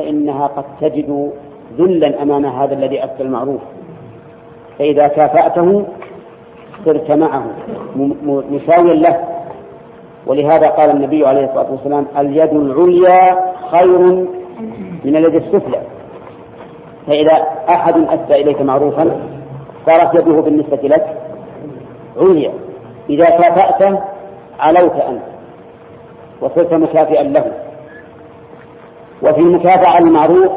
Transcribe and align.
فإنها 0.00 0.46
قد 0.46 0.64
تجد 0.80 1.32
ذلا 1.78 2.22
أمام 2.22 2.46
هذا 2.46 2.74
الذي 2.74 3.04
أتى 3.04 3.22
المعروف. 3.22 3.60
فإذا 4.78 5.08
كافأته 5.08 5.84
صرت 6.86 7.12
معه 7.12 7.44
مساويا 8.26 8.94
له. 8.94 9.24
ولهذا 10.26 10.68
قال 10.68 10.90
النبي 10.90 11.26
عليه 11.26 11.44
الصلاة 11.44 11.70
والسلام 11.70 12.06
اليد 12.18 12.52
العليا 12.52 13.52
خير 13.72 13.98
من 15.04 15.16
اليد 15.16 15.36
السفلى. 15.36 15.80
فإذا 17.06 17.46
أحد 17.70 17.94
أسدى 17.96 18.34
إليك 18.34 18.62
معروفا 18.62 19.20
صارت 19.86 20.14
يده 20.14 20.40
بالنسبة 20.40 20.80
لك 20.82 21.16
عليا. 22.16 22.52
إذا 23.10 23.24
كافأته 23.24 24.00
علوت 24.60 24.94
أنت 24.94 25.22
وصرت 26.40 26.74
مكافئا 26.74 27.22
له. 27.22 27.52
وفي 29.30 29.40
المكافأة 29.40 29.98
المعروف 29.98 30.52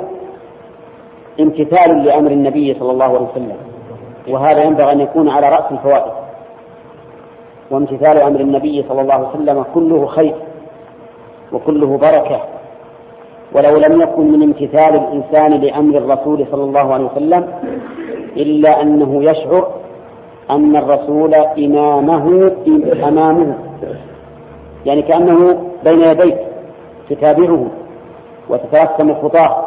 امتثال 1.40 2.04
لأمر 2.04 2.32
النبي 2.32 2.74
صلى 2.80 2.92
الله 2.92 3.06
عليه 3.06 3.28
وسلم. 3.32 3.58
وهذا 4.30 4.64
ينبغي 4.64 4.92
أن 4.92 5.00
يكون 5.00 5.30
على 5.30 5.48
رأس 5.48 5.72
الفوائد. 5.72 6.12
وامتثال 7.72 8.22
أمر 8.22 8.40
النبي 8.40 8.86
صلى 8.90 9.02
الله 9.02 9.14
عليه 9.14 9.28
وسلم 9.28 9.66
كله 9.74 10.06
خير 10.06 10.36
وكله 11.52 11.98
بركة. 11.98 12.42
ولو 13.56 13.78
لم 13.78 14.02
يكن 14.02 14.32
من 14.32 14.44
امتثال 14.44 14.96
الإنسان 14.96 15.52
لأمر 15.52 15.98
الرسول 15.98 16.46
صلى 16.52 16.64
الله 16.64 16.94
عليه 16.94 17.06
وسلم 17.06 17.48
إلا 18.38 18.82
أنه 18.82 19.24
يشعر 19.24 19.68
أن 20.52 20.76
الرسول 20.76 21.36
إمامه 21.36 22.52
أمامه. 23.08 23.58
يعني 24.86 25.02
كأنه 25.02 25.64
بين 25.84 26.02
يديك 26.02 26.38
تتابعه. 27.10 27.68
وتترسم 28.50 29.14
خطاه 29.22 29.66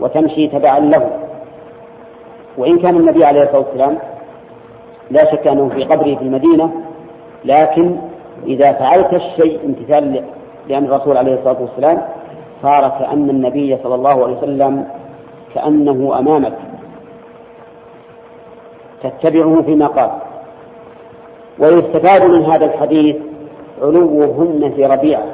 وتمشي 0.00 0.48
تبعا 0.48 0.78
له. 0.80 1.10
وإن 2.58 2.78
كان 2.78 2.96
النبي 2.96 3.24
عليه 3.24 3.42
الصلاة 3.42 3.64
والسلام 3.66 3.98
لا 5.10 5.20
شك 5.20 5.48
أنه 5.48 5.68
في 5.68 5.84
قبره 5.84 6.14
في 6.14 6.22
المدينة 6.22 6.72
لكن 7.44 7.96
إذا 8.46 8.72
فعلت 8.72 9.14
الشيء 9.14 9.60
امتثال 9.64 10.24
لأمر 10.68 10.96
الرسول 10.96 11.16
عليه 11.16 11.34
الصلاة 11.34 11.62
والسلام 11.62 12.02
صار 12.62 12.88
كأن 12.88 13.30
النبي 13.30 13.78
صلى 13.82 13.94
الله 13.94 14.24
عليه 14.24 14.36
وسلم 14.36 14.88
كأنه 15.54 16.18
أمامك. 16.18 16.54
تتبعه 19.02 19.62
فيما 19.62 19.86
قال. 19.86 20.10
ويستفاد 21.58 22.30
من 22.30 22.44
هذا 22.44 22.66
الحديث 22.66 23.16
علو 23.82 24.20
في 24.76 24.82
ربيعة 24.82 25.24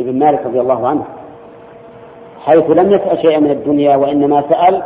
ابن 0.00 0.18
مالك 0.18 0.46
رضي 0.46 0.60
الله 0.60 0.88
عنه. 0.88 1.04
حيث 2.40 2.70
لم 2.70 2.90
يسأل 2.90 3.18
شيئا 3.26 3.40
من 3.40 3.50
الدنيا 3.50 3.96
وإنما 3.96 4.44
سأل 4.48 4.82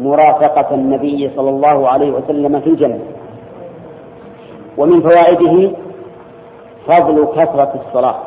مرافقة 0.00 0.74
النبي 0.74 1.30
صلى 1.36 1.50
الله 1.50 1.88
عليه 1.88 2.10
وسلم 2.10 2.60
في 2.60 2.66
الجنة. 2.66 3.00
ومن 4.78 5.02
فوائده 5.02 5.76
فضل 6.86 7.26
كثرة 7.26 7.72
الصلاة 7.86 8.18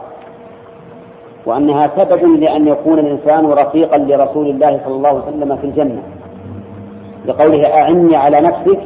وأنها 1.45 1.80
سبب 1.80 2.23
لأن 2.39 2.67
يكون 2.67 3.00
الإنسان 3.00 3.45
رفيقا 3.45 3.97
لرسول 3.97 4.49
الله 4.49 4.81
صلى 4.86 4.95
الله 4.95 5.09
عليه 5.09 5.27
وسلم 5.27 5.55
في 5.55 5.64
الجنة. 5.64 6.03
لقوله 7.25 7.61
أعني 7.81 8.16
على 8.16 8.38
نفسك 8.38 8.80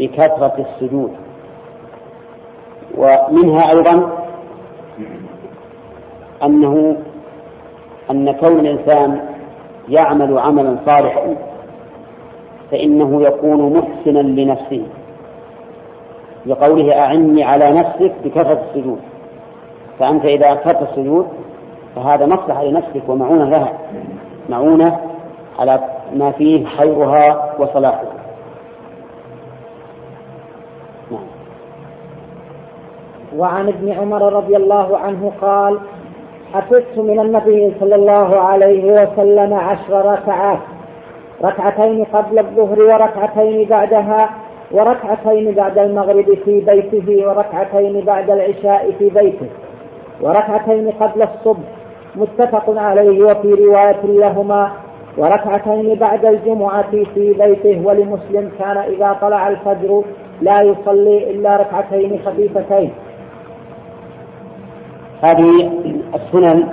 بكثرة 0.00 0.54
السجود. 0.58 1.10
ومنها 2.98 3.70
أيضا 3.72 4.24
أنه 6.42 6.96
أن 8.10 8.32
كون 8.32 8.60
الإنسان 8.60 9.20
يعمل 9.88 10.38
عملا 10.38 10.76
صالحا 10.86 11.36
فإنه 12.70 13.22
يكون 13.22 13.72
محسنا 13.72 14.18
لنفسه. 14.18 14.82
لقوله 16.46 16.98
أعني 16.98 17.44
على 17.44 17.70
نفسك 17.70 18.12
بكثرة 18.24 18.60
السجود. 18.68 18.98
فأنت 19.98 20.24
إذا 20.24 20.52
أكثرت 20.52 20.82
السجود 20.82 21.26
فهذا 21.96 22.26
مصلحة 22.26 22.64
لنفسك 22.64 23.08
ومعونة 23.08 23.50
لها. 23.50 23.72
معونة 24.48 25.00
على 25.58 25.80
ما 26.14 26.30
فيه 26.30 26.66
خيرها 26.66 27.54
وصلاحها. 27.58 28.12
نعم. 31.10 31.26
وعن 33.36 33.68
ابن 33.68 33.92
عمر 33.92 34.32
رضي 34.32 34.56
الله 34.56 34.98
عنه 34.98 35.32
قال 35.40 35.78
حفظت 36.54 36.98
من 36.98 37.20
النبي 37.20 37.74
صلى 37.80 37.94
الله 37.94 38.40
عليه 38.40 38.92
وسلم 38.92 39.54
عشر 39.54 40.12
ركعات. 40.12 40.58
ركعتين 41.44 42.04
قبل 42.04 42.38
الظهر 42.38 42.78
وركعتين 42.78 43.68
بعدها 43.68 44.30
وركعتين 44.72 45.54
بعد 45.54 45.78
المغرب 45.78 46.34
في 46.44 46.60
بيته 46.60 47.28
وركعتين 47.28 48.00
بعد 48.00 48.30
العشاء 48.30 48.90
في 48.98 49.10
بيته 49.10 49.46
وركعتين 50.20 50.90
قبل 50.90 51.22
الصبح 51.22 51.68
متفق 52.16 52.78
عليه 52.78 53.22
وفي 53.22 53.48
رواية 53.48 54.00
لهما 54.04 54.72
وركعتين 55.18 55.94
بعد 55.94 56.26
الجمعة 56.26 56.90
في 57.14 57.32
بيته. 57.32 57.82
ولمسلم 57.86 58.50
كان 58.58 58.76
إذا 58.76 59.16
طلع 59.20 59.48
الفجر 59.48 60.02
لا 60.40 60.62
يصلي 60.62 61.30
إلا 61.30 61.56
ركعتين 61.56 62.20
خفيفتين. 62.26 62.92
هذه 65.24 65.72
السنن 66.14 66.68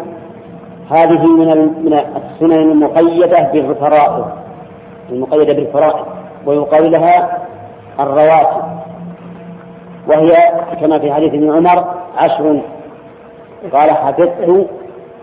هذه 0.91 1.23
من 1.31 1.47
من 1.85 1.93
السنن 1.93 2.71
المقيدة 2.71 3.51
بالفرائض 3.53 4.25
المقيدة 5.09 5.53
بالفرائض 5.53 6.05
ويقال 6.45 6.91
لها 6.91 7.37
الرواتب. 7.99 8.63
وهي 10.07 10.31
كما 10.81 10.99
في 10.99 11.13
حديث 11.13 11.33
ابن 11.33 11.51
عمر 11.55 11.93
عشر. 12.17 12.61
قال 13.73 13.91
حفظت 13.91 14.67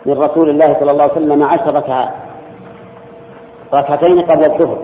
من 0.06 0.18
رسول 0.18 0.50
الله 0.50 0.66
صلى 0.66 0.90
الله 0.90 1.02
عليه 1.02 1.12
وسلم 1.12 1.42
عشر 1.42 1.74
ركعات 1.74 2.08
ركعتين 3.74 4.20
قبل 4.20 4.44
الظهر 4.44 4.78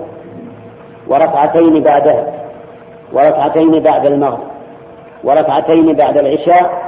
وركعتين 1.08 1.82
بعدها 1.82 2.32
وركعتين 3.12 3.82
بعد 3.82 4.06
المغرب 4.06 4.46
وركعتين 5.24 5.92
بعد 5.92 6.18
العشاء 6.18 6.83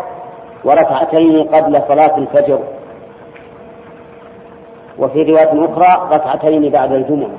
وركعتين 0.65 1.43
قبل 1.43 1.83
صلاة 1.89 2.19
الفجر. 2.19 2.59
وفي 4.99 5.23
رواية 5.23 5.65
أخرى 5.65 6.09
ركعتين 6.17 6.71
بعد 6.71 6.93
الجمعة. 6.93 7.31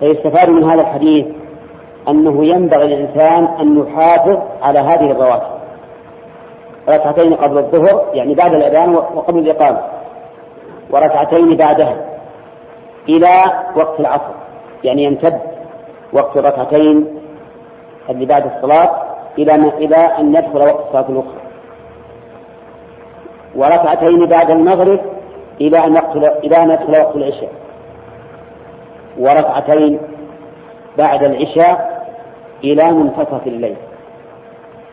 فيستفاد 0.00 0.50
من 0.50 0.70
هذا 0.70 0.80
الحديث 0.82 1.26
أنه 2.08 2.44
ينبغي 2.44 2.86
للإنسان 2.94 3.44
أن 3.44 3.78
يحافظ 3.78 4.38
على 4.62 4.78
هذه 4.78 5.10
الرواتب 5.10 5.56
ركعتين 6.88 7.34
قبل 7.34 7.58
الظهر 7.58 8.04
يعني 8.14 8.34
بعد 8.34 8.54
الأذان 8.54 8.94
وقبل 8.94 9.38
الإقامة. 9.38 9.82
وركعتين 10.90 11.56
بعدها 11.56 11.96
إلى 13.08 13.28
وقت 13.76 14.00
العصر 14.00 14.34
يعني 14.84 15.04
يمتد 15.04 15.40
وقت 16.12 16.36
الركعتين 16.36 17.20
اللي 18.10 18.26
بعد 18.26 18.50
الصلاة 18.56 19.05
إلى 19.38 19.54
إلى 19.54 19.96
أن 19.96 20.34
يدخل 20.34 20.58
وقت 20.58 20.86
الصلاة 20.86 21.08
الأخرى. 21.08 21.40
وركعتين 23.56 24.26
بعد 24.26 24.50
المغرب 24.50 25.00
إلى 25.60 25.78
أن 25.78 25.90
يدخل 25.90 26.24
إلى 26.44 26.56
أن 26.56 26.70
يدخل 26.70 27.04
وقت 27.04 27.16
العشاء. 27.16 27.52
وركعتين 29.18 29.98
بعد 30.98 31.24
العشاء 31.24 32.06
إلى 32.64 32.90
منتصف 32.92 33.46
الليل. 33.46 33.76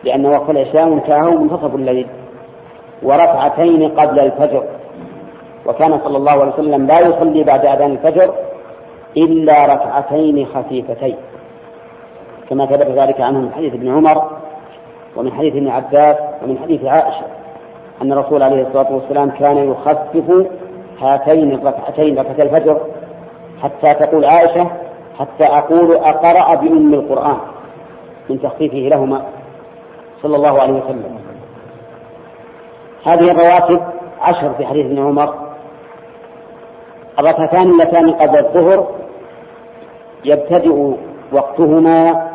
لأن 0.04 0.26
وقت 0.26 0.50
العشاء 0.50 0.84
منتهى 0.84 1.30
منتصف 1.36 1.74
الليل. 1.74 2.06
وركعتين 3.02 3.88
قبل 3.88 4.24
الفجر. 4.24 4.64
وكان 5.66 6.00
صلى 6.04 6.16
الله 6.16 6.32
عليه 6.32 6.52
وسلم 6.52 6.86
لا 6.86 7.00
يصلي 7.00 7.42
بعد 7.44 7.66
أذان 7.66 7.90
الفجر 7.90 8.34
إلا 9.16 9.66
ركعتين 9.66 10.46
خفيفتين. 10.46 11.16
كما 12.50 12.66
ثبت 12.66 12.86
ذلك 12.86 13.20
عنه 13.20 13.50
حديث 13.56 13.74
ابن 13.74 13.88
عمر 13.88 14.43
ومن 15.16 15.32
حديث 15.32 15.54
ابن 15.54 15.68
عباس 15.68 16.16
ومن 16.42 16.58
حديث 16.58 16.84
عائشة 16.84 17.26
أن 18.02 18.12
الرسول 18.12 18.42
عليه 18.42 18.66
الصلاة 18.66 18.92
والسلام 18.92 19.30
كان 19.30 19.56
يخفف 19.56 20.46
هاتين 21.00 21.54
الركعتين 21.54 22.18
ركعتي 22.18 22.42
الفجر 22.42 22.80
حتى 23.62 23.94
تقول 23.94 24.24
عائشة 24.24 24.70
حتى 25.18 25.44
أقول 25.44 25.96
أقرأ 25.96 26.54
بأم 26.54 26.94
القرآن 26.94 27.36
من 28.30 28.42
تخفيفه 28.42 28.96
لهما. 28.96 29.24
صلى 30.22 30.36
الله 30.36 30.62
عليه 30.62 30.72
وسلم. 30.72 31.18
هذه 33.06 33.30
الرواتب 33.30 33.82
عشر 34.20 34.54
في 34.54 34.66
حديث 34.66 34.86
ابن 34.86 34.98
عمر. 34.98 35.34
الركعتان 37.18 37.70
اللتان 37.70 38.14
قبل 38.14 38.38
الظهر 38.38 38.86
يبتدئ 40.24 40.94
وقتهما 41.32 42.30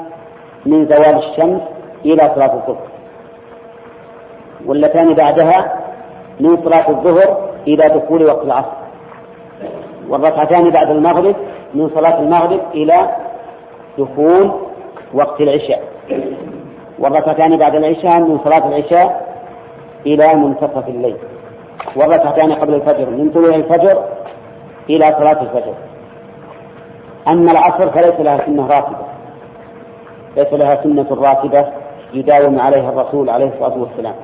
من 0.65 0.85
زوال 0.85 1.17
الشمس 1.17 1.61
إلى 2.05 2.21
صلاة 2.35 2.53
الظهر. 2.53 2.87
واللتان 4.65 5.13
بعدها 5.13 5.79
من 6.39 6.49
صلاة 6.49 6.89
الظهر 6.89 7.49
إلى 7.67 7.99
دخول 7.99 8.25
وقت 8.25 8.45
العصر. 8.45 8.79
والركعتان 10.09 10.69
بعد 10.69 10.89
المغرب 10.89 11.35
من 11.73 11.89
صلاة 11.95 12.19
المغرب 12.19 12.61
إلى 12.73 13.15
دخول 13.97 14.51
وقت 15.13 15.41
العشاء. 15.41 15.83
والركعتان 16.99 17.57
بعد 17.57 17.75
العشاء 17.75 18.19
من 18.19 18.39
صلاة 18.45 18.67
العشاء 18.67 19.35
إلى 20.05 20.35
منتصف 20.35 20.87
الليل. 20.87 21.17
والركعتان 21.95 22.53
قبل 22.53 22.73
الفجر 22.73 23.09
من 23.09 23.31
طلوع 23.31 23.55
الفجر 23.55 24.03
إلى 24.89 25.05
صلاة 25.05 25.41
الفجر. 25.41 25.73
أما 27.27 27.51
العصر 27.51 27.91
فليس 27.91 28.19
لها 28.19 28.45
سنة 28.45 28.67
راتبة. 28.67 29.05
ليس 30.37 30.53
لها 30.53 30.83
سنة 30.83 31.07
راتبة. 31.11 31.65
يداوم 32.13 32.59
عليها 32.59 32.89
الرسول 32.89 33.29
عليه 33.29 33.45
الصلاة 33.45 33.77
والسلام. 33.77 34.15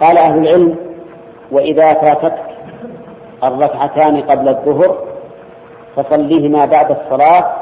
قال 0.00 0.18
أهل 0.18 0.38
العلم 0.38 0.76
وإذا 1.50 1.94
فاتتك 1.94 2.46
الركعتان 3.44 4.20
قبل 4.20 4.48
الظهر 4.48 4.96
فصليهما 5.96 6.64
بعد 6.64 6.90
الصلاة 6.90 7.54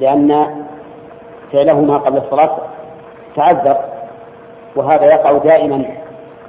لأن 0.00 0.38
فعلهما 1.52 1.96
قبل 1.96 2.18
الصلاة 2.18 2.58
تعذر 3.36 3.76
وهذا 4.76 5.04
يقع 5.04 5.38
دائما 5.38 5.84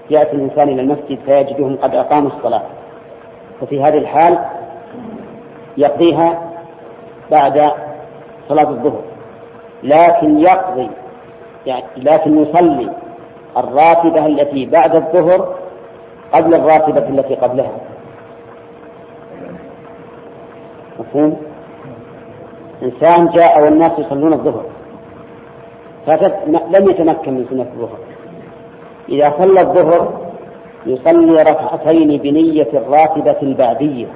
يأتي 0.09 0.31
الإنسان 0.31 0.69
إلى 0.69 0.81
المسجد 0.81 1.19
فيجدهم 1.25 1.77
قد 1.77 1.95
أقاموا 1.95 2.31
الصلاة. 2.37 2.61
ففي 3.61 3.81
هذه 3.81 3.97
الحال 3.97 4.39
يقضيها 5.77 6.41
بعد 7.31 7.71
صلاة 8.49 8.69
الظهر. 8.69 9.01
لكن 9.83 10.39
يقضي 10.39 10.89
يعني 11.65 11.83
لكن 11.97 12.41
يصلي 12.41 12.89
الراتبة 13.57 14.25
التي 14.25 14.65
بعد 14.65 14.95
الظهر 14.95 15.55
قبل 16.33 16.53
الراتبة 16.53 17.09
التي 17.09 17.35
قبلها. 17.35 17.77
مفهوم؟ 20.99 21.37
إنسان 22.83 23.27
جاء 23.27 23.63
والناس 23.63 23.91
يصلون 23.99 24.33
الظهر. 24.33 24.65
لم 26.47 26.89
يتمكن 26.89 27.33
من 27.33 27.45
سنة 27.49 27.61
الظهر. 27.73 27.97
إذا 29.09 29.25
صلى 29.39 29.61
الظهر 29.61 30.21
يصلي 30.85 31.41
ركعتين 31.41 32.17
بنية 32.17 32.69
الراتبة 32.73 33.41
البعدية 33.41 34.07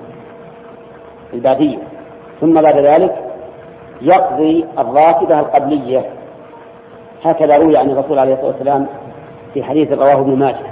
البعدية. 1.34 1.78
ثم 2.42 2.54
بعد 2.54 2.78
ذلك 2.80 3.27
يقضي 4.02 4.66
الراتبة 4.78 5.40
القبلية. 5.40 6.10
هكذا 7.26 7.58
روي 7.58 7.78
عن 7.78 7.90
الرسول 7.90 8.20
عليه 8.20 8.34
الصلاة 8.34 8.48
والسلام 8.48 8.88
في 9.54 9.64
حديث 9.64 9.92
رواه 9.92 10.22
ابن 10.22 10.40
ماجه. 10.40 10.66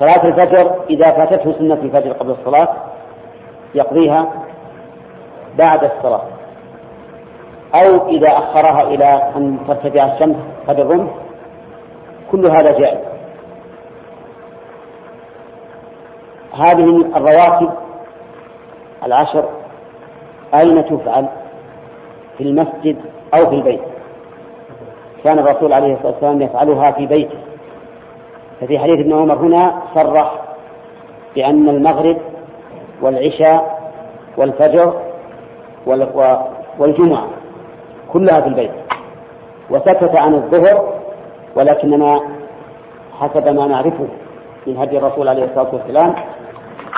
صلاة 0.00 0.28
الفجر 0.28 0.84
إذا 0.90 1.10
فاتته 1.10 1.52
سنة 1.58 1.74
الفجر 1.74 2.12
قبل 2.12 2.30
الصلاة 2.30 2.68
يقضيها 3.74 4.32
بعد 5.58 5.84
الصلاة. 5.84 6.22
أو 7.74 8.08
إذا 8.08 8.28
أخرها 8.28 8.88
إلى 8.88 9.32
أن 9.36 9.58
ترتفع 9.68 10.14
الشمس 10.14 10.36
قدر 10.68 10.82
الرمح 10.82 11.10
كل 12.30 12.46
هذا 12.46 12.78
جائز. 12.78 12.98
هذه 16.52 17.16
الرواتب 17.16 17.70
العشر 19.04 19.44
أين 20.60 20.84
تفعل؟ 20.84 21.26
في 22.38 22.44
المسجد 22.44 22.96
أو 23.34 23.50
في 23.50 23.54
البيت. 23.54 23.80
كان 25.24 25.38
الرسول 25.38 25.72
عليه 25.72 25.94
الصلاة 25.94 26.12
والسلام 26.12 26.42
يفعلها 26.42 26.90
في 26.90 27.06
بيته. 27.06 27.38
ففي 28.60 28.78
حديث 28.78 28.98
ابن 28.98 29.12
عمر 29.12 29.36
هنا 29.36 29.82
صرح 29.94 30.34
بأن 31.34 31.68
المغرب 31.68 32.16
والعشاء 33.02 33.90
والفجر 34.36 34.94
والجمعة 36.78 37.26
كلها 38.12 38.40
في 38.40 38.46
البيت. 38.48 38.70
وسكت 39.70 40.18
عن 40.26 40.34
الظهر 40.34 40.94
ولكننا 41.56 42.20
حسب 43.20 43.54
ما 43.54 43.66
نعرفه 43.66 44.08
من 44.66 44.76
هدي 44.76 44.98
الرسول 44.98 45.28
عليه 45.28 45.44
الصلاة 45.44 45.74
والسلام 45.74 46.14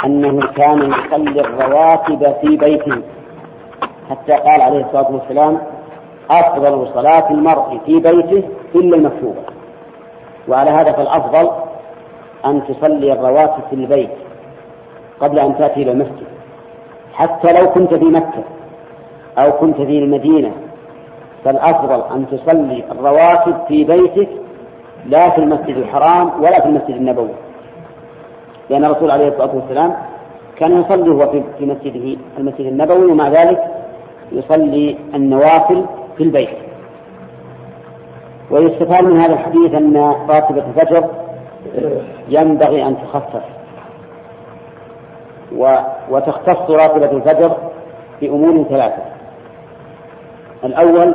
أنه 0.05 0.41
كان 0.53 0.93
يصلي 0.93 1.41
الرواتب 1.41 2.35
في 2.41 2.57
بيته. 2.57 3.03
حتى 4.11 4.33
قال 4.33 4.61
عليه 4.63 4.85
الصلاة 4.87 5.13
والسلام 5.13 5.59
أفضل 6.31 6.89
صلاة 6.95 7.31
المرء 7.31 7.79
في 7.87 7.93
بيته 7.93 8.49
إلا 8.75 8.97
المكتوبة. 8.97 9.43
وعلى 10.49 10.71
هذا 10.71 10.93
فالأفضل 10.93 11.51
أن 12.47 12.63
تصلي 12.67 13.13
الرواتب 13.13 13.63
في 13.71 13.77
البيت 13.77 14.11
قبل 15.21 15.39
أن 15.39 15.59
تأتي 15.59 15.83
إلى 15.83 15.93
المسجد. 15.93 16.27
حتى 17.13 17.61
لو 17.61 17.73
كنت 17.73 17.95
في 17.95 18.05
مكة 18.05 18.45
أو 19.45 19.53
كنت 19.53 19.77
في 19.77 19.99
المدينة 19.99 20.53
فالأفضل 21.45 22.03
أن 22.15 22.27
تصلي 22.31 22.85
الرواتب 22.91 23.67
في 23.69 23.85
بيتك 23.85 24.29
لا 25.07 25.31
في 25.31 25.39
المسجد 25.39 25.77
الحرام 25.77 26.41
ولا 26.41 26.61
في 26.61 26.67
المسجد 26.67 26.91
النبوي. 26.91 27.35
لأن 28.71 28.85
الرسول 28.85 29.11
عليه 29.11 29.29
الصلاة 29.29 29.57
والسلام 29.57 29.97
كان 30.57 30.81
يصلي 30.81 31.11
هو 31.11 31.33
في 31.59 31.67
مسجده 31.67 32.17
المسجد 32.39 32.67
النبوي 32.67 33.13
ومع 33.13 33.29
ذلك 33.29 33.78
يصلي 34.33 34.99
النوافل 35.15 35.85
في 36.17 36.23
البيت. 36.23 36.49
ويستفاد 38.51 39.05
من 39.05 39.17
هذا 39.17 39.35
الحديث 39.35 39.75
أن 39.75 39.97
راتبة 40.31 40.63
الفجر 40.67 41.09
ينبغي 42.29 42.87
أن 42.87 42.97
تخفف. 42.97 43.43
وتختص 46.11 46.71
راتبة 46.71 47.11
الفجر 47.11 47.57
بأمور 48.21 48.65
ثلاثة. 48.65 49.03
الأول 50.65 51.15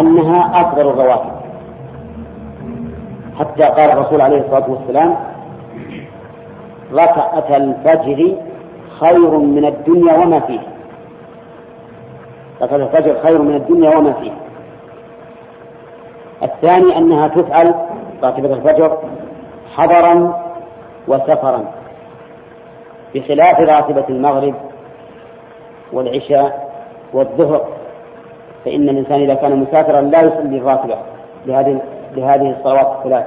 أنها 0.00 0.60
أفضل 0.60 0.88
الرواتب. 0.88 1.34
حتى 3.38 3.64
قال 3.64 3.90
الرسول 3.90 4.20
عليه 4.20 4.40
الصلاة 4.40 4.70
والسلام 4.70 5.16
ركعة 6.92 7.56
الفجر 7.56 8.36
خير 9.00 9.38
من 9.38 9.64
الدنيا 9.64 10.18
وما 10.18 10.40
فيه 10.40 10.60
ركعة 12.64 12.76
الفجر 12.76 13.20
خير 13.26 13.42
من 13.42 13.54
الدنيا 13.54 13.96
وما 13.96 14.12
فيه 14.12 14.32
الثاني 16.42 16.98
أنها 16.98 17.28
تفعل 17.28 17.74
راتبة 18.22 18.54
الفجر 18.54 18.98
حضرا 19.74 20.42
وسفرا 21.08 21.64
بخلاف 23.14 23.60
راتبة 23.60 24.04
المغرب 24.08 24.54
والعشاء 25.92 26.70
والظهر. 27.12 27.68
فإن 28.64 28.88
الإنسان 28.88 29.20
إذا 29.20 29.34
كان 29.34 29.56
مسافرا 29.58 30.00
لا 30.00 30.20
يصلي 30.20 30.58
الراتبة 30.58 30.96
لهذه 31.46 31.80
لهذه 32.16 32.50
الصلوات 32.58 32.96
الثلاث. 32.98 33.26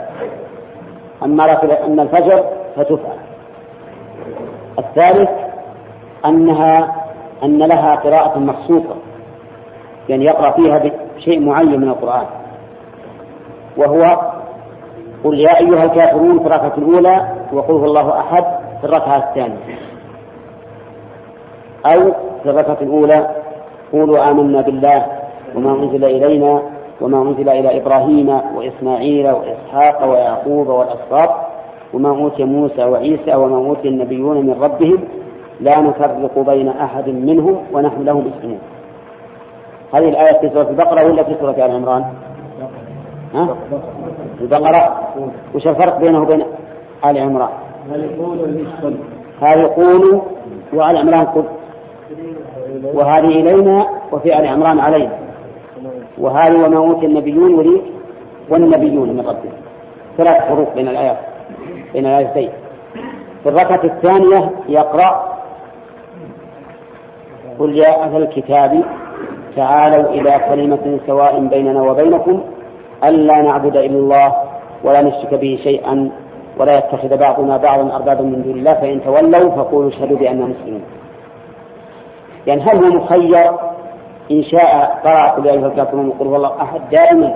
أما 1.24 1.46
راتبة 1.46 1.86
أما 1.86 2.04
الفجر 2.04 2.46
فتفعل. 2.76 3.18
الثالث 4.80 5.30
أنها 6.26 6.96
أن 7.44 7.58
لها 7.58 7.96
قراءة 7.96 8.40
مخصوصة. 8.40 8.96
يعني 10.10 10.24
يقرأ 10.24 10.52
فيها 10.52 10.92
بشيء 11.16 11.40
معين 11.40 11.82
من 11.82 11.90
القرآن. 11.90 12.26
وهو 13.78 14.02
قل 15.24 15.40
يا 15.40 15.60
أيها 15.60 15.84
الكافرون 15.84 16.40
في 16.40 16.46
الركعة 16.46 16.74
الأولى 16.78 17.28
وقل 17.54 17.74
هو 17.74 17.86
الله 17.86 18.20
أحد 18.20 18.44
في 18.82 18.84
الركعة 18.84 19.30
الثانية. 19.30 19.78
أو 21.86 22.12
في 22.44 22.50
الركعة 22.50 22.78
الأولى 22.82 23.28
قولوا 23.94 24.32
آمنا 24.32 24.62
بالله 24.62 25.06
وما 25.56 25.72
أنزل 25.72 26.06
إلينا 26.06 26.62
وما 27.02 27.22
أنزل 27.22 27.50
إلى 27.50 27.82
إبراهيم 27.82 28.30
وإسماعيل 28.56 29.26
وإسحاق 29.26 30.10
ويعقوب 30.10 30.68
والأسباط 30.68 31.30
وما 31.94 32.10
أوتي 32.10 32.44
موسى 32.44 32.84
وعيسى 32.84 33.36
وما 33.36 33.58
أوتي 33.58 33.88
النبيون 33.88 34.46
من 34.46 34.54
ربهم 34.64 35.04
لا 35.60 35.80
نفرق 35.80 36.40
بين 36.40 36.68
أحد 36.70 37.10
منهم 37.10 37.58
ونحن 37.74 38.04
له 38.04 38.20
مسلمون. 38.20 38.60
هذه 39.94 40.10
الآية 40.10 40.40
في 40.42 40.50
سورة 40.50 40.70
البقرة 40.70 41.06
ولا 41.06 41.24
في 41.24 41.36
سورة 41.40 41.52
آل 41.52 41.72
عمران؟ 41.72 42.06
ها؟ 43.34 43.58
البقرة 44.42 45.08
وش 45.56 45.68
الفرق 45.68 45.98
بينه 46.00 46.22
وبين 46.22 46.46
آل 47.10 47.18
عمران؟ 47.18 47.50
هذه 49.42 49.66
قولوا 49.66 50.22
وآل 50.74 50.98
عمران 50.98 51.26
قل 51.26 51.44
وهذه 52.94 53.26
إلينا 53.26 53.90
وفي 54.12 54.40
آل 54.40 54.48
عمران 54.48 54.80
علينا 54.80 55.18
وهذه 56.18 56.66
وما 56.66 56.78
أوتي 56.78 57.06
النبيون 57.06 57.54
ولي 57.54 57.82
والنبيون 58.50 59.10
من 59.10 59.20
ربهم 59.20 59.54
ثلاث 60.18 60.48
فروق 60.50 60.74
بين 60.76 60.88
الآيات 60.88 61.18
بين 61.94 62.06
الآيتين 62.06 62.50
في 63.44 63.50
الركعة 63.50 63.84
الثانية 63.84 64.52
يقرأ 64.68 65.38
قل 67.60 67.78
يا 67.82 68.04
أهل 68.04 68.22
الكتاب 68.22 68.84
تعالوا 69.58 70.10
إلى 70.10 70.40
كلمة 70.50 71.00
سواء 71.08 71.48
بيننا 71.48 71.82
وبينكم 71.82 72.42
ألا 73.06 73.42
نعبد 73.42 73.76
إلا 73.76 73.98
الله 73.98 74.34
ولا 74.84 75.02
نشرك 75.02 75.34
به 75.34 75.60
شيئا 75.64 76.12
ولا 76.60 76.78
يتخذ 76.78 77.18
بعضنا 77.18 77.58
بعضا 77.58 77.96
أربابا 77.96 78.22
من 78.22 78.42
دون 78.42 78.54
الله 78.54 78.74
فإن 78.74 79.02
تولوا 79.04 79.56
فقولوا 79.56 79.90
اشهدوا 79.90 80.18
بأننا 80.18 80.46
مسلمون. 80.46 80.84
يعني 82.48 82.62
هل 82.62 82.84
هو 82.84 82.90
مخير؟ 83.02 83.52
إن 84.32 84.44
شاء 84.44 85.00
قرأ 85.06 85.32
قل 85.32 85.46
يا 85.46 85.52
أيها 85.52 85.68
الكافرون 85.68 86.08
وقل 86.08 86.28
والله 86.28 86.62
أحد 86.62 86.82
دائما 86.92 87.36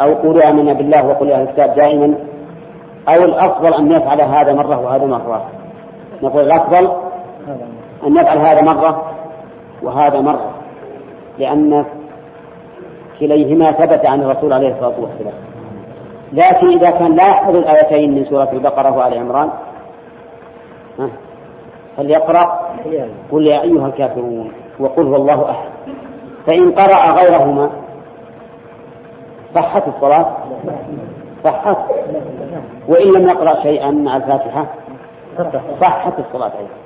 أو 0.00 0.14
قولوا 0.14 0.50
آمنا 0.50 0.72
بالله 0.72 1.06
وقل 1.06 1.28
يا 1.28 1.42
الكتاب 1.42 1.74
دائما 1.74 2.14
أو 3.08 3.24
الأفضل 3.24 3.74
أن 3.74 3.92
يفعل 3.92 4.20
هذا 4.20 4.52
مرة 4.52 4.80
وهذا 4.80 5.06
مرة؟ 5.06 5.44
نقول 6.22 6.44
الأفضل 6.44 6.92
أن 8.06 8.16
يفعل 8.16 8.38
هذا 8.38 8.62
مرة 8.62 9.02
وهذا 9.82 10.20
مرة. 10.20 10.55
لأن 11.38 11.84
كليهما 13.20 13.64
ثبت 13.64 14.06
عن 14.06 14.22
الرسول 14.22 14.52
عليه 14.52 14.68
الصلاة 14.68 15.00
والسلام. 15.00 15.34
لكن 16.32 16.68
إذا 16.78 16.90
كان 16.90 17.14
لا 17.16 17.28
يحفظ 17.28 17.56
الآيتين 17.56 18.14
من 18.14 18.24
سورة 18.24 18.52
البقرة 18.52 18.96
وآل 18.96 19.18
عمران 19.18 19.50
فليقرأ 21.96 22.70
قل 23.32 23.46
يا 23.46 23.62
أيها 23.62 23.86
الكافرون 23.86 24.52
وقل 24.80 25.06
هو 25.06 25.16
الله 25.16 25.50
أحد. 25.50 25.68
فإن 26.46 26.72
قرأ 26.72 27.12
غيرهما 27.20 27.70
صحت 29.54 29.88
الصلاة؟ 29.88 30.36
صحت. 31.44 31.76
وإن 32.88 33.06
لم 33.18 33.28
يقرأ 33.28 33.62
شيئا 33.62 33.90
مع 33.90 34.16
الفاتحة 34.16 34.66
صحت 35.80 36.18
الصلاة 36.18 36.52
أيضا. 36.58 36.76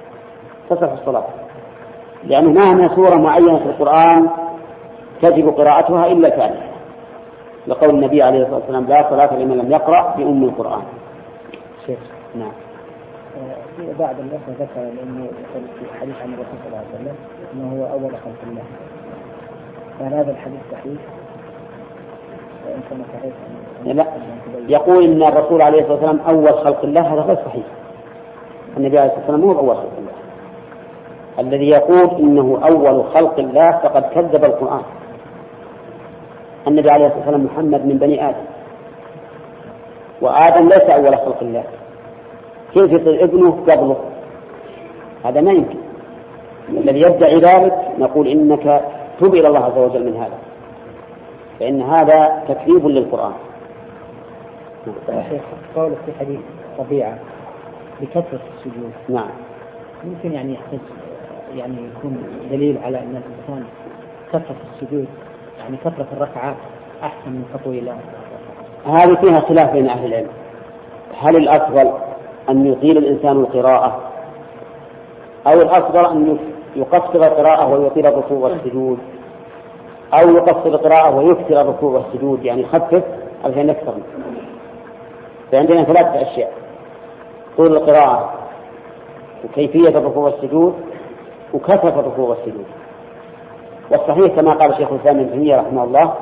تصح 0.70 0.92
الصلاة. 0.92 1.24
لأنه 2.24 2.50
ما 2.50 2.72
هنا 2.72 2.94
سورة 2.94 3.16
معينة 3.18 3.58
في 3.58 3.64
القرآن 3.66 4.30
تجب 5.22 5.48
قراءتها 5.48 6.12
إلا 6.12 6.28
الفاتحة 6.28 6.70
لقول 7.66 7.90
النبي 7.90 8.22
عليه 8.22 8.38
الصلاة 8.42 8.56
والسلام 8.56 8.86
لا 8.86 8.94
صلاة 9.10 9.36
لمن 9.36 9.58
لم 9.58 9.72
يقرأ 9.72 10.14
بأم 10.16 10.44
القرآن. 10.44 10.82
شيخ. 11.86 11.98
نعم. 12.34 12.52
في 13.76 13.86
بعض 13.98 14.14
الناس 14.20 14.40
ذكر 14.60 14.80
انه 15.02 15.28
في 15.78 15.98
حديث 16.00 16.14
عن 16.22 16.28
الرسول 16.34 16.58
صلى 16.64 16.66
الله 16.66 16.78
عليه 16.78 16.94
وسلم 16.94 17.14
إنه 17.54 17.82
هو 17.82 17.92
أول 17.92 18.10
خلق 18.10 18.40
الله. 18.50 18.62
فهل 19.98 20.14
هذا 20.14 20.30
الحديث 20.30 20.60
صحيح؟ 20.72 21.00
وإن 22.66 22.80
كان 22.90 23.02
صحيح 23.18 23.32
لا. 23.84 24.06
يقول 24.68 25.04
إن 25.04 25.22
الرسول 25.22 25.62
عليه 25.62 25.80
الصلاة 25.80 25.94
والسلام 25.94 26.20
أول 26.34 26.64
خلق 26.66 26.84
الله 26.84 27.14
هذا 27.14 27.20
غير 27.20 27.36
صحيح. 27.36 27.64
النبي 28.76 28.98
عليه 28.98 29.10
الصلاة 29.10 29.30
والسلام 29.30 29.50
هو 29.50 29.60
أول 29.60 29.76
خلق 29.76 29.92
الله. 29.98 30.12
الذي 31.38 31.68
يقول 31.68 32.10
إنه 32.18 32.60
أول 32.68 33.04
خلق 33.04 33.38
الله 33.38 33.70
فقد 33.70 34.02
كذب 34.02 34.44
القرآن. 34.44 34.82
النبي 36.68 36.90
عليه 36.90 37.06
الصلاة 37.06 37.20
والسلام 37.20 37.44
محمد 37.44 37.86
من 37.86 37.98
بني 37.98 38.28
آدم. 38.28 38.44
وآدم 40.20 40.64
ليس 40.64 40.82
أول 40.82 41.14
خلق 41.14 41.38
الله. 41.42 41.64
كيف 42.74 42.92
يصير 42.92 43.24
ابنه؟ 43.24 43.50
قبله. 43.50 43.96
هذا 45.24 45.40
ما 45.40 45.52
يمكن. 45.52 45.78
الذي 46.68 46.98
يدعي 46.98 47.34
ذلك 47.34 47.74
نقول 47.98 48.28
إنك 48.28 48.84
تب 49.20 49.34
إلى 49.34 49.48
الله 49.48 49.64
عز 49.64 49.78
وجل 49.78 50.06
من 50.06 50.16
هذا. 50.16 50.38
فإن 51.60 51.82
هذا 51.82 52.42
تكذيب 52.48 52.86
للقرآن. 52.86 53.32
شيخ 55.06 55.42
قولك 55.76 55.96
في 56.06 56.12
حديث 56.20 56.40
طبيعه 56.78 57.18
بكثرة 58.00 58.40
السجود. 58.56 58.92
نعم. 59.08 59.30
ممكن 60.04 60.32
يعني 60.32 60.54
يحتاج 60.54 60.80
يعني 61.56 61.74
يكون 61.96 62.22
دليل 62.50 62.78
على 62.84 62.98
أن 62.98 63.22
الإنسان 63.22 63.64
كثرة 64.32 64.56
السجود 64.74 65.06
يعني 65.58 65.76
كثرة 65.76 66.06
الركعات 66.12 66.56
أحسن 67.02 67.30
من 67.30 67.44
تطويلها 67.54 67.98
هذه 68.86 69.14
فيها 69.14 69.40
خلاف 69.40 69.72
بين 69.72 69.88
أهل 69.88 70.06
العلم. 70.06 70.28
هل 71.18 71.36
الأفضل 71.36 71.92
أن 72.50 72.66
يطيل 72.66 72.98
الإنسان 72.98 73.36
القراءة 73.40 74.00
أو 75.46 75.52
الأفضل 75.52 76.06
أن 76.06 76.38
يقصر 76.76 77.18
القراءة 77.32 77.68
ويطيل 77.68 78.06
الركوع 78.06 78.38
والسجود 78.38 78.98
أو 80.14 80.30
يقصر 80.30 80.66
القراءة 80.66 81.16
ويكثر 81.16 81.60
الركوع 81.60 81.90
والسجود 81.90 82.44
يعني 82.44 82.62
يخفف 82.62 83.02
عشان 83.44 83.68
يكثر 83.68 83.94
فعندنا 85.52 85.84
ثلاثة 85.84 86.22
أشياء. 86.22 86.52
طول 87.56 87.66
القراءة 87.66 88.34
وكيفية 89.44 89.88
الركوع 89.88 90.24
والسجود 90.24 90.74
وكثرة 91.54 92.00
الركوع 92.00 92.28
والسجود 92.28 92.66
والصحيح 93.90 94.36
كما 94.36 94.52
قال 94.52 94.72
الشيخ 94.72 94.92
الإسلام 94.92 95.20
ابن 95.20 95.30
تيمية 95.30 95.56
رحمه 95.56 95.84
الله 95.84 96.14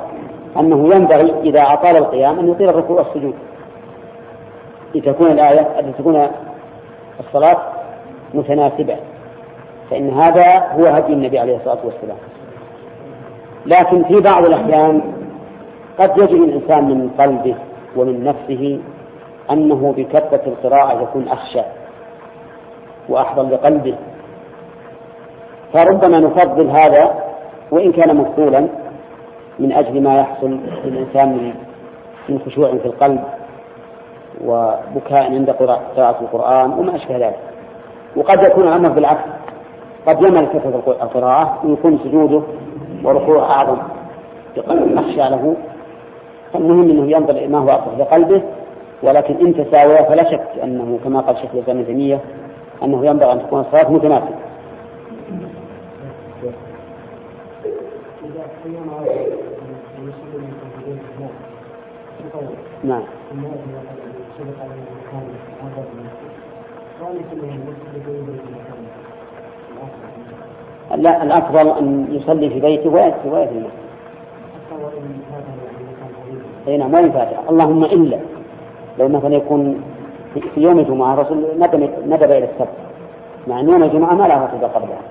أنه 0.57 0.95
ينبغي 0.95 1.49
إذا 1.49 1.63
أطال 1.63 1.97
القيام 1.97 2.39
أن 2.39 2.49
يطيل 2.49 2.69
الركوع 2.69 2.99
والسجود. 2.99 3.33
لتكون 4.95 5.31
الآية 5.31 5.81
لتكون 5.81 6.27
الصلاة 7.19 7.57
متناسبة. 8.33 8.95
فإن 9.89 10.09
هذا 10.09 10.59
هو 10.59 10.87
هدي 10.87 11.13
النبي 11.13 11.39
عليه 11.39 11.55
الصلاة 11.57 11.79
والسلام. 11.83 12.17
لكن 13.65 14.03
في 14.03 14.21
بعض 14.21 14.45
الأحيان 14.45 15.01
قد 15.99 16.11
يجد 16.17 16.41
الإنسان 16.41 16.85
من 16.85 17.09
قلبه 17.09 17.55
ومن 17.95 18.23
نفسه 18.23 18.79
أنه 19.51 19.93
بكثرة 19.97 20.41
القراءة 20.47 21.01
يكون 21.01 21.27
أخشى 21.27 21.61
وأحضر 23.09 23.43
لقلبه. 23.43 23.95
فربما 25.73 26.19
نفضل 26.19 26.69
هذا 26.69 27.23
وإن 27.71 27.91
كان 27.91 28.15
مفضولا 28.15 28.67
من 29.59 29.71
أجل 29.71 30.03
ما 30.03 30.19
يحصل 30.19 30.59
للإنسان 30.85 31.53
من 32.29 32.39
خشوع 32.39 32.69
في 32.77 32.85
القلب 32.85 33.19
وبكاء 34.45 35.23
عند 35.23 35.49
قراءة 35.49 36.19
القرآن 36.21 36.71
وما 36.71 36.95
أشبه 36.95 37.17
ذلك. 37.17 37.39
وقد 38.15 38.43
يكون 38.43 38.67
الأمر 38.67 38.89
بالعكس. 38.89 39.23
قد 40.07 40.23
يمل 40.25 40.47
كثرة 40.47 40.97
القراءة؟ 41.01 41.59
ويكون 41.65 41.99
سجوده 42.03 42.41
وركوعه 43.03 43.51
أعظم. 43.51 43.77
بقلب 44.57 44.97
أخشى 44.97 45.17
له. 45.29 45.55
فالمهم 46.53 46.89
أنه 46.89 47.11
ينظر 47.11 47.47
ما 47.47 47.59
هو 47.59 47.65
أصلح 47.67 47.97
لقلبه 47.99 48.41
ولكن 49.03 49.47
إن 49.47 49.53
تساوى 49.53 49.97
فلا 49.97 50.31
شك 50.31 50.63
أنه 50.63 50.99
كما 51.03 51.19
قال 51.19 51.37
شيخ 51.37 51.49
الإسلام 51.53 51.77
ابن 51.77 51.87
تيمية 51.87 52.19
أنه 52.83 53.05
ينبغي 53.05 53.31
أن 53.31 53.39
تكون 53.39 53.59
الصلاة 53.59 53.91
متناسبة 53.91 54.35
نعم. 62.83 63.03
لا 70.95 71.23
الأفضل 71.23 71.69
أن 71.77 72.07
يصلي 72.11 72.49
في 72.49 72.59
بيته 72.59 72.89
ويأتي 72.89 73.27
المسجد. 73.27 73.69
أي 76.67 76.77
نعم 76.77 76.93
وين 76.93 77.11
فاتح 77.11 77.49
اللهم 77.49 77.83
إلا. 77.83 78.19
لو 78.99 79.07
مثلا 79.07 79.35
يكون 79.35 79.83
في 80.33 80.61
يوم 80.61 80.79
الجمعة 80.79 81.13
الرسول 81.13 81.37
ندب 82.05 82.31
إلى 82.31 82.45
السبت. 82.45 82.77
مع 83.47 83.59
أن 83.59 83.69
يوم 83.69 83.83
الجمعة 83.83 84.15
ما 84.15 84.27
لا 84.27 84.37
راتب 84.37 84.63
قبلها. 84.63 85.01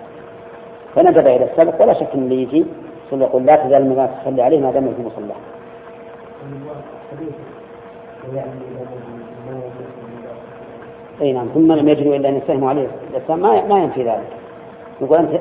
فندب 0.95 1.27
إلى 1.27 1.45
السبت 1.45 1.81
ولا 1.81 1.95
شك 1.95 2.15
اللي 2.15 2.43
يجي. 2.43 2.67
يقول 3.13 3.47
لا 3.47 3.57
تزال 3.57 3.97
ما 3.97 4.07
تصلي 4.07 4.43
عليه 4.43 4.61
ما 4.61 4.71
دام 4.71 4.95
في 4.97 5.03
مصلاه. 5.03 5.37
أي 11.21 11.33
نعم 11.33 11.47
ثم 11.55 11.73
لم 11.73 11.89
يجدوا 11.89 12.17
إلا 12.17 12.29
أن 12.29 12.37
يستهموا 12.37 12.69
عليه. 12.69 12.89
الإسلام 13.11 13.41
ما 13.69 13.79
ينفي 13.83 14.03
ذلك. 14.03 14.33
يقول 15.01 15.19
أنت 15.19 15.41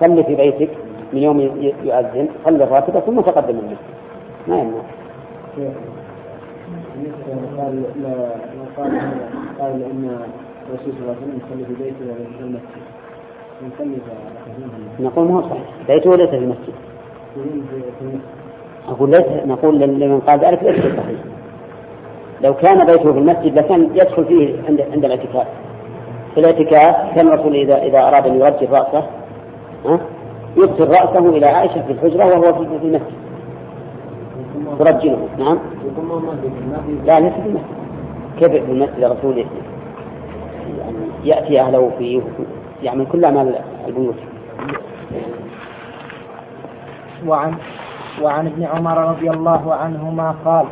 صلي 0.00 0.24
في 0.24 0.34
بيتك 0.34 0.70
من 1.12 1.22
يوم 1.22 1.40
يؤذن 1.84 2.28
صلي 2.44 2.64
الراتبه 2.64 3.00
ثم 3.00 3.20
تقدم 3.20 3.58
المسجد 3.58 3.78
ما 4.48 4.58
يمنع. 4.58 4.82
قال 7.58 7.84
قال 8.76 8.92
قال 9.58 9.82
إن 9.82 10.20
الرسول 10.68 10.92
صلى 10.92 11.00
الله 11.00 11.16
عليه 11.16 11.22
وسلم 11.22 11.40
يصلي 11.46 11.64
في 11.64 11.82
بيته 11.82 12.04
ولا 12.04 12.58
في 12.58 12.97
نقول 15.00 15.28
ما 15.28 15.34
هو 15.34 15.42
صحيح. 15.42 15.62
بيته 15.88 16.10
وليس 16.10 16.30
في 16.30 16.36
المسجد. 16.36 16.74
أقول 18.88 19.10
ليس 19.10 19.22
نقول 19.46 19.78
لمن 19.78 20.20
قال 20.20 20.40
ذلك 20.44 20.62
ليس 20.62 20.76
صحيح 20.96 21.20
لو 22.40 22.54
كان 22.54 22.78
بيته 22.78 23.12
في 23.12 23.18
المسجد 23.18 23.58
لكان 23.58 23.90
يدخل 23.94 24.24
فيه 24.24 24.56
عند 24.68 24.80
عند 24.80 25.04
الاعتكاف. 25.04 25.46
في 26.34 26.40
الاعتكاف 26.40 27.14
كان 27.16 27.28
الرسول 27.28 27.54
اذا 27.56 27.82
إذا 27.82 27.98
أراد 27.98 28.26
أن 28.26 28.34
يرجل 28.34 28.70
رأسه 28.70 29.06
ها 29.86 30.00
يرسل 30.56 30.88
رأسه 30.88 31.28
إلى 31.28 31.46
عائشة 31.46 31.82
في 31.86 31.92
الحجرة 31.92 32.24
وهو 32.26 32.42
في 32.42 32.86
المسجد. 32.86 33.12
ترجله. 34.78 35.28
نعم. 35.38 35.58
لا 37.04 37.20
ليس 37.20 37.32
في 37.32 37.46
المسجد. 37.46 37.78
كيف 38.38 38.50
في 38.50 38.72
المسجد 38.72 39.04
الرسول 39.04 39.38
يعني 39.38 39.46
يأتي 41.24 41.60
أهله 41.60 41.90
فيه. 41.98 42.20
يعمل 42.82 43.06
كل 43.06 43.24
أعمال 43.24 43.58
البيوت. 43.86 44.14
وعن 47.26 47.54
وعن 48.22 48.46
ابن 48.46 48.62
عمر 48.64 48.98
رضي 49.10 49.30
الله 49.30 49.74
عنهما 49.74 50.34
قال 50.44 50.66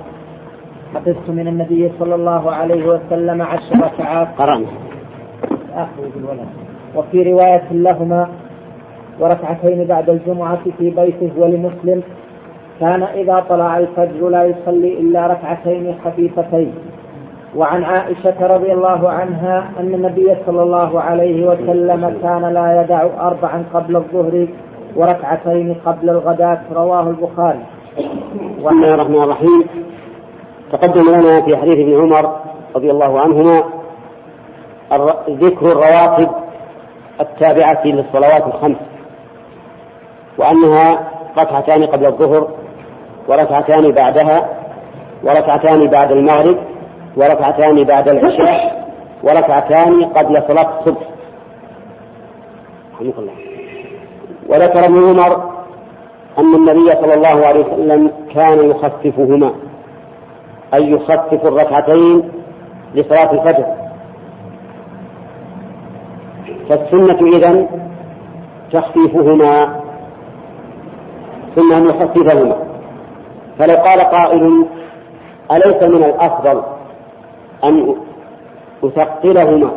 حفظت 0.95 1.31
من 1.31 1.49
النبي 1.49 1.93
صلى 1.99 2.15
الله 2.15 2.53
عليه 2.53 2.87
وسلم 2.87 3.43
عشر 3.43 3.85
ركعات 3.85 4.29
قرأنا. 4.39 4.67
وفي 6.97 7.23
رواية 7.23 7.73
لهما 7.73 8.29
وركعتين 9.21 9.85
بعد 9.85 10.11
الجمعة 10.11 10.65
في 10.79 10.91
بيته 10.91 11.31
ولمسلم 11.37 12.03
كان 12.81 13.03
إذا 13.03 13.37
طلع 13.49 13.79
الفجر 13.79 14.29
لا 14.29 14.45
يصلي 14.45 15.01
إلا 15.01 15.27
ركعتين 15.27 15.95
خفيفتين. 16.05 16.75
وعن 17.55 17.85
عائشة 17.85 18.47
رضي 18.47 18.73
الله 18.73 19.11
عنها 19.11 19.71
أن 19.81 19.95
النبي 19.95 20.37
صلى 20.47 20.63
الله 20.63 21.01
عليه 21.01 21.49
وسلم 21.49 22.19
كان 22.23 22.43
لا 22.55 22.83
يدع 22.83 23.03
أربعا 23.21 23.65
قبل 23.75 23.97
الظهر 23.97 24.49
وركعتين 24.97 25.77
قبل 25.87 26.11
الغداة 26.11 26.61
رواه 26.73 27.11
البخاري. 27.11 27.63
بسم 28.59 28.69
الله 28.69 28.95
الرحمن 28.95 29.23
الرحيم. 29.23 29.67
تقدم 30.73 31.11
لنا 31.11 31.45
في 31.45 31.57
حديث 31.57 31.79
ابن 31.79 32.01
عمر 32.01 32.37
رضي 32.77 32.91
الله 32.91 33.19
عنهما 33.23 33.63
ذكر 35.31 35.67
الرواتب 35.73 36.31
التابعة 37.21 37.87
للصلوات 37.87 38.47
الخمس 38.47 38.77
وأنها 40.39 41.09
ركعتان 41.39 41.87
قبل 41.87 42.07
الظهر 42.07 42.49
وركعتان 43.29 43.93
بعدها 43.93 44.49
وركعتان 45.25 45.91
بعد 45.91 46.13
المغرب 46.13 46.59
وركعتان 47.17 47.85
بعد 47.85 48.09
العشاء. 48.09 48.87
وركعتان 49.23 50.05
قبل 50.05 50.35
صلاة 50.49 50.79
الصبح. 50.79 51.09
رحمه 52.95 53.19
الله. 53.19 53.33
وذكر 54.49 54.85
ابن 54.85 55.09
عمر 55.09 55.57
أن 56.39 56.55
النبي 56.55 56.91
صلى 56.91 57.15
الله 57.15 57.47
عليه 57.47 57.61
وسلم 57.61 58.11
كان 58.35 58.71
يخففهما 58.71 59.55
أي 60.75 60.91
يخفف 60.91 61.47
الركعتين 61.47 62.31
لصلاة 62.95 63.33
الفجر. 63.33 63.67
فالسنة 66.69 67.19
إذن 67.37 67.69
تخفيفهما 68.73 69.81
ثم 71.57 71.73
أن 71.73 71.87
يخففهما. 71.87 72.57
فلو 73.59 73.75
قال 73.75 74.01
قائل 74.01 74.67
أليس 75.53 75.97
من 75.97 76.05
الأفضل 76.05 76.76
أن 77.65 77.95
أثقلهما 78.85 79.71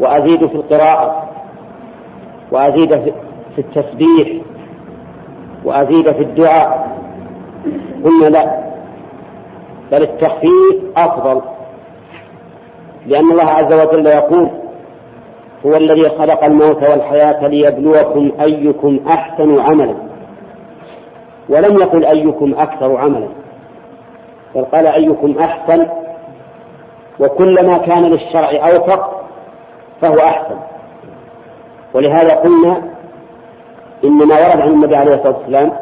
وأزيد 0.00 0.46
في 0.46 0.54
القراءة 0.54 1.28
وأزيد 2.52 2.94
في 3.54 3.58
التسبيح 3.58 4.42
وأزيد 5.64 6.12
في 6.12 6.22
الدعاء. 6.22 6.96
قلنا 8.04 8.28
لا 8.28 8.66
بل 9.92 10.02
التخفيف 10.02 10.82
أفضل 10.96 11.42
لأن 13.06 13.30
الله 13.32 13.50
عز 13.50 13.74
وجل 13.86 14.06
يقول 14.06 14.50
هو 15.66 15.70
الذي 15.70 16.08
خلق 16.08 16.44
الموت 16.44 16.88
والحياة 16.90 17.46
ليبلوكم 17.48 18.30
أيكم 18.40 19.00
أحسن 19.08 19.60
عملا. 19.60 19.94
ولم 21.48 21.74
يقل 21.80 22.04
أيكم 22.04 22.54
أكثر 22.54 22.96
عملا 22.96 23.28
بل 24.54 24.64
قال 24.64 24.86
أيكم 24.86 25.38
أحسن 25.38 25.88
وكلما 27.20 27.78
كان 27.78 28.02
للشرع 28.02 28.50
أوفق 28.50 29.20
فهو 30.02 30.18
أحسن. 30.18 30.58
ولهذا 31.94 32.34
قلنا 32.34 32.76
إن 34.04 34.28
ما 34.28 34.34
ورد 34.34 34.60
عن 34.60 34.68
النبي 34.68 34.96
عليه 34.96 35.14
الصلاة 35.14 35.36
والسلام 35.38 35.72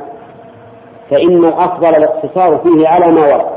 فإن 1.11 1.45
الأفضل 1.45 1.89
الاقتصار 1.89 2.59
فيه 2.59 2.89
على 2.89 3.13
ما 3.13 3.23
ورد. 3.23 3.55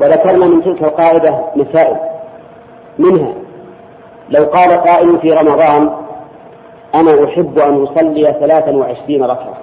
وذكرنا 0.00 0.46
من 0.46 0.64
تلك 0.64 0.82
القاعدة 0.82 1.44
مسائل. 1.56 1.96
منها 2.98 3.34
لو 4.30 4.44
قال 4.44 4.70
قائل 4.70 5.20
في 5.20 5.28
رمضان 5.28 5.90
أنا 6.94 7.24
أحب 7.24 7.58
أن 7.58 7.82
أصلي 7.82 8.36
ثلاثا 8.40 8.70
وعشرين 8.70 9.22
ركعة 9.22 9.56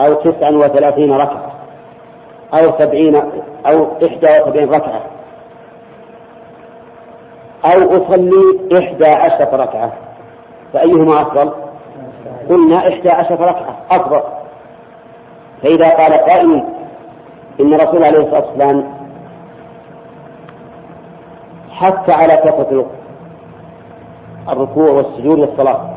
أو 0.00 0.14
تسعا 0.14 0.50
وثلاثين 0.50 1.12
ركعة. 1.12 1.49
أو 2.54 2.78
سبعين 2.78 3.16
أو 3.66 3.86
إحدى 4.06 4.42
وسبعين 4.42 4.68
ركعة. 4.68 5.02
أو 7.64 7.90
أصلي 7.90 8.78
إحدى 8.78 9.06
عشرة 9.06 9.56
ركعة. 9.56 9.92
فأيهما 10.72 11.22
أفضل؟ 11.22 11.52
قلنا 12.50 12.78
إحدى 12.78 13.10
عشرة 13.10 13.44
ركعة 13.44 13.76
أفضل. 13.90 14.22
فإذا 15.62 15.88
قال 15.88 16.12
قائل 16.12 16.64
إن 17.60 17.74
الرسول 17.74 18.04
عليه 18.04 18.20
الصلاة 18.20 18.46
والسلام 18.46 18.94
حث 21.70 22.10
على 22.10 22.36
كثرة 22.36 22.86
الركوع 24.48 24.90
والسجود 24.90 25.38
والصلاة. 25.38 25.90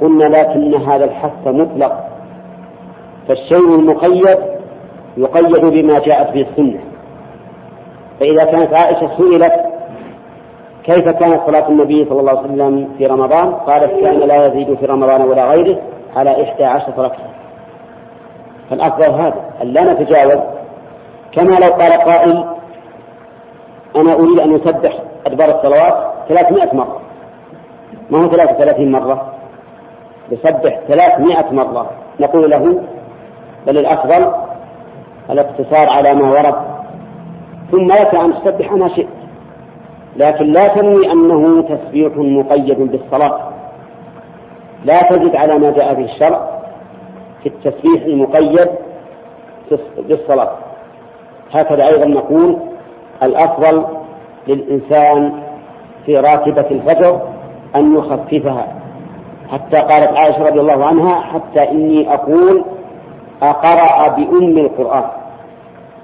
قلنا 0.00 0.24
لكن 0.24 0.74
هذا 0.74 1.04
الحث 1.04 1.46
مطلق. 1.46 2.08
فالشيء 3.28 3.78
المقيد 3.78 4.53
يقيد 5.16 5.64
بما 5.64 5.98
جاءت 5.98 6.34
به 6.34 6.46
السنة. 6.50 6.80
فإذا 8.20 8.44
كانت 8.44 8.76
عائشة 8.76 9.16
سئلت 9.16 9.52
كيف 10.84 11.04
كانت 11.04 11.40
صلاة 11.46 11.68
النبي 11.68 12.04
صلى 12.04 12.20
الله 12.20 12.38
عليه 12.38 12.40
وسلم 12.40 12.88
في 12.98 13.06
رمضان؟ 13.06 13.54
قالت 13.54 14.04
كان 14.04 14.18
لا 14.18 14.46
يزيد 14.46 14.74
في 14.74 14.86
رمضان 14.86 15.22
ولا 15.22 15.50
غيره 15.50 15.78
على 16.16 16.42
إحدى 16.42 16.64
عشرة 16.64 17.02
ركعة. 17.02 17.30
فالأفضل 18.70 19.12
هذا 19.12 19.44
أن 19.62 19.66
لا 19.66 19.92
نتجاوز. 19.92 20.38
كما 21.32 21.66
لو 21.66 21.72
قال 21.72 21.92
قائل 21.92 22.44
أنا 23.96 24.14
أريد 24.14 24.40
أن 24.40 24.54
أسبح 24.54 24.98
أدبار 25.26 25.48
الصلوات 25.48 26.12
ثلاثمائة 26.28 26.74
مرة. 26.74 27.00
ما 28.10 28.18
هو 28.18 28.30
ثلاثة 28.30 28.54
وثلاثين 28.56 28.92
مرة؟ 28.92 29.32
يسبح 30.30 30.80
ثلاثمائة 30.88 31.52
مرة. 31.52 31.90
نقول 32.20 32.50
له 32.50 32.82
بل 33.66 33.78
الأفضل 33.78 34.53
الاقتصار 35.30 35.96
على 35.96 36.14
ما 36.14 36.28
ورد. 36.28 36.54
ثم 37.72 37.86
لك 37.86 38.14
أن 38.14 38.34
تسبح 38.44 38.72
ما 38.72 38.88
شئت. 38.88 39.08
لكن 40.16 40.52
لا 40.52 40.68
تنوي 40.68 41.12
أنه 41.12 41.62
تسبيح 41.62 42.12
مقيد 42.16 42.78
بالصلاة. 42.78 43.50
لا 44.84 45.00
تزد 45.00 45.36
على 45.36 45.58
ما 45.58 45.70
جاء 45.70 45.94
به 45.94 46.04
الشرع 46.04 46.48
في 47.42 47.48
التسبيح 47.48 48.02
المقيد 48.02 48.68
بالصلاة. 49.96 50.50
هكذا 51.52 51.86
أيضا 51.86 52.06
نقول 52.06 52.58
الأفضل 53.22 53.84
للإنسان 54.48 55.42
في 56.06 56.16
راتبة 56.16 56.70
الفجر 56.70 57.20
أن 57.76 57.94
يخففها. 57.94 58.66
حتى 59.52 59.78
قالت 59.78 60.18
عائشة 60.18 60.42
رضي 60.42 60.60
الله 60.60 60.86
عنها 60.86 61.20
حتى 61.20 61.70
إني 61.70 62.14
أقول 62.14 62.64
أقرأ 63.50 64.08
بأم 64.08 64.58
القرآن 64.58 65.04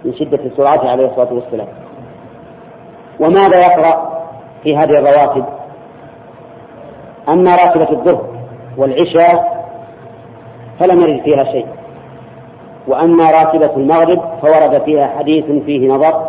من 0.05 0.15
شدة 0.15 0.41
سرعته 0.57 0.89
عليه 0.91 1.07
الصلاة 1.07 1.33
والسلام. 1.33 1.67
وماذا 3.21 3.61
يقرأ 3.61 4.23
في 4.63 4.77
هذه 4.77 4.99
الرواتب؟ 4.99 5.45
أما 7.29 7.51
راتبة 7.51 7.91
الظهر 7.91 8.27
والعشاء 8.77 9.65
فلم 10.81 10.99
يرد 11.01 11.23
فيها 11.23 11.53
شيء. 11.53 11.67
وأما 12.89 13.31
راتبة 13.31 13.77
المغرب 13.77 14.21
فورد 14.43 14.83
فيها 14.85 15.07
حديث 15.19 15.45
فيه 15.45 15.89
نظر 15.89 16.29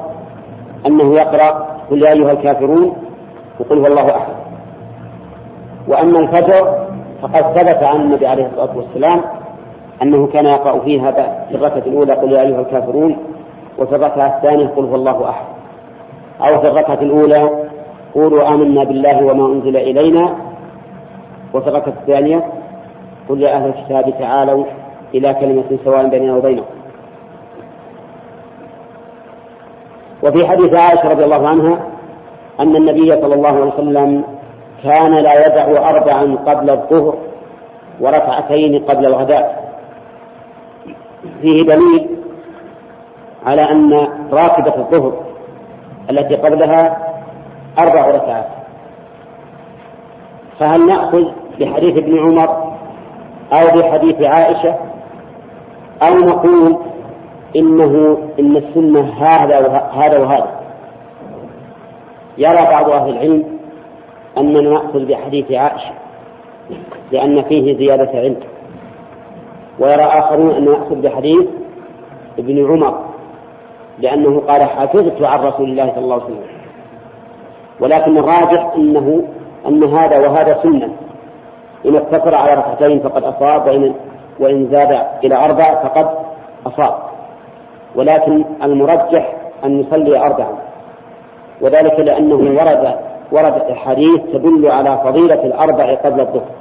أنه 0.86 1.14
يقرأ 1.14 1.68
قل 1.90 2.04
يا 2.04 2.14
أيها 2.14 2.32
الكافرون 2.32 2.98
وقل 3.60 3.78
هو 3.78 3.86
الله 3.86 4.18
أحد. 4.18 4.34
وأما 5.88 6.20
الفجر 6.20 6.88
فقد 7.22 7.58
ثبت 7.58 7.84
عن 7.84 8.02
النبي 8.02 8.28
عليه 8.28 8.46
الصلاة 8.46 8.78
والسلام 8.78 9.41
أنه 10.04 10.28
كان 10.28 10.46
يقرأ 10.46 10.80
فيها 10.80 11.12
في 11.50 11.56
الركعة 11.56 11.78
الأولى 11.88 12.14
قل 12.14 12.32
يا 12.34 12.42
أيها 12.42 12.62
الكافرون 12.62 13.18
وفي 13.80 13.96
الركعة 13.96 14.38
الثانية 14.38 14.68
قل 14.68 14.86
هو 14.86 14.96
الله 14.96 15.30
أحد. 15.30 15.46
أو 16.42 16.62
في 16.62 16.68
الركعة 16.68 17.02
الأولى 17.02 17.70
قولوا 18.16 18.54
آمنا 18.54 18.84
بالله 18.84 19.26
وما 19.26 19.46
أنزل 19.46 19.78
إلينا. 19.78 20.36
وفي 21.54 21.68
الركعة 21.68 21.94
الثانية 22.02 22.44
قل 23.30 23.42
يا 23.42 23.56
أهل 23.56 23.70
الكتاب 23.70 24.20
تعالوا 24.20 24.66
إلى 25.14 25.34
كلمة 25.34 25.80
سواء 25.86 26.10
بيننا 26.10 26.36
وبينكم. 26.36 26.66
وفي 30.24 30.48
حديث 30.48 30.76
عائشة 30.76 31.10
رضي 31.10 31.24
الله 31.26 31.48
عنها 31.50 31.80
أن 32.60 32.76
النبي 32.76 33.10
صلى 33.10 33.36
الله 33.36 33.50
عليه 33.50 33.74
وسلم 33.74 34.24
كان 34.84 35.12
لا 35.12 35.48
يدع 35.48 35.90
أربعا 35.90 36.36
قبل 36.36 36.70
الظهر 36.70 37.18
وركعتين 38.02 38.84
قبل 38.86 39.06
الغداء. 39.06 39.71
فيه 41.42 41.64
دليل 41.64 42.10
على 43.46 43.62
أن 43.62 43.94
راتبة 44.32 44.76
الظهر 44.78 45.24
التي 46.10 46.36
قبلها 46.36 46.98
أربع 47.80 48.08
ركعات. 48.08 48.48
فهل 50.60 50.88
نأخذ 50.88 51.24
بحديث 51.60 51.98
ابن 51.98 52.20
عمر 52.20 52.72
أو 53.54 53.82
بحديث 53.82 54.28
عائشة 54.28 54.76
أو 56.04 56.16
نقول 56.16 56.78
إنه 57.56 58.18
إن 58.40 58.58
السنة 58.58 59.14
هذا 59.22 59.68
وهذا 59.68 60.20
وهذا؟ 60.20 60.60
يرى 62.38 62.66
بعض 62.72 62.90
أهل 62.90 63.10
العلم 63.10 63.44
أننا 64.38 64.70
نأخذ 64.70 65.06
بحديث 65.06 65.52
عائشة 65.52 65.92
لأن 67.12 67.42
فيه 67.42 67.78
زيادة 67.78 68.20
علم. 68.20 68.38
ويرى 69.82 70.04
آخرون 70.04 70.52
أن 70.52 70.66
نأخذ 70.66 70.96
بحديث 70.96 71.48
ابن 72.40 72.72
عمر 72.72 73.02
لأنه 74.00 74.40
قال 74.40 74.62
حفظت 74.64 75.26
عن 75.26 75.40
رسول 75.40 75.70
الله 75.70 75.92
صلى 75.96 76.04
الله 76.04 76.16
عليه 76.16 76.26
وسلم. 76.26 76.62
ولكن 77.80 78.18
الراجح 78.18 78.74
أنه 78.76 79.24
أن 79.68 79.84
هذا 79.84 80.20
وهذا 80.28 80.64
سنة. 80.64 80.90
إن 81.86 81.96
اقتصر 81.96 82.36
على 82.36 82.54
ركعتين 82.54 83.00
فقد 83.00 83.24
أصاب 83.24 83.68
وإن 83.68 83.94
وإن 84.40 84.70
زاد 84.72 84.92
إلى 85.24 85.36
أربع 85.36 85.84
فقد 85.84 86.10
أصاب. 86.66 86.96
ولكن 87.96 88.46
المرجح 88.64 89.36
أن 89.64 89.80
يصلي 89.80 90.20
أربعا. 90.20 90.58
وذلك 91.62 92.00
لأنه 92.00 92.36
ورد 92.36 92.96
وردت 93.32 93.72
أحاديث 93.72 94.22
تدل 94.34 94.72
على 94.72 95.02
فضيلة 95.04 95.44
الأربع 95.44 95.96
قبل 95.96 96.22
الظهر. 96.22 96.61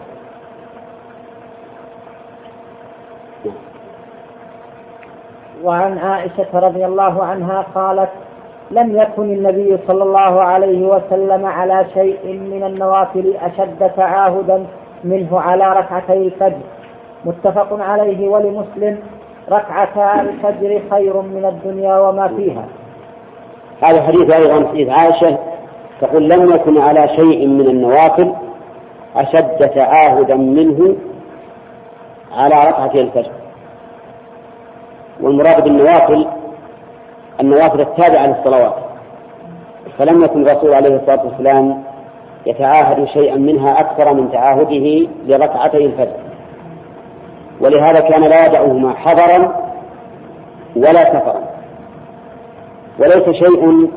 وعن 5.64 5.99
عائشة 5.99 6.46
رضي 6.55 6.87
الله 6.87 7.25
عنها 7.25 7.66
قالت 7.75 8.11
لم 8.70 8.96
يكن 8.96 9.23
النبي 9.23 9.79
صلى 9.88 10.03
الله 10.03 10.42
عليه 10.42 10.87
وسلم 10.87 11.46
على 11.46 11.87
شيء 11.94 12.33
من 12.33 12.64
النوافل 12.64 13.37
أشد 13.37 13.90
تعاهدا 13.96 14.66
منه 15.05 15.40
على 15.40 15.64
ركعتي 15.64 16.12
الفجر. 16.12 16.61
متفق 17.25 17.68
عليه 17.81 18.29
ولمسلم 18.29 18.99
ركعتا 19.51 20.20
الفجر 20.20 20.83
خير 20.90 21.20
من 21.20 21.44
الدنيا 21.44 21.99
وما 21.99 22.29
فيها. 22.29 22.64
هذا 23.85 24.03
حديث 24.03 24.37
أيضا 24.37 24.68
حديث 24.68 24.88
عائشة 24.88 25.38
تقول 26.01 26.29
لم 26.29 26.44
يكن 26.55 26.83
على 26.83 27.09
شيء 27.16 27.46
من 27.46 27.66
النوافل 27.66 28.33
أشد 29.16 29.59
تعاهدا 29.59 30.37
منه 30.37 30.96
على 32.33 32.55
ركعتي 32.70 33.01
الفجر. 33.03 33.39
والمراد 35.22 35.64
بالنوافل 35.64 36.26
النوافل 37.40 37.80
التابعة 37.80 38.26
للصلوات. 38.26 38.74
فلم 39.98 40.24
يكن 40.24 40.42
الرسول 40.42 40.74
عليه 40.74 40.96
الصلاة 40.96 41.26
والسلام 41.26 41.83
يتعاهد 42.46 43.04
شيئا 43.04 43.37
منها 43.37 43.70
أكثر 43.70 44.14
من 44.14 44.33
تعاهده 44.33 45.09
لركعتي 45.26 45.76
الفجر. 45.76 46.16
ولهذا 47.61 48.00
كان 48.00 48.22
لا 48.22 48.46
يدعهما 48.46 48.94
حضرا 48.94 49.54
ولا 50.76 51.00
سفرا. 51.00 51.42
وليس 52.98 53.44
شيء 53.44 53.90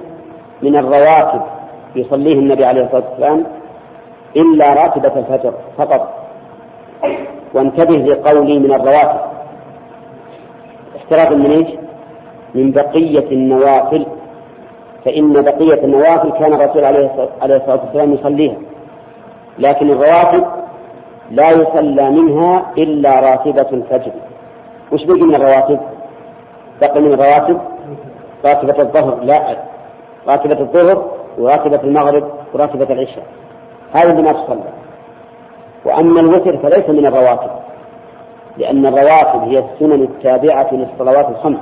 من 0.62 0.78
الرواتب 0.78 1.42
يصليه 1.96 2.34
النبي 2.34 2.66
عليه 2.66 2.82
الصلاة 2.82 3.04
والسلام 3.10 3.46
إلا 4.36 4.74
راتبة 4.74 5.20
الفجر 5.20 5.54
فقط. 5.78 6.14
وانتبه 7.54 7.96
لقولي 7.96 8.60
من 8.60 8.74
الرواتب. 8.76 9.33
احتراز 11.04 11.38
من 11.38 11.52
إيش؟ 11.52 11.68
من 12.56 12.72
بقية 12.72 13.32
النوافل. 13.32 14.06
فإن 15.06 15.34
بقية 15.34 15.84
النوافل 15.84 16.32
كان 16.32 16.54
الرسول 16.54 16.86
عليه 16.86 17.06
الصلاة 17.42 17.82
والسلام 17.84 18.14
يصليها. 18.14 18.56
لكن 19.60 19.90
الرواتب 19.92 20.46
لا 21.32 21.52
يصلى 21.52 22.10
منها 22.10 22.72
إلا 22.78 23.20
راتبة 23.20 23.70
الفجر. 23.72 24.12
وش 24.92 25.04
بقي 25.04 25.28
من 25.28 25.36
الرواتب؟ 25.36 25.80
بقي 26.82 27.02
من 27.02 27.14
الرواتب 27.14 27.62
راتبة 28.46 28.84
الظهر 28.84 29.20
لا. 29.24 29.58
راتبة 30.28 30.60
الظهر 30.60 31.12
وراتبة 31.38 31.80
المغرب 31.84 32.32
وراتبة 32.54 32.94
العشاء. 32.94 33.24
هذه 33.94 34.12
اللي 34.12 34.22
ما 34.22 34.34
تصلى. 34.34 34.70
وأما 35.86 36.20
الوتر 36.20 36.58
فليس 36.58 36.90
من 36.90 37.06
الرواتب 37.06 37.52
لأن 38.58 38.86
الرواتب 38.86 39.40
هي 39.40 39.60
السنن 39.60 40.02
التابعة 40.04 40.74
للصلوات 40.74 41.30
الخمس. 41.30 41.60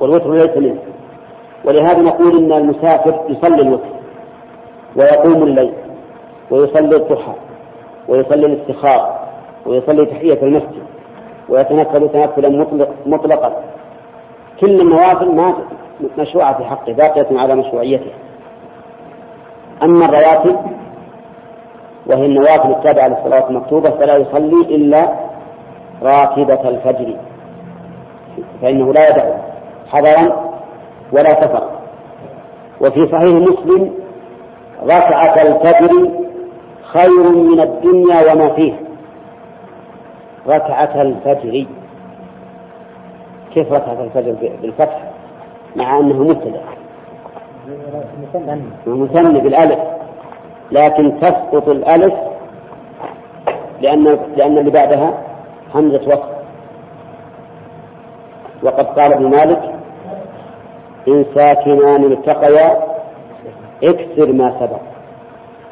والوتر 0.00 0.32
ليس 0.32 0.56
منه. 0.56 0.78
ولهذا 1.64 1.98
نقول 1.98 2.36
إن 2.36 2.52
المسافر 2.52 3.20
يصلي 3.28 3.62
الوتر 3.62 3.94
ويقوم 4.96 5.42
الليل 5.42 5.72
ويصلي 6.50 6.96
الضحى 6.96 7.34
ويصلي 8.08 8.46
الاستخارة 8.46 9.20
ويصلي 9.66 10.06
تحية 10.06 10.42
المسجد 10.42 10.82
ويتنفل 11.48 12.08
تنفلا 12.08 12.48
مطلق 12.48 12.88
مطلقا. 13.06 13.62
كل 14.60 14.80
النوافل 14.80 15.34
ما 15.34 15.54
مشروعة 16.18 16.58
في 16.58 16.64
حقه 16.64 16.92
باقية 16.92 17.38
على 17.38 17.54
مشروعيته. 17.54 18.10
أما 19.82 20.04
الرواتب 20.04 20.56
وهي 22.06 22.26
النوافل 22.26 22.70
التابعة 22.70 23.08
للصلاة 23.08 23.50
المكتوبة 23.50 23.90
فلا 23.90 24.16
يصلي 24.16 24.76
إلا 24.76 25.14
راتبة 26.02 26.68
الفجر. 26.68 27.16
فإنه 28.62 28.92
لا 28.92 29.08
يدع 29.08 29.24
حضرا 29.88 30.50
ولا 31.12 31.40
سفرا. 31.40 31.70
وفي 32.80 33.00
صحيح 33.00 33.34
مسلم 33.34 33.94
ركعة 34.82 35.42
الفجر 35.42 36.10
خير 36.82 37.32
من 37.32 37.60
الدنيا 37.60 38.32
وما 38.32 38.54
فيها. 38.54 38.78
ركعة 40.46 41.02
الفجر. 41.02 41.66
كيف 43.54 43.72
ركعة 43.72 44.04
الفجر 44.04 44.34
بالفتح؟ 44.62 45.02
مع 45.76 45.98
أنه 45.98 46.22
مبتدأ. 46.22 46.60
مثنى 48.86 49.40
بالألف. 49.40 49.93
لكن 50.72 51.20
تسقط 51.20 51.68
الألف 51.68 52.14
لأن 53.80 54.04
لأن 54.36 54.58
اللي 54.58 54.70
بعدها 54.70 55.14
همزة 55.74 56.08
وصف. 56.08 56.34
وقد 58.62 58.86
قال 58.86 59.12
ابن 59.12 59.24
مالك 59.24 59.74
إن 61.08 61.24
ساكنان 61.34 62.04
التقيا 62.12 62.84
اكسر 63.82 64.32
ما 64.32 64.60
سبق 64.60 64.80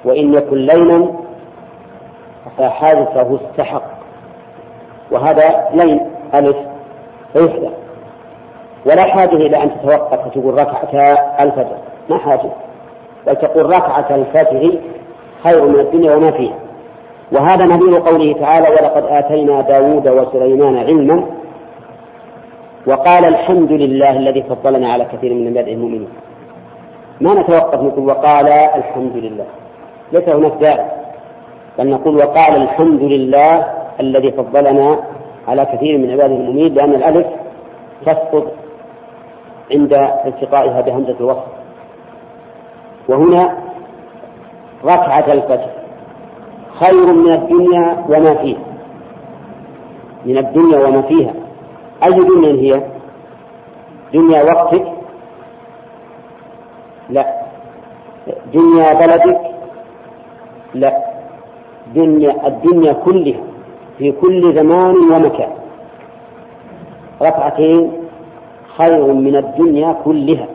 وإن 0.05 0.35
يكن 0.35 0.57
لينا 0.57 1.13
فحادثه 2.59 3.39
استحق. 3.41 3.83
وهذا 5.11 5.69
لين 5.75 6.11
ألف 6.35 6.57
فيحدث 7.33 7.73
ولا 8.87 9.03
حاجة 9.03 9.37
إلى 9.37 9.63
أن 9.63 9.71
تتوقف 9.71 10.27
وتقول 10.27 10.55
ركعتا 10.55 11.37
الفجر 11.43 11.77
ما 12.11 12.19
حاجة. 12.19 12.51
بل 13.27 13.37
تقول 13.37 13.67
ركعة 13.67 14.15
الفجر 14.15 14.79
خير 15.45 15.67
من 15.67 15.81
الدنيا 15.81 16.17
وما 16.17 16.31
فيها. 16.31 16.59
وهذا 17.33 17.65
نظير 17.65 18.01
قوله 18.01 18.33
تعالى 18.41 18.67
ولقد 18.69 19.05
آتينا 19.19 19.61
داود 19.61 20.09
وسليمان 20.11 20.77
علما 20.77 21.27
وقال 22.87 23.25
الحمد 23.25 23.73
لله 23.73 24.11
الذي 24.11 24.43
فضلنا 24.43 24.93
على 24.93 25.05
كثير 25.05 25.35
من 25.35 25.49
عباده 25.49 25.73
المؤمنين 25.73 26.09
ما 27.21 27.35
نتوقف 27.35 27.81
نقول 27.83 28.05
وقال 28.05 28.49
الحمد 28.49 29.17
لله 29.17 29.47
ليس 30.13 30.35
هناك 30.35 30.53
داعي 30.61 30.87
بل 31.79 31.91
نقول 31.91 32.15
وقال 32.17 32.63
الحمد 32.63 33.03
لله 33.03 33.67
الذي 34.01 34.33
فضلنا 34.33 34.99
على 35.49 35.65
كثير 35.67 35.99
من 35.99 36.11
عباده 36.11 36.35
المؤمنين 36.35 36.75
لأن 36.75 36.95
الألف 36.95 37.27
تسقط 38.07 38.47
عند 39.73 39.95
التقائها 40.27 40.81
بهمزة 40.81 41.17
الوصف. 41.21 41.62
وهنا 43.09 43.59
ركعة 44.85 45.33
الفجر 45.33 45.71
خير 46.81 47.15
من 47.15 47.33
الدنيا 47.33 48.05
وما 48.09 48.35
فيها. 48.43 48.61
من 50.27 50.39
الدنيا 50.39 50.87
وما 50.87 51.03
فيها. 51.03 51.35
أي 52.05 52.11
دنيا 52.11 52.53
هي؟ 52.63 52.83
دنيا 54.15 54.43
وقتك. 54.43 54.87
لا. 57.11 57.43
دنيا 58.55 58.93
بلدك. 58.93 59.41
لا. 60.75 60.93
دنيا 61.95 62.47
الدنيا 62.47 62.93
كلها. 62.93 63.41
في 63.99 64.13
كل 64.13 64.57
زمان 64.57 64.95
ومكان. 65.13 65.53
ركعتين 67.23 67.93
خير 68.79 69.13
من 69.13 69.37
الدنيا 69.37 69.93
كلها. 70.05 70.47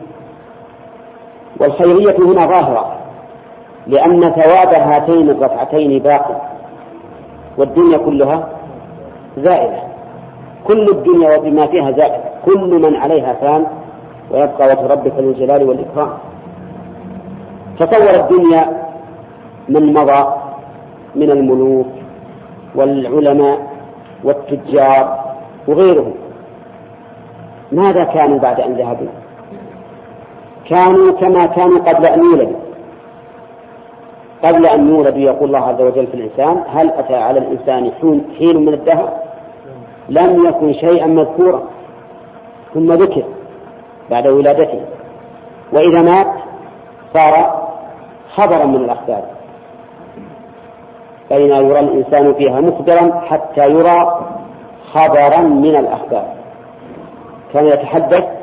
والخيرية 1.60 2.16
هنا 2.18 2.46
ظاهرة 2.46 2.94
لأن 3.86 4.20
ثواب 4.20 4.74
هاتين 4.74 5.30
الركعتين 5.30 5.98
باق 5.98 6.42
والدنيا 7.58 7.98
كلها 7.98 8.48
زائلة. 9.38 9.82
كل 10.64 10.82
الدنيا 10.82 11.36
وبما 11.36 11.66
فيها 11.66 11.90
زائلة 11.90 12.24
كل 12.44 12.70
من 12.70 12.96
عليها 12.96 13.32
فان 13.32 13.66
ويبقى 14.30 14.66
وجه 14.66 14.86
ربك 14.86 15.12
ذو 15.18 15.30
الجلال 15.30 15.68
والإكرام. 15.68 16.10
تصور 17.78 18.14
الدنيا 18.14 18.82
من 19.68 19.92
مضى 19.92 20.34
من 21.14 21.30
الملوك 21.30 21.86
والعلماء 22.74 23.58
والتجار 24.24 25.24
وغيرهم. 25.68 26.14
ماذا 27.72 28.04
كانوا 28.04 28.38
بعد 28.38 28.60
أن 28.60 28.72
ذهبوا؟ 28.72 29.08
كانوا 30.70 31.12
كما 31.12 31.46
كانوا 31.46 31.78
قبل 31.78 32.06
أن 32.06 32.24
يولدوا. 32.24 32.60
قبل 34.44 34.66
أن 34.66 34.88
يولدوا 34.88 35.20
يقول 35.20 35.44
الله 35.44 35.68
عز 35.68 35.80
وجل 35.80 36.06
في 36.06 36.14
الإنسان 36.14 36.64
هل 36.68 36.90
أتى 36.90 37.14
على 37.14 37.38
الإنسان 37.38 37.92
حين 38.38 38.64
من 38.64 38.74
الدهر؟ 38.74 39.12
لم 40.08 40.46
يكن 40.48 40.72
شيئا 40.72 41.06
مذكورا. 41.06 41.62
ثم 42.74 42.92
ذكر 42.92 43.24
بعد 44.10 44.28
ولادته. 44.28 44.80
وإذا 45.72 46.02
مات 46.02 46.32
صار 47.14 47.66
خبرا 48.34 48.64
من 48.66 48.76
الأخبار. 48.76 49.22
بين 51.30 51.56
يرى 51.56 51.80
الإنسان 51.80 52.34
فيها 52.34 52.60
مخبرا 52.60 53.20
حتى 53.20 53.70
يرى 53.70 54.20
خبرا 54.92 55.40
من 55.40 55.76
الأخبار. 55.76 56.34
كان 57.52 57.66
يتحدث 57.66 58.37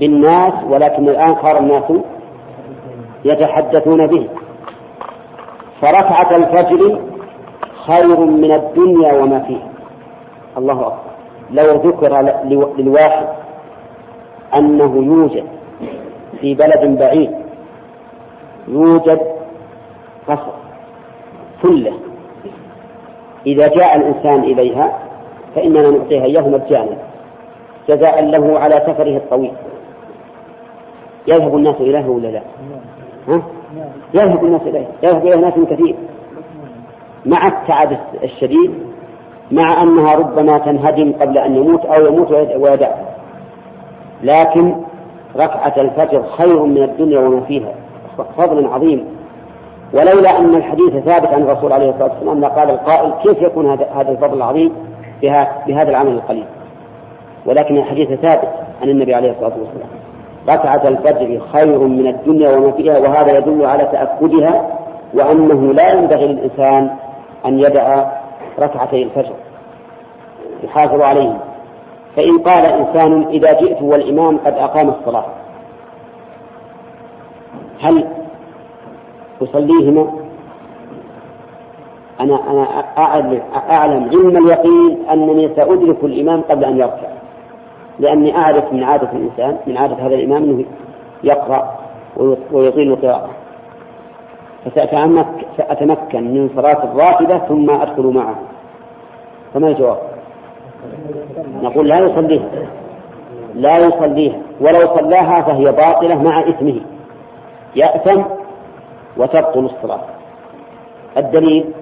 بالناس 0.00 0.52
ولكن 0.70 1.08
الآن 1.08 1.36
صار 1.42 1.58
الناس 1.58 1.92
يتحدثون 3.24 4.06
به. 4.06 4.28
فركعة 5.82 6.36
الفجر 6.36 7.00
خير 7.86 8.20
من 8.20 8.52
الدنيا 8.52 9.22
وما 9.22 9.38
فيها. 9.40 9.68
الله 10.58 10.86
أكبر. 10.86 11.08
لو 11.50 11.64
ذكر 11.64 12.12
للواحد 12.78 13.28
أنه 14.58 14.96
يوجد 14.96 15.44
في 16.40 16.54
بلد 16.54 16.98
بعيد 16.98 17.30
يوجد 18.68 19.20
قصر 20.28 20.52
كله 21.62 21.92
إذا 23.46 23.68
جاء 23.68 23.96
الإنسان 23.96 24.44
إليها 24.44 24.98
فإننا 25.54 25.90
نعطيها 25.90 26.24
إياه 26.24 26.48
مجانا 26.48 26.98
جزاء 27.88 28.24
له 28.24 28.58
على 28.58 28.74
سفره 28.74 29.16
الطويل. 29.16 29.52
يذهب 31.28 31.56
الناس 31.56 31.76
إليه 31.80 32.08
ولا 32.08 32.28
لا؟ 32.28 32.42
ها؟ 33.28 33.42
يذهب 34.14 34.44
الناس 34.44 34.62
إليه. 34.62 34.86
يذهب 35.02 35.26
إليه 35.26 35.36
ناس 35.36 35.52
كثير. 35.70 35.96
مع 37.26 37.38
التعب 37.46 37.98
الشديد 38.22 38.74
مع 39.50 39.82
أنها 39.82 40.14
ربما 40.14 40.58
تنهدم 40.58 41.12
قبل 41.12 41.38
أن 41.38 41.56
يموت 41.56 41.84
أو 41.84 42.06
يموت 42.06 42.30
ويدع 42.32 42.90
لكن 44.22 44.74
ركعة 45.36 45.74
الفجر 45.78 46.22
خير 46.22 46.62
من 46.62 46.82
الدنيا 46.82 47.20
وما 47.20 47.40
فيها. 47.40 47.74
فضل 48.38 48.66
عظيم. 48.66 49.04
ولولا 49.94 50.38
أن 50.38 50.54
الحديث 50.54 50.90
ثابت 50.90 51.26
عن 51.26 51.42
الرسول 51.42 51.72
عليه 51.72 51.90
الصلاة 51.90 52.12
والسلام 52.12 52.40
لقال 52.40 52.70
القائل 52.70 53.12
كيف 53.22 53.42
يكون 53.42 53.70
هذا 53.70 53.86
هذا 53.94 54.10
الفضل 54.10 54.36
العظيم 54.36 54.72
بهذا 55.66 55.90
العمل 55.90 56.12
القليل؟ 56.12 56.44
ولكن 57.46 57.76
الحديث 57.76 58.08
ثابت 58.08 58.48
عن 58.82 58.88
النبي 58.88 59.14
عليه 59.14 59.30
الصلاة 59.30 59.52
والسلام. 59.58 59.88
ركعة 60.48 60.88
الفجر 60.88 61.40
خير 61.54 61.78
من 61.78 62.06
الدنيا 62.06 62.56
وما 62.56 62.72
فيها 62.72 62.98
وهذا 62.98 63.38
يدل 63.38 63.66
على 63.66 63.84
تأكدها 63.84 64.78
وأنه 65.14 65.72
لا 65.72 65.94
ينبغي 65.94 66.26
للإنسان 66.26 66.90
أن 67.46 67.58
يدع 67.58 68.12
ركعتي 68.58 69.02
الفجر 69.02 69.34
يحافظ 70.64 71.02
عليهم 71.04 71.38
فإن 72.16 72.38
قال 72.38 72.66
إنسان 72.66 73.22
إذا 73.22 73.52
جئت 73.52 73.82
والإمام 73.82 74.38
قد 74.38 74.52
أقام 74.54 74.88
الصلاة 74.88 75.26
هل 77.80 78.04
أصليهما؟ 79.42 80.12
أنا 82.20 82.50
أنا 82.50 82.62
أعلم 83.70 84.10
علم 84.10 84.36
اليقين 84.36 85.08
أنني 85.10 85.54
سأدرك 85.56 86.04
الإمام 86.04 86.40
قبل 86.40 86.64
أن 86.64 86.76
يركع 86.76 87.17
لأني 87.98 88.36
أعرف 88.36 88.72
من 88.72 88.84
عادة 88.84 89.12
الإنسان 89.12 89.58
من 89.66 89.76
عادة 89.76 89.94
هذا 89.94 90.14
الإمام 90.14 90.42
أنه 90.42 90.64
يقرأ 91.24 91.78
ويطيل 92.52 92.92
القراءة 92.92 93.30
فسأتمكن 94.64 96.34
من 96.34 96.50
صلاة 96.56 96.84
الراتبة 96.84 97.48
ثم 97.48 97.70
أدخل 97.70 98.06
معه. 98.06 98.38
فما 99.54 99.68
الجواب؟ 99.68 99.98
نقول 101.62 101.88
لا 101.88 101.96
يصليها. 101.96 102.48
لا 103.54 103.78
يصليها. 103.78 104.38
ولو 104.60 104.94
صلاها 104.94 105.42
فهي 105.42 105.62
باطلة 105.62 106.14
مع 106.14 106.48
إثمه. 106.48 106.80
يأثم 107.76 108.22
وتبطل 109.16 109.64
الصلاة. 109.64 110.00
الدليل 111.16 111.72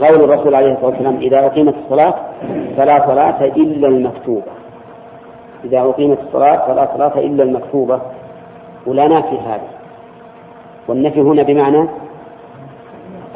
قول 0.00 0.24
الرسول 0.24 0.54
عليه 0.54 0.72
الصلاة 0.72 0.86
والسلام 0.86 1.16
إذا 1.16 1.46
أقيمت 1.46 1.74
الصلاة 1.74 2.14
فلا 2.76 2.98
صلاة 3.06 3.44
إلا 3.44 3.88
المكتوبة. 3.88 4.52
إذا 5.64 5.80
أقيمت 5.80 6.18
الصلاة 6.18 6.66
فلا 6.66 6.88
صلاة 6.96 7.18
إلا 7.18 7.44
المكتوبة 7.44 8.00
ولا 8.86 9.08
نافي 9.08 9.38
هذا. 9.38 9.68
والنفي 10.88 11.20
هنا 11.20 11.42
بمعنى 11.42 11.88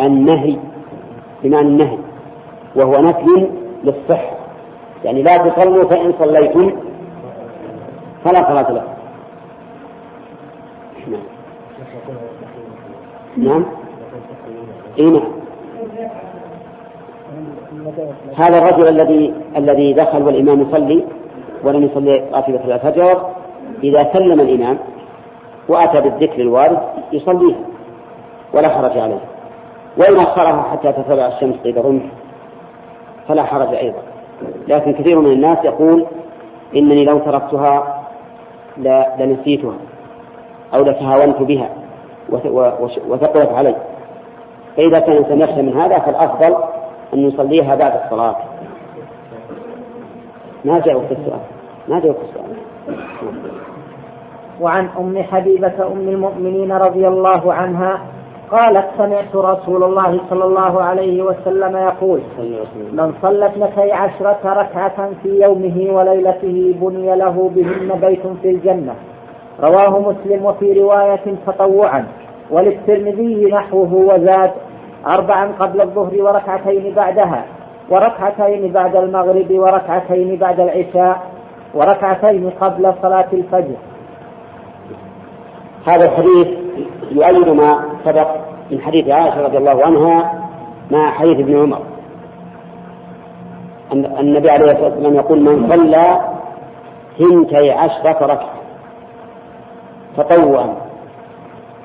النهي 0.01 0.59
بمعنى 1.42 1.68
النهي 1.68 1.98
وهو 2.77 2.92
نفي 2.92 3.51
للصحة. 3.85 4.37
يعني 5.05 5.22
لا 5.22 5.37
تصلوا 5.37 5.88
فإن 5.88 6.14
صليتم 6.20 6.72
فلا 8.25 8.48
صلاة 8.48 8.72
لكم. 8.72 8.92
نعم. 11.09 11.22
نعم. 13.37 13.64
اي 14.98 15.11
نعم. 15.11 15.41
هذا 18.37 18.57
الرجل 18.57 18.88
الذي 18.88 19.35
الذي 19.57 19.92
دخل 19.92 20.22
والإمام 20.22 20.62
يصلي 20.62 21.05
ولم 21.64 21.83
يصلي 21.83 22.12
راتبة 22.33 22.74
الفجر. 22.74 23.31
إذا 23.85 24.12
سلم 24.12 24.40
الإمام 24.40 24.78
وأتى 25.68 26.00
بالذكر 26.00 26.40
الوارد 26.40 26.78
يصليه 27.12 27.55
ولا 28.55 28.68
حرج 28.68 28.98
عليه. 28.98 29.20
وإن 29.98 30.20
أخرها 30.20 30.62
حتى 30.62 30.92
تطلع 30.92 31.26
الشمس 31.26 31.55
قيد 31.64 31.78
رمح 31.78 32.02
فلا 33.28 33.42
حرج 33.42 33.74
أيضا. 33.74 34.02
لكن 34.68 34.92
كثير 34.92 35.20
من 35.20 35.33
الناس 35.33 35.59
يقول 35.64 36.07
إنني 36.76 37.05
لو 37.05 37.18
تركتها 37.18 38.05
لنسيتها 39.18 39.74
أو 40.74 40.83
لتهاونت 40.83 41.42
بها 41.42 41.68
وثقلت 43.09 43.48
علي. 43.52 43.76
فإذا 44.76 44.98
كان 44.98 45.16
الإنسان 45.16 45.40
يخشى 45.40 45.62
من 45.62 45.81
هذا 45.81 45.98
فالأفضل 45.98 46.57
أن 47.14 47.18
يصليها 47.18 47.75
بعد 47.75 48.01
الصلاة. 48.05 48.37
ما 50.64 50.79
جاء 50.79 50.96
وقت 50.96 51.12
السؤال. 51.12 51.40
ما 51.88 52.01
جاء 52.01 52.11
وقت 52.11 52.20
السؤال. 52.29 52.57
وعن 54.61 54.88
أم 54.98 55.22
حبيبة 55.22 55.87
أم 55.92 56.09
المؤمنين 56.09 56.72
رضي 56.72 57.09
الله 57.09 57.53
عنها 57.55 58.01
قالت 58.51 58.87
سمعت 58.98 59.37
رسول 59.37 59.85
الله 59.85 60.20
صلى 60.31 60.44
الله 60.44 60.83
عليه 60.83 61.22
وسلم 61.22 61.77
يقول 61.77 62.20
من 62.92 63.14
صلى 63.22 63.46
اثنتي 63.46 63.92
عشرة 63.92 64.40
ركعة 64.44 65.11
في 65.22 65.40
يومه 65.42 65.94
وليلته 65.94 66.75
بني 66.81 67.16
له 67.16 67.51
بهن 67.55 68.01
بيت 68.01 68.27
في 68.42 68.51
الجنة. 68.51 68.94
رواه 69.61 70.01
مسلم 70.01 70.44
وفي 70.44 70.81
رواية 70.81 71.37
تطوعا. 71.46 72.07
وللترمذي 72.51 73.51
نحوه 73.53 73.94
وزاد 73.94 74.53
أربعا 75.06 75.52
قبل 75.60 75.80
الظهر 75.80 76.22
وركعتين 76.22 76.94
بعدها 76.94 77.44
وركعتين 77.90 78.72
بعد 78.72 78.96
المغرب 78.96 79.50
وركعتين 79.50 80.36
بعد 80.36 80.60
العشاء 80.60 81.22
وركعتين 81.74 82.50
قبل 82.50 82.94
صلاة 83.02 83.28
الفجر. 83.32 83.76
هذا 85.88 86.04
الحديث 86.04 86.48
يؤيد 87.10 87.48
ما 87.48 87.84
سبق 88.04 88.28
من 88.70 88.80
حديث 88.80 89.14
عائشة 89.14 89.42
رضي 89.42 89.58
الله 89.58 89.78
عنها 89.86 90.42
مع 90.90 91.10
حديث 91.10 91.38
ابن 91.38 91.62
عمر. 91.62 91.82
أن 93.92 94.04
النبي 94.04 94.50
عليه 94.50 94.64
الصلاة 94.64 94.84
والسلام 94.84 95.14
يقول 95.14 95.40
من 95.40 95.70
صلى 95.70 96.32
ثنتي 97.18 97.70
عشرة 97.70 98.26
ركعة 98.26 98.52
تطوعا 100.16 100.76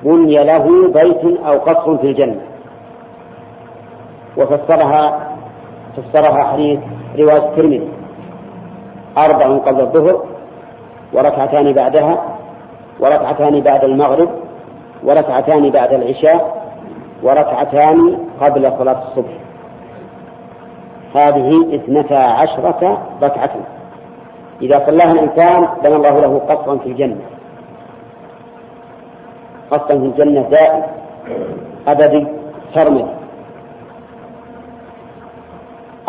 بني 0.02 0.34
له 0.34 0.64
بيت 0.88 1.38
أو 1.46 1.58
قصر 1.58 1.98
في 1.98 2.06
الجنة. 2.06 2.47
وفسرها 4.38 5.28
فسرها 5.96 6.52
حديث 6.52 6.80
رواية 7.18 7.48
الترمذي. 7.48 7.88
أربع 9.18 9.56
قبل 9.56 9.80
الظهر 9.80 10.24
وركعتان 11.12 11.72
بعدها 11.72 12.24
وركعتان 13.00 13.60
بعد 13.60 13.84
المغرب 13.84 14.30
وركعتان 15.04 15.70
بعد 15.70 15.92
العشاء 15.92 16.62
وركعتان 17.22 18.18
قبل 18.40 18.62
صلاة 18.62 19.02
الصبح. 19.08 19.32
هذه 21.16 21.50
اثنتا 21.74 22.30
عشرة 22.30 23.02
ركعة. 23.22 23.54
إذا 24.62 24.86
صلاها 24.86 25.12
الإنسان 25.12 25.68
بنى 25.84 25.96
الله 25.96 26.20
له 26.20 26.38
قصرا 26.38 26.78
في 26.78 26.86
الجنة. 26.86 27.20
قصرا 29.70 29.98
في 29.98 30.06
الجنة 30.06 30.42
دائم 30.42 30.82
أبدي 31.88 32.26
سرمدي 32.74 33.17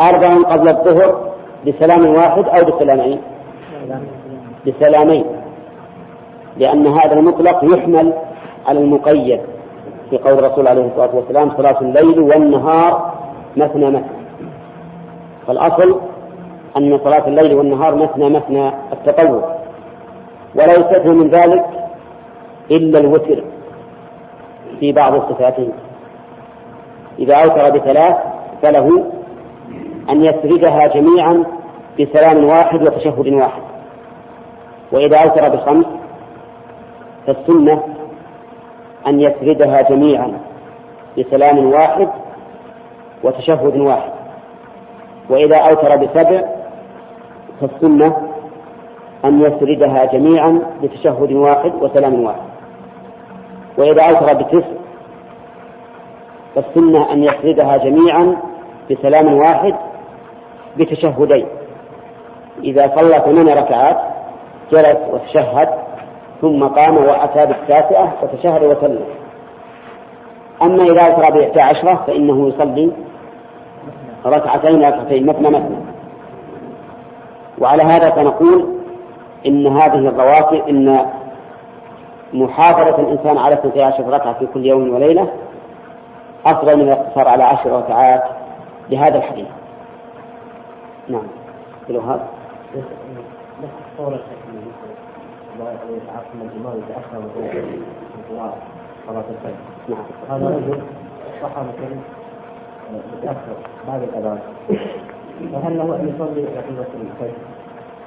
أربع 0.00 0.42
قبل 0.50 0.68
الظهر 0.68 1.30
بسلام 1.66 2.06
واحد 2.06 2.44
أو 2.44 2.76
بسلامين. 2.76 3.20
بسلامين. 4.66 5.24
لأن 6.56 6.86
هذا 6.86 7.12
المطلق 7.12 7.74
يحمل 7.74 8.12
على 8.66 8.78
المقيد 8.78 9.40
في 10.10 10.18
قول 10.18 10.38
الرسول 10.38 10.68
عليه 10.68 10.86
الصلاة 10.86 11.16
والسلام 11.16 11.56
صلاة 11.56 11.80
الليل 11.80 12.20
والنهار 12.20 13.12
مثنى 13.56 13.90
مثنى. 13.90 14.20
فالأصل 15.46 16.00
أن 16.76 17.00
صلاة 17.04 17.26
الليل 17.28 17.54
والنهار 17.54 17.94
مثنى 17.94 18.30
مثنى 18.30 18.72
التطوع. 18.92 19.56
ولا 20.54 20.72
يستثنى 20.72 21.12
من 21.12 21.30
ذلك 21.30 21.64
إلا 22.70 22.98
الوتر 22.98 23.44
في 24.80 24.92
بعض 24.92 25.32
صفاته. 25.32 25.68
إذا 27.18 27.34
أوتر 27.34 27.78
بثلاث 27.78 28.16
فله 28.62 29.04
أن 30.10 30.24
يسردها 30.24 30.78
جميعا 30.94 31.44
بسلام 32.00 32.44
واحد 32.44 32.82
وتشهد 32.82 33.28
واحد. 33.28 33.62
وإذا 34.92 35.16
أوتر 35.16 35.56
بخمس 35.56 35.86
فالسنة 37.26 37.82
أن 39.06 39.20
يسردها 39.20 39.82
جميعا 39.90 40.40
بسلام 41.18 41.66
واحد 41.66 42.08
وتشهد 43.24 43.76
واحد. 43.76 44.12
وإذا 45.30 45.56
أوتر 45.56 45.96
بسبع 45.96 46.44
فالسنة 47.60 48.16
أن 49.24 49.40
يسردها 49.40 50.04
جميعا 50.04 50.62
بتشهد 50.82 51.32
واحد 51.32 51.72
وسلام 51.82 52.24
واحد. 52.24 52.50
وإذا 53.78 54.02
أوتر 54.02 54.42
بتسع 54.42 54.80
فالسنة 56.54 57.12
أن 57.12 57.24
يسردها 57.24 57.76
جميعا 57.76 58.36
بسلام 58.90 59.34
واحد 59.34 59.74
بتشهدين. 60.76 61.46
إذا 62.64 62.96
صلى 62.96 63.20
ثمان 63.20 63.58
ركعات 63.58 63.96
جلس 64.72 64.98
وتشهد 65.10 65.68
ثم 66.40 66.64
قام 66.64 66.96
وأتى 66.96 67.46
بالتاسعة 67.46 68.12
وتشهد 68.22 68.64
وسلم. 68.64 69.04
أما 70.62 70.82
إذا 70.82 71.02
أسرى 71.02 71.30
بإحدى 71.30 71.60
عشرة 71.60 72.04
فإنه 72.06 72.48
يصلي 72.48 72.92
ركعتين 74.26 74.82
ركعتين 74.82 75.26
مثنى 75.26 75.50
مثنى. 75.50 75.76
وعلى 77.58 77.82
هذا 77.82 78.10
فنقول 78.10 78.80
إن 79.46 79.66
هذه 79.66 80.08
الرواتب 80.08 80.68
إن 80.68 81.06
محافظة 82.32 82.98
الإنسان 82.98 83.38
على 83.38 83.54
12 83.54 84.08
ركعة 84.08 84.38
في 84.38 84.46
كل 84.46 84.66
يوم 84.66 84.94
وليلة 84.94 85.30
أفضل 86.46 86.76
من 86.76 86.82
الاقتصار 86.82 87.28
على 87.28 87.42
عشر 87.42 87.70
ركعات 87.70 88.22
لهذا 88.90 89.16
الحديث. 89.18 89.46
نعم. 91.10 91.22
مثل 91.88 91.96
هذا 91.96 92.28
صلاة 99.06 99.24
الفجر 99.30 99.54
نعم. 99.88 100.04
هذا 100.30 100.48
رجل 100.48 100.82
صحى 101.42 101.60
مثلا 101.60 101.96
متأخر 103.12 103.56
بعد 103.88 104.02
الأذان 104.02 104.38
فهل 105.52 105.78
له 105.78 105.96
أن 105.96 106.14
يصلي 106.14 106.44
ركعة 106.44 106.86
الفجر 107.00 107.38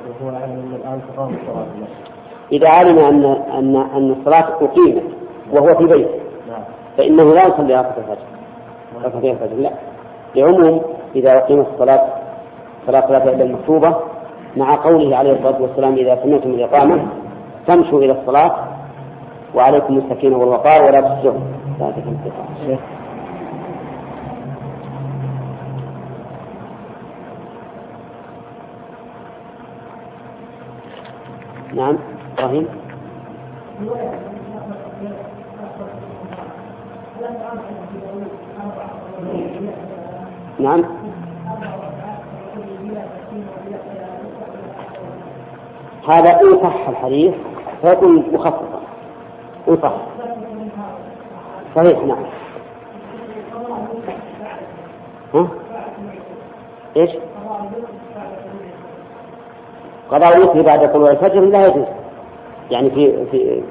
وهو 0.07 0.31
يعلم 0.31 0.51
أن 0.51 0.75
الآن 0.75 1.01
تقام 1.13 1.35
صلاة 1.47 1.65
المسجد 1.75 2.13
إذا 2.51 2.69
علم 2.69 2.99
أن 2.99 3.25
أن 3.51 3.75
أن 3.75 4.11
الصلاة 4.11 4.55
أقيمت 4.61 5.03
وهو 5.51 5.67
في 5.67 5.85
بيته. 5.85 6.19
فإنه 6.97 7.33
لا 7.33 7.47
يصلي 7.47 7.75
ركعة 7.75 7.97
الفجر. 7.97 8.25
ركعتين 9.03 9.31
الفجر 9.31 9.55
لا. 9.55 9.71
لعموم 10.35 10.81
إذا 11.15 11.37
أقيمت 11.37 11.67
الصلاة 11.73 12.12
صلاة 12.87 13.07
صلاة 13.07 13.23
إلا 13.23 13.43
المكتوبة 13.43 13.95
مع 14.57 14.75
قوله 14.75 15.17
عليه 15.17 15.31
الصلاة 15.31 15.61
والسلام 15.61 15.93
إذا 15.95 16.19
سمعتم 16.23 16.49
الإقامة 16.49 17.05
فامشوا 17.67 17.99
إلى 17.99 18.11
الصلاة 18.21 18.55
وعليكم 19.55 19.97
السكينة 19.97 20.37
والوقار 20.37 20.81
ولا 20.83 20.91
لا 20.91 21.15
تفسدوا 21.15 21.39
نعم 31.73 31.97
إبراهيم. 32.37 32.67
نعم. 40.59 41.02
هذا 46.09 46.29
إن 46.29 46.63
صح 46.63 46.89
الحديث 46.89 47.33
فيكون 47.81 48.25
مخففا 48.33 48.81
إن 49.67 49.77
صح 49.81 49.93
صحيح 51.75 51.99
نعم. 52.03 52.25
ها؟ 55.33 55.47
إيش؟ 56.97 57.11
قضاء 60.11 60.37
الوتر 60.37 60.61
بعد 60.61 60.93
طلوع 60.93 61.11
الفجر 61.11 61.39
لا 61.39 61.67
يجوز. 61.67 61.85
يعني 62.71 62.89
في 62.89 63.25
في 63.31 63.63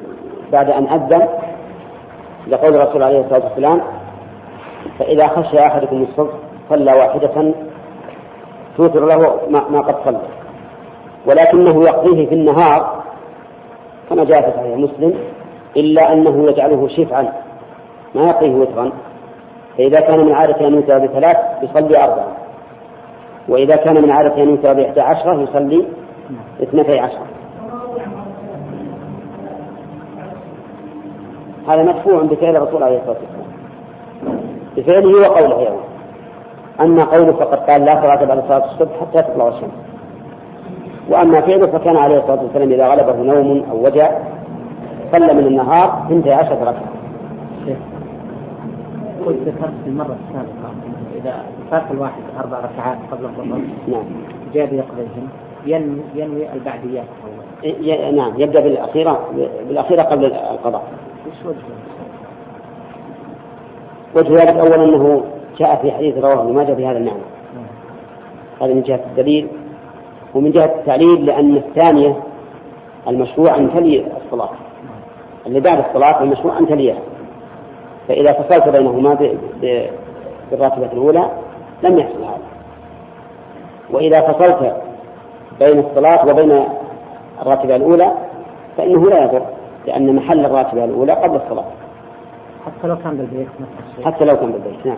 بعد 0.52 0.70
أن 0.70 0.86
أذن 0.86 1.28
لقول 2.46 2.74
الرسول 2.74 3.02
عليه 3.02 3.20
الصلاة 3.20 3.44
والسلام 3.44 3.80
فإذا 4.98 5.28
خشي 5.28 5.66
أحدكم 5.66 6.02
الصبح 6.02 6.32
صلى 6.70 6.92
واحدة 6.92 7.54
توتر 8.76 9.04
له 9.04 9.16
ما 9.48 9.78
قد 9.78 10.04
صلى. 10.04 10.41
ولكنه 11.26 11.84
يقضيه 11.84 12.28
في 12.28 12.34
النهار 12.34 13.02
كما 14.10 14.24
جاء 14.24 14.50
في 14.50 14.56
صحيح 14.56 14.76
مسلم 14.76 15.14
إلا 15.76 16.12
أنه 16.12 16.50
يجعله 16.50 16.88
شفعا 16.88 17.32
ما 18.14 18.22
يقضيه 18.22 18.54
وترا 18.54 18.92
فإذا 19.78 20.00
كان 20.00 20.26
من 20.26 20.32
عادة 20.32 20.68
أن 20.68 20.74
يوتر 20.74 20.98
بثلاث 20.98 21.36
يصلي 21.62 22.04
أربعة. 22.04 22.36
وإذا 23.48 23.76
كان 23.76 24.02
من 24.02 24.10
عادة 24.10 24.42
أن 24.42 24.48
يوتر 24.48 24.72
بإحدى 24.74 25.00
عشرة 25.00 25.42
يصلي 25.42 25.86
اثنتي 26.62 26.98
عشرة. 26.98 27.26
هذا 31.68 31.82
مدفوع 31.82 32.22
بفعل 32.22 32.56
الرسول 32.56 32.82
عليه 32.82 32.98
الصلاة 32.98 33.16
والسلام. 33.16 33.52
بفعله 34.76 35.20
وقوله 35.20 35.58
أيضا 35.58 35.80
أما 36.80 37.04
قوله 37.04 37.32
فقد 37.32 37.70
قال 37.70 37.84
لا 37.84 38.02
صلاة 38.02 38.24
بعد 38.24 38.44
صلاة 38.48 38.72
الصبح 38.72 39.00
حتى 39.00 39.22
تطلع 39.22 39.48
الشمس. 39.48 39.91
وأما 41.10 41.40
فعله 41.40 41.66
فكان 41.66 41.96
عليه 41.96 42.16
الصلاة 42.16 42.42
والسلام 42.42 42.72
إذا 42.72 42.86
غلبه 42.86 43.16
نوم 43.16 43.64
أو 43.70 43.84
وجع 43.84 44.18
صلى 45.12 45.34
من 45.34 45.46
النهار 45.46 46.06
اثنتي 46.06 46.32
عشرة 46.32 46.60
ركعة. 46.60 46.92
قلت 49.26 49.38
ذكرت 49.46 49.72
في 49.84 49.90
المرة 49.90 50.16
السابقة 50.28 50.72
إذا 51.16 51.44
فات 51.70 51.90
الواحد 51.90 52.22
أربع 52.38 52.58
ركعات 52.58 52.98
قبل 53.10 53.24
الظهر 53.24 53.60
نعم. 53.88 54.04
جاء 54.54 54.66
بيقضيهم 54.66 55.28
ينوي 55.66 56.00
ينوي 56.14 56.52
البعديات 56.52 57.04
نعم 58.14 58.32
يبدأ 58.40 58.60
بالأخيرة 58.60 59.30
بالأخيرة 59.68 60.02
قبل 60.02 60.24
القضاء. 60.24 60.82
وش 61.26 61.46
وجهه؟ 61.46 61.58
وجه 64.16 64.42
ذلك 64.42 64.60
أولا 64.60 64.84
أنه 64.84 65.24
جاء 65.58 65.82
في 65.82 65.92
حديث 65.92 66.18
رواه 66.18 66.42
ابن 66.42 66.52
ماجه 66.52 66.72
بهذا 66.72 66.98
المعنى. 66.98 67.22
هذا 68.62 68.74
من 68.74 68.82
جهة 68.82 69.00
الدليل. 69.10 69.48
ومن 70.34 70.50
جهة 70.50 70.64
التعليل 70.64 71.26
لأن 71.26 71.56
الثانية 71.56 72.16
المشروع 73.08 73.56
أن 73.56 73.72
تلي 73.74 74.06
الصلاة. 74.24 74.50
اللي 75.46 75.60
بعد 75.60 75.84
الصلاة 75.84 76.22
المشروع 76.22 76.58
أن 76.58 76.66
تليها 76.66 76.98
فإذا 78.08 78.32
فصلت 78.32 78.68
بينهما 78.68 79.18
بالراتبة 80.50 80.92
الأولى 80.92 81.30
لم 81.82 81.98
يحصل 81.98 82.24
هذا. 82.24 82.42
وإذا 83.90 84.20
فصلت 84.20 84.76
بين 85.60 85.78
الصلاة 85.78 86.24
وبين 86.30 86.64
الراتبة 87.42 87.76
الأولى 87.76 88.12
فإنه 88.76 89.02
لا 89.02 89.24
يضر 89.24 89.42
لأن 89.86 90.16
محل 90.16 90.44
الراتبة 90.44 90.84
الأولى 90.84 91.12
قبل 91.12 91.36
الصلاة. 91.36 91.64
حتى 92.66 92.88
لو 92.88 92.96
كان 92.96 93.16
بالبيت 93.16 93.48
حتى 94.04 94.24
لو 94.24 94.36
كان 94.36 94.52
بالبيت 94.52 94.86
نعم. 94.86 94.96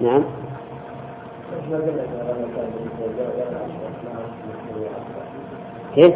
نعم. 0.00 0.24
كيف؟ 5.94 6.14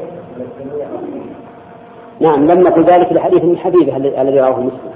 نعم 2.21 2.47
لم 2.47 2.61
نقل 2.61 2.85
ذلك 2.85 3.13
لحديث 3.13 3.45
من 3.45 3.59
حبيبه 3.59 3.97
الذي 3.97 4.37
رواه 4.37 4.61
مسلم. 4.61 4.93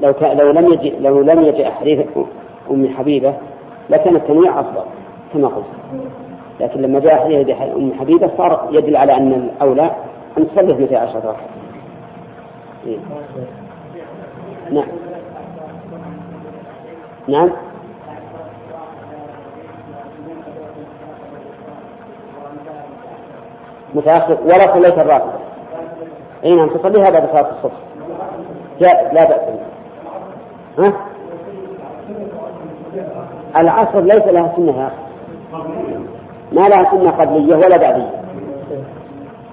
لو 0.00 0.12
لو 0.22 0.50
لم 0.50 0.66
يجئ 0.66 0.98
لو 1.00 1.20
لم 1.20 1.44
يجئ 1.44 1.70
حديث 1.70 2.06
أم 2.70 2.88
حبيبة 2.88 3.34
لكان 3.90 4.16
التنويع 4.16 4.60
أفضل 4.60 4.84
كما 5.32 5.48
قلت. 5.48 5.66
لكن 6.60 6.82
لما 6.82 7.00
جاء 7.00 7.24
حديث 7.24 7.48
أم 7.76 7.92
حبيبة 8.00 8.30
صار 8.36 8.68
يدل 8.72 8.96
على 8.96 9.16
أن 9.16 9.32
الأولى 9.32 9.90
أن 10.38 10.48
تصلي 10.48 10.84
12 10.84 11.18
ركعة. 11.18 11.36
إيه. 12.86 12.98
نعم. 14.70 14.88
نعم. 17.28 17.50
متأخر 23.94 24.38
ولا 24.42 24.74
صليت 24.74 24.98
الراتبة 24.98 25.32
أي 26.44 26.50
نعم 26.50 26.68
تصليها 26.68 27.10
بعد 27.10 27.28
صلاة 27.32 27.50
الصبح. 27.50 27.78
جاء 28.80 29.14
لا 29.14 29.24
بأس 29.24 29.40
ها؟ 30.78 30.92
العصر 33.56 34.00
ليس 34.00 34.22
لها 34.22 34.52
سنة 34.56 34.78
يا 34.78 34.90
ما 36.52 36.68
لها 36.68 36.90
سنة 36.90 37.10
قبلية 37.10 37.56
ولا 37.56 37.76
بعدية. 37.76 38.10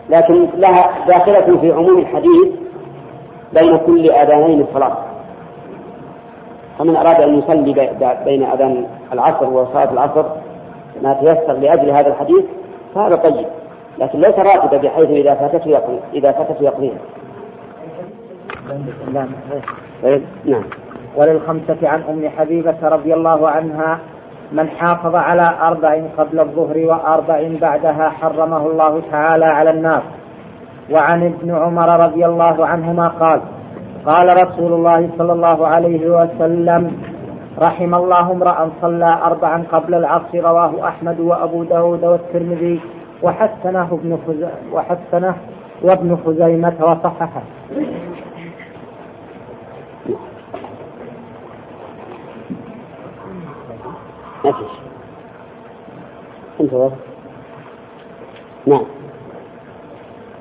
لكن 0.10 0.48
لها 0.56 1.06
داخلة 1.08 1.60
في 1.60 1.72
عموم 1.72 1.98
الحديث 1.98 2.48
بين 3.54 3.78
كل 3.78 4.06
أذانين 4.12 4.62
الصلاة. 4.62 4.98
فمن 6.80 6.96
أراد 6.96 7.22
أن 7.22 7.40
يصلي 7.40 7.74
بين 8.26 8.44
أذان 8.44 8.88
العصر 9.14 9.50
وصلاة 9.50 9.92
العصر 9.92 10.26
ما 11.02 11.14
تيسر 11.14 11.54
لأجل 11.54 11.90
هذا 11.90 12.08
الحديث 12.08 12.46
فهذا 12.96 13.16
طيب. 13.16 13.46
لكن 14.00 14.20
ليس 14.20 14.39
راتبة 14.39 14.78
بحيث 14.78 15.06
إذا 15.06 15.34
فاتته 15.34 15.70
يقضي 15.70 16.00
إذا 16.14 16.32
فاتته 16.32 16.64
يقضيها. 16.64 16.97
نعم. 19.14 20.64
وللخمسة 21.18 21.78
عن 21.84 22.02
أم 22.10 22.30
حبيبة 22.38 22.78
رضي 22.84 23.14
الله 23.14 23.50
عنها 23.50 24.00
من 24.52 24.70
حافظ 24.70 25.16
على 25.16 25.50
أربع 25.62 26.02
قبل 26.18 26.39
الظهر 26.39 26.78
وأربع 26.78 27.50
بعدها 27.62 28.10
حرمه 28.10 28.68
الله 28.68 29.02
تعالى 29.12 29.45
على 29.45 29.70
النار 29.70 30.04
وعن 30.91 31.24
ابن 31.24 31.56
عمر 31.56 32.00
رضي 32.00 32.26
الله 32.26 32.66
عنهما 32.66 33.04
قال 33.04 33.41
قال 34.06 34.28
رسول 34.47 34.74
الله 34.74 35.10
صلى 35.18 35.34
الله 35.34 35.68
عليه 35.68 36.10
وسلم 36.10 36.91
رحم 37.64 37.93
الله 37.95 38.32
امرأ 38.32 38.72
صلى 38.82 39.08
أربعا 39.24 39.64
قبل 39.74 39.95
العصر 39.95 40.43
رواه 40.43 40.88
أحمد 40.88 41.20
وأبو 41.20 41.64
داود 41.64 42.04
والترمذي 42.04 42.80
وحسنه 43.24 43.89
ابن 43.91 44.20
وحسنه 44.72 45.36
وابن 45.82 46.17
خزيمة 46.26 46.74
وصححه. 46.82 47.41
ما 54.45 54.51
فيش 54.51 54.72
نعم. 58.67 58.86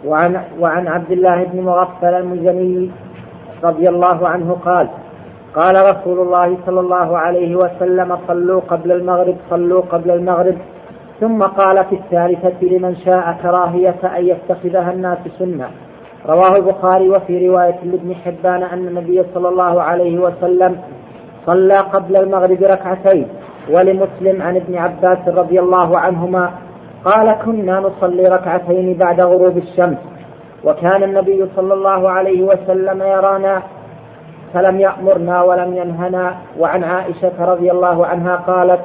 وعن 0.04 0.44
وعن 0.60 0.88
عبد 0.88 1.10
الله 1.10 1.44
بن 1.44 1.60
مغفل 1.62 2.14
المزني 2.14 2.90
رضي 3.64 3.88
الله 3.88 4.28
عنه 4.28 4.56
قال 4.64 4.88
قال 5.54 5.74
رسول 5.96 6.20
الله 6.20 6.58
صلى 6.66 6.80
الله 6.80 7.18
عليه 7.18 7.56
وسلم 7.56 8.18
صلوا 8.28 8.60
قبل 8.60 8.92
المغرب 8.92 9.36
صلوا 9.50 9.80
قبل 9.82 10.10
المغرب. 10.10 10.58
ثم 11.20 11.38
قال 11.38 11.84
في 11.84 11.94
الثالثة 11.94 12.66
لمن 12.66 12.96
شاء 12.96 13.38
كراهية 13.42 14.00
أن 14.18 14.26
يتخذها 14.26 14.92
الناس 14.92 15.18
سنة. 15.38 15.70
رواه 16.26 16.52
البخاري 16.58 17.08
وفي 17.08 17.48
رواية 17.48 17.78
لابن 17.84 18.14
حبان 18.14 18.62
أن 18.62 18.88
النبي 18.88 19.22
صلى 19.34 19.48
الله 19.48 19.82
عليه 19.82 20.18
وسلم 20.18 20.78
صلى 21.46 21.78
قبل 21.78 22.16
المغرب 22.16 22.62
ركعتين 22.62 23.28
ولمسلم 23.70 24.42
عن 24.42 24.56
ابن 24.56 24.76
عباس 24.76 25.28
رضي 25.28 25.60
الله 25.60 25.90
عنهما 25.98 26.50
قال 27.04 27.32
كنا 27.44 27.80
نصلي 27.80 28.22
ركعتين 28.22 28.98
بعد 28.98 29.20
غروب 29.20 29.56
الشمس 29.56 29.98
وكان 30.64 31.02
النبي 31.02 31.46
صلى 31.56 31.74
الله 31.74 32.10
عليه 32.10 32.42
وسلم 32.42 33.02
يرانا 33.02 33.62
فلم 34.54 34.80
يأمرنا 34.80 35.42
ولم 35.42 35.76
ينهنا. 35.76 36.36
وعن 36.58 36.84
عائشة 36.84 37.44
رضي 37.44 37.70
الله 37.70 38.06
عنها 38.06 38.36
قالت 38.36 38.80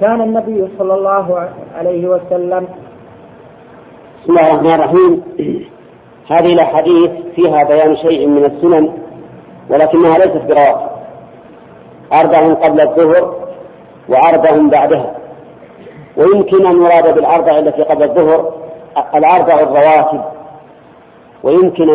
كان 0.00 0.20
النبي 0.20 0.68
صلى 0.78 0.94
الله 0.94 1.48
عليه 1.74 2.08
وسلم 2.08 2.68
بسم 4.22 4.30
الله 4.38 4.50
الرحمن 4.50 4.74
الرحيم. 4.74 5.22
هذه 6.30 6.52
الأحاديث 6.54 7.10
فيها 7.34 7.64
بيان 7.64 7.96
شيء 7.96 8.26
من 8.26 8.44
السنن 8.44 8.92
ولكنها 9.70 10.18
ليست 10.18 10.42
برواتب 10.48 10.90
أربع 12.12 12.54
قبل 12.54 12.80
الظهر 12.80 13.34
وأربع 14.08 14.68
بعدها. 14.78 15.16
ويمكن 16.16 16.66
أن 16.66 16.82
يراد 16.82 17.14
بالأربع 17.14 17.58
التي 17.58 17.82
قبل 17.82 18.02
الظهر 18.02 18.52
الأربع 19.14 19.54
الرواتب. 19.54 20.24
ويمكن 21.42 21.90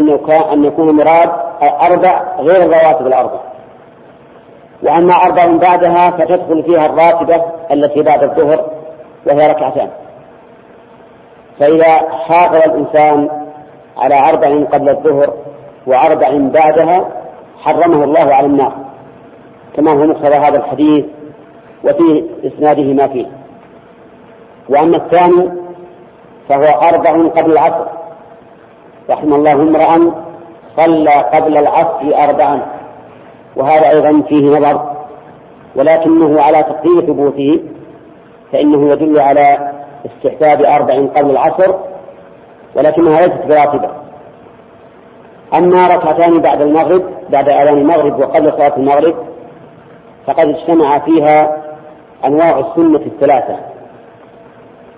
أن 0.53 0.63
يكون 0.65 0.95
مراد 0.95 1.29
أربع 1.63 2.35
غير 2.39 2.61
الرواتب 2.63 3.07
الأربع. 3.07 3.39
وأما 4.83 5.13
أربع 5.13 5.45
بعدها 5.57 6.11
فتدخل 6.11 6.63
فيها 6.63 6.85
الراتبة 6.85 7.45
التي 7.71 8.03
بعد 8.03 8.23
الظهر 8.23 8.65
وهي 9.27 9.47
ركعتان. 9.51 9.89
فإذا 11.59 12.09
حافظ 12.09 12.55
الإنسان 12.55 13.29
على 13.97 14.29
أربع 14.29 14.65
قبل 14.73 14.89
الظهر 14.89 15.33
وأربع 15.87 16.27
بعدها 16.31 17.05
حرمه 17.63 18.03
الله 18.03 18.33
على 18.33 18.47
النار. 18.47 18.73
كما 19.75 19.91
هو 19.91 20.07
مقتضى 20.07 20.35
هذا 20.35 20.57
الحديث 20.57 21.05
وفي 21.83 22.25
إسناده 22.43 22.93
ما 22.93 23.07
فيه. 23.07 23.25
وأما 24.69 24.97
الثاني 24.97 25.51
فهو 26.49 26.79
أربع 26.81 27.29
قبل 27.29 27.51
العصر. 27.51 27.85
رحم 29.09 29.33
الله 29.33 29.53
امرأ 29.53 30.13
صلى 30.77 31.11
قبل 31.33 31.57
العصر 31.57 32.29
أربعا. 32.29 32.74
وهذا 33.55 33.89
أيضا 33.89 34.21
فيه 34.21 34.57
نظر 34.57 34.95
ولكنه 35.75 36.41
على 36.41 36.63
تقدير 36.63 37.01
ثبوته 37.01 37.63
فإنه 38.51 38.91
يدل 38.91 39.19
على 39.19 39.71
استحباب 40.05 40.61
أربع 40.61 41.05
قبل 41.15 41.29
العصر 41.29 41.75
ولكنها 42.75 43.21
ليست 43.21 43.45
براتبة 43.49 43.89
أما 45.53 45.87
ركعتان 45.87 46.41
بعد 46.41 46.61
المغرب 46.61 47.03
بعد 47.29 47.49
أذان 47.49 47.77
المغرب 47.77 48.19
وقبل 48.19 48.45
صلاة 48.45 48.77
المغرب 48.77 49.15
فقد 50.27 50.49
اجتمع 50.49 50.99
فيها 51.05 51.63
أنواع 52.25 52.59
السنة 52.59 53.05
الثلاثة 53.05 53.59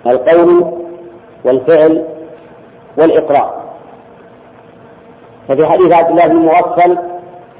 القول 0.08 0.74
والفعل 1.46 2.06
والإقرار 2.98 3.64
ففي 5.48 5.68
حديث 5.68 5.94
عبد 5.94 6.10
الله 6.10 6.28
بن 6.28 6.38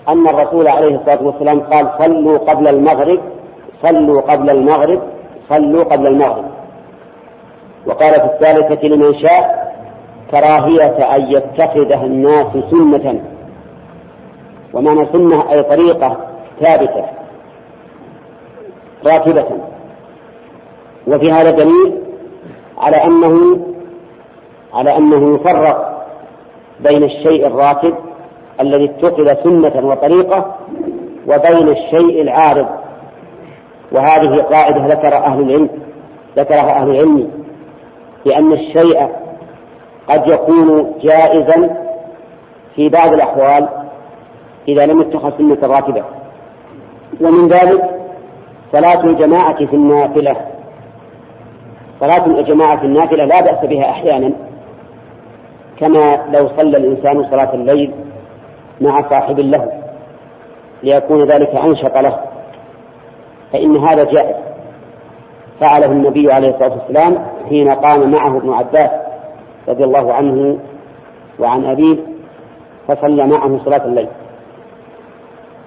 أن 0.10 0.28
الرسول 0.28 0.68
عليه 0.68 0.96
الصلاة 0.96 1.24
والسلام 1.24 1.60
قال 1.60 1.90
صلوا 2.00 2.38
قبل 2.38 2.68
المغرب 2.68 3.20
صلوا 3.84 4.22
قبل 4.22 4.50
المغرب 4.50 5.02
صلوا 5.50 5.84
قبل 5.84 6.08
المغرب. 6.08 6.46
وقال 7.88 8.14
في 8.14 8.26
الثالثة 8.26 8.88
لمن 8.88 9.24
شاء 9.24 9.74
كراهية 10.32 11.16
أن 11.16 11.32
يتخذها 11.32 12.06
الناس 12.06 12.48
سنة. 12.72 13.22
ومعنى 14.74 15.10
سنة 15.14 15.52
أي 15.52 15.64
طريقة 15.64 16.18
ثابتة 16.62 17.06
راتبة. 19.08 19.48
وفي 21.08 21.32
هذا 21.32 21.52
دليل 21.52 22.04
على 22.78 22.98
أنه 22.98 23.60
على 24.74 24.98
أنه 24.98 25.36
يفرق 25.36 26.06
بين 26.80 27.04
الشيء 27.04 27.48
الراتب 27.48 28.07
الذي 28.62 28.86
اتخذ 28.86 29.44
سنة 29.44 29.88
وطريقة 29.88 30.56
وبين 31.28 31.70
الشيء 31.70 32.22
العارض. 32.22 32.68
وهذه 33.92 34.42
قاعدة 34.42 34.86
ذكر 34.86 35.16
أهل 35.16 35.40
العلم 35.40 35.70
ذكرها 36.38 36.82
أهل 36.82 36.90
العلم 36.90 37.32
لأن 38.26 38.54
الشيء 38.54 39.10
قد 40.10 40.30
يكون 40.30 40.94
جائزا 41.02 41.78
في 42.76 42.90
بعض 42.90 43.14
الأحوال 43.14 43.70
إذا 44.68 44.86
لم 44.86 45.02
يتخذ 45.02 45.38
سنة 45.38 45.76
راتبة. 45.76 46.04
ومن 47.22 47.48
ذلك 47.48 47.82
صلاة 48.74 49.04
الجماعة 49.04 49.66
في 49.66 49.74
النافلة. 49.76 50.36
صلاة 52.00 52.26
الجماعة 52.26 52.80
في 52.80 52.86
النافلة 52.86 53.26
لا 53.26 53.42
بأس 53.42 53.66
بها 53.66 53.90
أحيانا 53.90 54.32
كما 55.80 56.26
لو 56.38 56.50
صلى 56.58 56.78
الإنسان 56.78 57.32
صلاة 57.32 57.54
الليل 57.54 57.94
مع 58.82 59.10
صاحب 59.10 59.40
له 59.40 59.72
ليكون 60.84 61.20
ذلك 61.20 61.50
أنشط 61.50 61.98
له 61.98 62.20
فإن 63.54 63.78
هذا 63.78 64.04
جائز. 64.04 64.36
فعله 65.62 65.86
النبي 65.86 66.32
عليه 66.32 66.50
الصلاة 66.50 66.78
والسلام 66.80 67.26
حين 67.50 67.70
قام 67.70 68.12
معه 68.12 68.38
ابن 68.38 68.54
عباس 68.54 68.90
رضي 69.70 69.84
الله 69.84 70.14
عنه 70.14 70.60
وعن 71.40 71.66
أبيه 71.66 71.98
فصلى 72.88 73.28
معه 73.28 73.60
صلاة 73.66 73.86
الليل. 73.86 74.08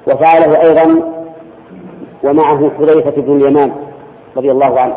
وفعله 0.07 0.63
أيضا 0.63 1.03
ومعه 2.23 2.71
حذيفة 2.79 3.23
بن 3.23 3.37
اليمان 3.37 3.73
رضي 4.37 4.51
الله 4.51 4.81
عنه. 4.81 4.97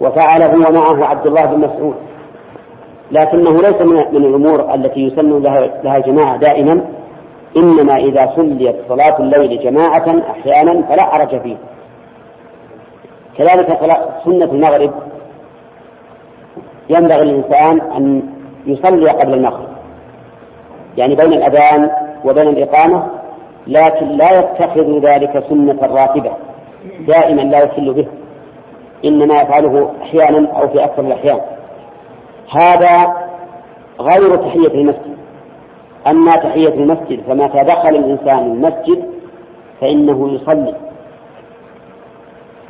وفعله 0.00 0.68
ومعه 0.68 1.04
عبد 1.04 1.26
الله 1.26 1.44
بن 1.44 1.58
مسعود. 1.60 1.94
لكنه 3.12 3.52
ليس 3.52 3.82
من 4.12 4.24
الأمور 4.24 4.74
التي 4.74 5.00
يسن 5.00 5.42
لها, 5.42 5.60
لها 5.84 5.98
جماعة 5.98 6.36
دائما. 6.36 6.84
إنما 7.56 7.94
إذا 7.94 8.32
صليت 8.36 8.76
صلاة 8.88 9.18
الليل 9.18 9.62
جماعة 9.64 10.22
أحيانا 10.30 10.82
فلا 10.88 11.02
حرج 11.02 11.40
فيه. 11.40 11.56
كذلك 13.38 13.68
سنة 14.24 14.52
المغرب 14.52 14.92
ينبغي 16.90 17.22
الإنسان 17.22 17.80
أن 17.80 18.22
يصلي 18.66 19.10
قبل 19.10 19.34
المغرب. 19.34 19.68
يعني 20.96 21.14
بين 21.14 21.32
الأذان 21.32 21.90
وبين 22.24 22.48
الإقامة 22.48 23.06
لكن 23.66 24.08
لا 24.08 24.38
يتخذ 24.38 25.00
ذلك 25.00 25.44
سنة 25.48 25.78
راتبة. 25.82 26.32
دائما 27.08 27.42
لا 27.42 27.64
يخل 27.64 27.92
به. 27.92 28.06
إنما 29.04 29.34
يفعله 29.34 29.90
أحيانا 30.02 30.52
أو 30.52 30.68
في 30.68 30.84
أكثر 30.84 31.02
الأحيان. 31.02 31.40
هذا 32.56 33.14
غير 34.00 34.36
تحية 34.36 34.74
المسجد. 34.74 35.14
أما 36.10 36.36
تحية 36.36 36.74
المسجد 36.74 37.20
فمتى 37.26 37.64
دخل 37.64 37.96
الإنسان 37.96 38.38
المسجد 38.38 39.04
فإنه 39.80 40.34
يصلي. 40.34 40.74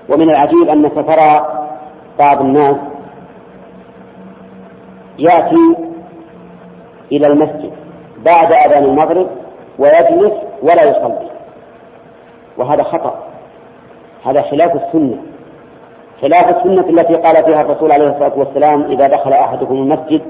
ومن 0.09 0.30
العجيب 0.30 0.68
أنك 0.68 0.95
ترى 0.95 1.64
بعض 2.18 2.41
الناس 2.41 2.76
يأتي 5.18 5.76
إلى 7.12 7.26
المسجد 7.26 7.72
بعد 8.24 8.53
أذان 8.53 8.85
المغرب 8.85 9.28
ويجلس 9.78 10.32
ولا 10.62 10.82
يصلي. 10.82 11.30
وهذا 12.59 12.82
خطأ. 12.82 13.24
هذا 14.24 14.43
خلاف 14.43 14.70
السنة. 14.74 15.16
خلاف 16.22 16.49
السنة 16.57 16.89
التي 16.89 17.14
قال 17.14 17.45
فيها 17.45 17.61
الرسول 17.61 17.93
عليه 17.93 18.07
الصلاة 18.07 18.39
والسلام 18.39 18.82
إذا 18.82 19.07
دخل 19.07 19.32
أحدكم 19.32 19.74
المسجد 19.74 20.22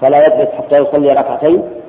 فلا 0.00 0.18
يجلس 0.18 0.48
حتى 0.54 0.76
يصلي 0.82 1.12
ركعتين. 1.12 1.81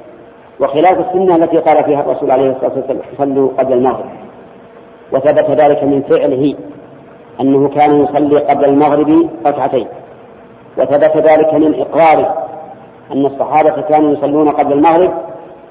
وخلاف 0.59 0.99
السنة 0.99 1.35
التي 1.35 1.57
قال 1.57 1.85
فيها 1.85 2.01
الرسول 2.01 2.31
عليه 2.31 2.51
الصلاة 2.51 2.73
والسلام 2.75 3.01
صلوا 3.17 3.49
قبل 3.57 3.73
المغرب. 3.73 4.05
وثبت 5.11 5.61
ذلك 5.61 5.83
من 5.83 6.01
فعله 6.01 6.55
أنه 7.41 7.69
كان 7.69 7.99
يصلي 7.99 8.39
قبل 8.39 8.65
المغرب 8.65 9.29
ركعتين. 9.47 9.87
وثبت 10.77 11.17
ذلك 11.17 11.53
من 11.53 11.79
إقراره 11.81 12.47
أن 13.11 13.25
الصحابة 13.25 13.81
كانوا 13.81 14.13
يصلون 14.13 14.49
قبل 14.49 14.73
المغرب 14.73 15.13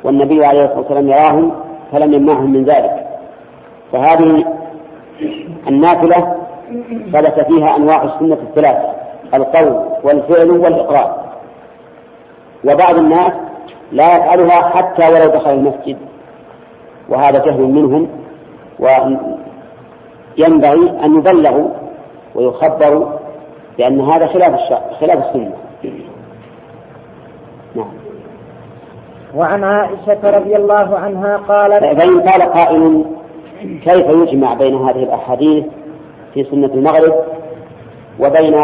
والنبي 0.04 0.44
عليه 0.44 0.64
الصلاة 0.64 0.78
والسلام 0.78 1.08
يراهم 1.08 1.52
فلم 1.92 2.12
يمنعهم 2.12 2.52
من 2.52 2.64
ذلك. 2.64 3.06
فهذه 3.92 4.44
النافلة 5.68 6.36
ثبت 7.12 7.52
فيها 7.52 7.76
أنواع 7.76 8.02
السنة 8.02 8.38
الثلاثة 8.42 8.92
القول 9.34 9.84
والفعل 10.04 10.50
والإقرار. 10.50 11.22
وبعض 12.64 12.98
الناس 12.98 13.32
لا 13.92 14.16
يفعلها 14.16 14.68
حتى 14.68 15.08
ولو 15.08 15.26
دخل 15.26 15.50
المسجد. 15.50 15.96
وهذا 17.08 17.44
جهل 17.44 17.60
منهم 17.60 18.08
وينبغي 18.78 20.90
أن 21.04 21.16
يبلغوا 21.16 21.68
ويخبروا 22.34 23.06
لأن 23.78 24.00
هذا 24.00 24.26
خلاف 24.26 24.60
خلاف 25.00 25.26
السنة. 25.26 25.52
نعم. 27.74 27.92
وعن 29.34 29.64
عائشة 29.64 30.30
رضي 30.30 30.56
الله 30.56 30.98
عنها 30.98 31.36
قالت 31.36 32.00
فإن 32.00 32.20
قال 32.20 32.42
قائل 32.42 33.04
كيف 33.60 34.06
يجمع 34.06 34.54
بين 34.54 34.74
هذه 34.74 35.02
الأحاديث 35.02 35.64
في 36.34 36.44
سنة 36.44 36.70
المغرب 36.74 37.14
وبين 38.20 38.54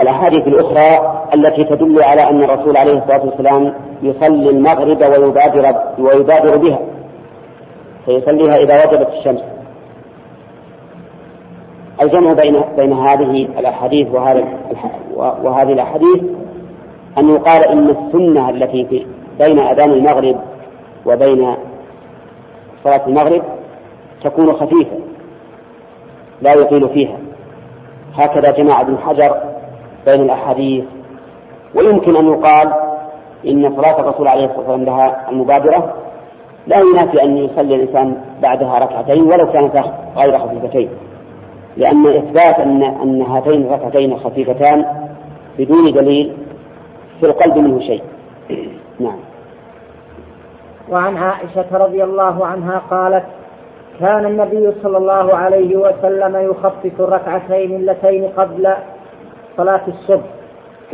الأحاديث 0.00 0.46
الأخرى 0.46 1.21
التي 1.34 1.64
تدل 1.64 2.02
على 2.02 2.22
أن 2.22 2.42
الرسول 2.42 2.76
عليه 2.76 2.92
الصلاة 2.92 3.26
والسلام 3.26 3.74
يصلي 4.02 4.50
المغرب 4.50 5.02
ويبادر 5.02 5.76
ويبادر 5.98 6.56
بها 6.56 6.78
فيصليها 8.06 8.56
إذا 8.56 8.86
وجبت 8.86 9.08
الشمس. 9.18 9.42
الجمع 12.02 12.32
بين 12.32 12.62
بين 12.78 12.92
هذه 12.92 13.48
الأحاديث 13.58 14.08
وهذا 14.10 14.44
وهذه 15.16 15.72
الأحاديث 15.72 16.22
أن 17.18 17.28
يقال 17.28 17.62
إن 17.62 17.90
السنة 17.90 18.50
التي 18.50 18.84
في 18.84 19.06
بين 19.40 19.58
أذان 19.58 19.90
المغرب 19.90 20.40
وبين 21.06 21.56
صلاة 22.84 23.06
المغرب 23.06 23.42
تكون 24.24 24.52
خفيفة 24.52 24.98
لا 26.42 26.52
يطيل 26.54 26.88
فيها. 26.88 27.18
هكذا 28.14 28.50
جمع 28.50 28.80
ابن 28.80 28.98
حجر 28.98 29.36
بين 30.06 30.20
الأحاديث 30.20 30.84
ويمكن 31.76 32.16
أن 32.16 32.26
يقال 32.26 32.72
إن 33.46 33.76
صلاة 33.76 34.00
الرسول 34.00 34.28
عليه 34.28 34.44
الصلاة 34.44 34.58
والسلام 34.58 34.84
لها 34.84 35.30
المبادرة. 35.30 35.94
لا 36.66 36.76
ينافي 36.78 37.22
أن 37.22 37.36
يصلي 37.36 37.74
الإنسان 37.74 38.16
بعدها 38.42 38.78
ركعتين 38.78 39.22
ولو 39.22 39.52
كانتا 39.52 39.82
غير 40.16 40.38
خفيفتين. 40.38 40.88
لأن 41.76 42.06
إثبات 42.06 42.58
أن 42.60 42.82
أن 42.82 43.22
هاتين 43.22 43.66
الركعتين 43.66 44.18
خفيفتان 44.18 44.84
بدون 45.58 45.92
دليل 45.92 46.36
في 47.20 47.26
القلب 47.28 47.58
منه 47.58 47.80
شيء. 47.80 48.02
نعم. 49.00 49.18
وعن 50.90 51.16
عائشة 51.16 51.66
رضي 51.72 52.04
الله 52.04 52.46
عنها 52.46 52.82
قالت 52.90 53.24
كان 54.00 54.26
النبي 54.26 54.72
صلى 54.82 54.96
الله 54.96 55.34
عليه 55.34 55.76
وسلم 55.76 56.50
يخفف 56.50 57.00
الركعتين 57.00 57.76
اللتين 57.76 58.28
قبل 58.36 58.74
صلاة 59.56 59.82
الصبح. 59.88 60.41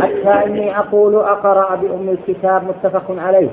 حتى 0.01 0.47
إني 0.47 0.79
أقول 0.79 1.15
أقرأ 1.15 1.75
بأم 1.75 2.09
الكتاب 2.09 2.63
متفق 2.65 3.05
عليه. 3.19 3.49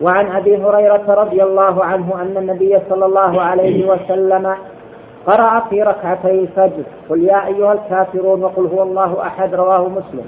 وعن 0.00 0.36
أبي 0.36 0.56
هريرة 0.56 1.04
رضي 1.08 1.42
الله 1.42 1.84
عنه 1.84 2.22
أن 2.22 2.36
النبي 2.36 2.78
صلى 2.90 3.06
الله 3.06 3.42
عليه 3.42 3.90
وسلم 3.90 4.54
قرأ 5.26 5.60
في 5.70 5.82
ركعتي 5.82 6.30
الفجر. 6.30 6.82
قل 7.10 7.22
يا 7.22 7.46
أيها 7.46 7.72
الكافرون 7.72 8.44
وقل 8.44 8.66
هو 8.66 8.82
الله 8.82 9.22
أحد 9.22 9.54
رواه 9.54 9.88
مسلم. 9.88 10.24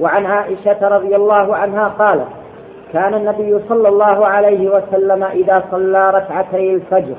وعن 0.00 0.26
عائشة 0.26 0.88
رضي 0.88 1.16
الله 1.16 1.56
عنها 1.56 1.88
قالت 1.88 2.28
كان 2.92 3.14
النبي 3.14 3.58
صلى 3.68 3.88
الله 3.88 4.26
عليه 4.26 4.68
وسلم 4.68 5.24
إذا 5.24 5.64
صلى 5.70 6.10
ركعتي 6.10 6.74
الفجر 6.74 7.14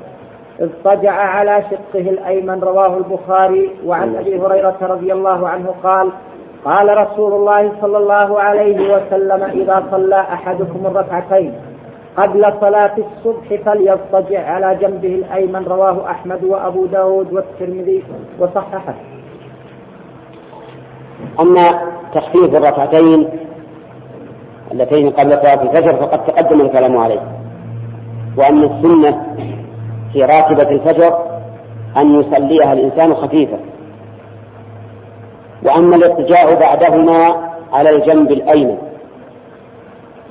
اضطجع 0.60 1.12
على 1.12 1.62
شقه 1.70 2.00
الأيمن 2.00 2.60
رواه 2.60 2.96
البخاري. 2.96 3.70
وعن 3.86 4.16
أبي 4.16 4.38
هريرة 4.40 4.76
رضي 4.82 5.12
الله 5.12 5.48
عنه 5.48 5.74
قال 5.82 6.10
قال 6.66 6.88
رسول 7.02 7.32
الله 7.32 7.72
صلى 7.80 7.98
الله 7.98 8.40
عليه 8.40 8.88
وسلم 8.88 9.42
إذا 9.42 9.86
صلى 9.90 10.20
أحدكم 10.20 10.86
الركعتين 10.86 11.54
قبل 12.16 12.42
صلاة 12.60 12.96
الصبح 12.98 13.62
فليضطجع 13.64 14.46
على 14.46 14.78
جنبه 14.80 15.14
الأيمن 15.14 15.64
رواه 15.64 16.10
أحمد 16.10 16.44
وأبو 16.44 16.86
داود 16.86 17.32
والترمذي 17.32 18.04
وصححه. 18.38 18.94
أما 21.40 21.70
تخفيف 22.14 22.56
الركعتين 22.56 23.28
اللتين 24.72 25.10
قبل 25.10 25.32
صلاة 25.32 25.62
الفجر 25.62 25.96
فقد 25.96 26.24
تقدم 26.24 26.60
الكلام 26.60 26.96
عليه. 26.96 27.20
وأن 28.38 28.64
السنة 28.64 29.26
في 30.12 30.18
راتبة 30.18 30.70
الفجر 30.70 31.18
أن 31.96 32.14
يصليها 32.14 32.72
الإنسان 32.72 33.14
خفيفة 33.14 33.58
وأما 35.66 35.96
الاضطجاع 35.96 36.54
بعدهما 36.54 37.48
على 37.72 37.90
الجنب 37.90 38.32
الأيمن. 38.32 38.78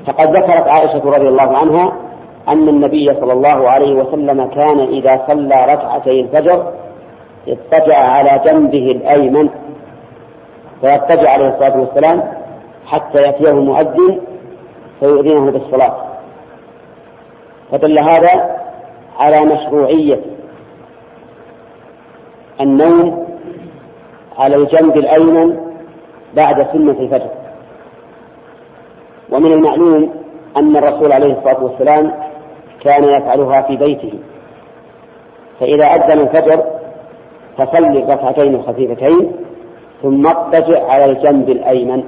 فقد 0.08 0.38
ذكرت 0.38 0.68
عائشة 0.68 1.06
رضي 1.06 1.28
الله 1.28 1.58
عنها 1.58 1.98
أن 2.48 2.70
النبي 2.70 3.08
صلى 3.08 3.34
الله 3.34 3.70
عليه 3.70 3.94
وسلم 3.96 4.46
كان 4.46 4.80
إذا 4.80 5.26
صلى 5.28 5.66
ركعتي 5.74 6.22
الفجر 6.22 6.74
اضطجع 7.48 7.98
على 7.98 8.42
جنبه 8.46 8.92
الأيمن. 8.92 9.50
فيضطجع 10.82 11.32
عليه 11.32 11.48
الصلاة 11.48 11.80
والسلام 11.80 12.24
حتى 12.86 13.22
يأتيه 13.22 13.50
المؤذن 13.50 14.22
فيؤذنه 15.00 15.52
بالصلاة. 15.52 15.96
فدل 17.72 18.00
هذا 18.10 18.56
على 19.20 19.42
مشروعية 19.42 20.22
النوم 22.62 23.26
على 24.38 24.56
الجنب 24.56 24.98
الأيمن 24.98 25.58
بعد 26.36 26.68
سنة 26.74 27.00
الفجر. 27.00 27.30
ومن 29.32 29.52
المعلوم 29.52 30.14
أن 30.58 30.78
الرسول 30.78 31.12
عليه 31.12 31.38
الصلاة 31.38 31.64
والسلام 31.64 32.12
كان 32.84 33.04
يفعلها 33.04 33.62
في 33.62 33.76
بيته. 33.76 34.14
فإذا 35.60 35.86
أذن 35.86 36.20
الفجر 36.20 36.64
فصلي 37.58 38.04
الركعتين 38.04 38.56
الخفيفتين 38.56 39.32
ثم 40.02 40.28
اضطجع 40.28 40.88
على 40.88 41.06
الجنب 41.06 41.50
الأيمن. 41.50 42.04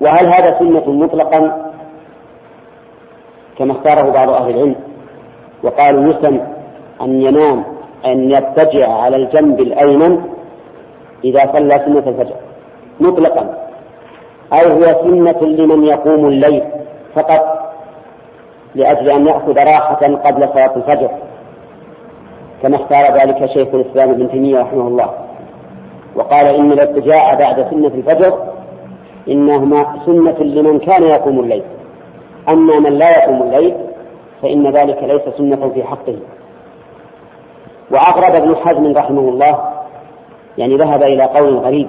وهل 0.00 0.26
هذا 0.26 0.58
سنة 0.58 0.90
مطلقا؟ 0.90 1.72
كما 3.58 3.72
اختاره 3.72 4.10
بعض 4.10 4.28
أهل 4.28 4.50
العلم. 4.50 4.76
وقالوا 5.62 6.02
يسن 6.02 6.40
أن 7.02 7.22
ينام 7.22 7.64
أن 8.06 8.30
يضطجع 8.30 8.92
على 8.92 9.16
الجنب 9.16 9.60
الأيمن 9.60 10.31
إذا 11.24 11.40
صلى 11.52 11.70
سنة 11.70 12.08
الفجر 12.08 12.34
مطلقا. 13.00 13.58
أو 14.52 14.72
هو 14.72 14.80
سنة 14.80 15.40
لمن 15.48 15.84
يقوم 15.84 16.26
الليل 16.26 16.62
فقط 17.14 17.72
لأجل 18.74 19.10
أن 19.10 19.26
يأخذ 19.26 19.56
راحة 19.56 19.94
قبل 19.96 20.48
صلاة 20.54 20.76
الفجر. 20.76 21.10
كما 22.62 22.76
اختار 22.76 23.14
ذلك 23.14 23.46
شيخ 23.46 23.74
الإسلام 23.74 24.10
ابن 24.10 24.30
تيمية 24.30 24.58
رحمه 24.58 24.88
الله. 24.88 25.10
وقال 26.16 26.46
إن 26.46 26.72
الاضطجاع 26.72 27.34
بعد 27.34 27.70
سنة 27.70 27.94
الفجر 27.94 28.38
إنهما 29.28 29.96
سنة 30.06 30.38
لمن 30.38 30.78
كان 30.78 31.02
يقوم 31.02 31.40
الليل. 31.40 31.62
أما 32.48 32.78
من 32.78 32.98
لا 32.98 33.10
يقوم 33.10 33.42
الليل 33.42 33.76
فإن 34.42 34.66
ذلك 34.66 35.02
ليس 35.02 35.22
سنة 35.38 35.70
في 35.70 35.84
حقه. 35.84 36.16
وأغرب 37.90 38.34
ابن 38.34 38.56
حزم 38.56 38.92
رحمه 38.92 39.28
الله 39.28 39.81
يعني 40.58 40.76
ذهب 40.76 41.02
إلى 41.02 41.24
قول 41.24 41.56
غريب 41.56 41.88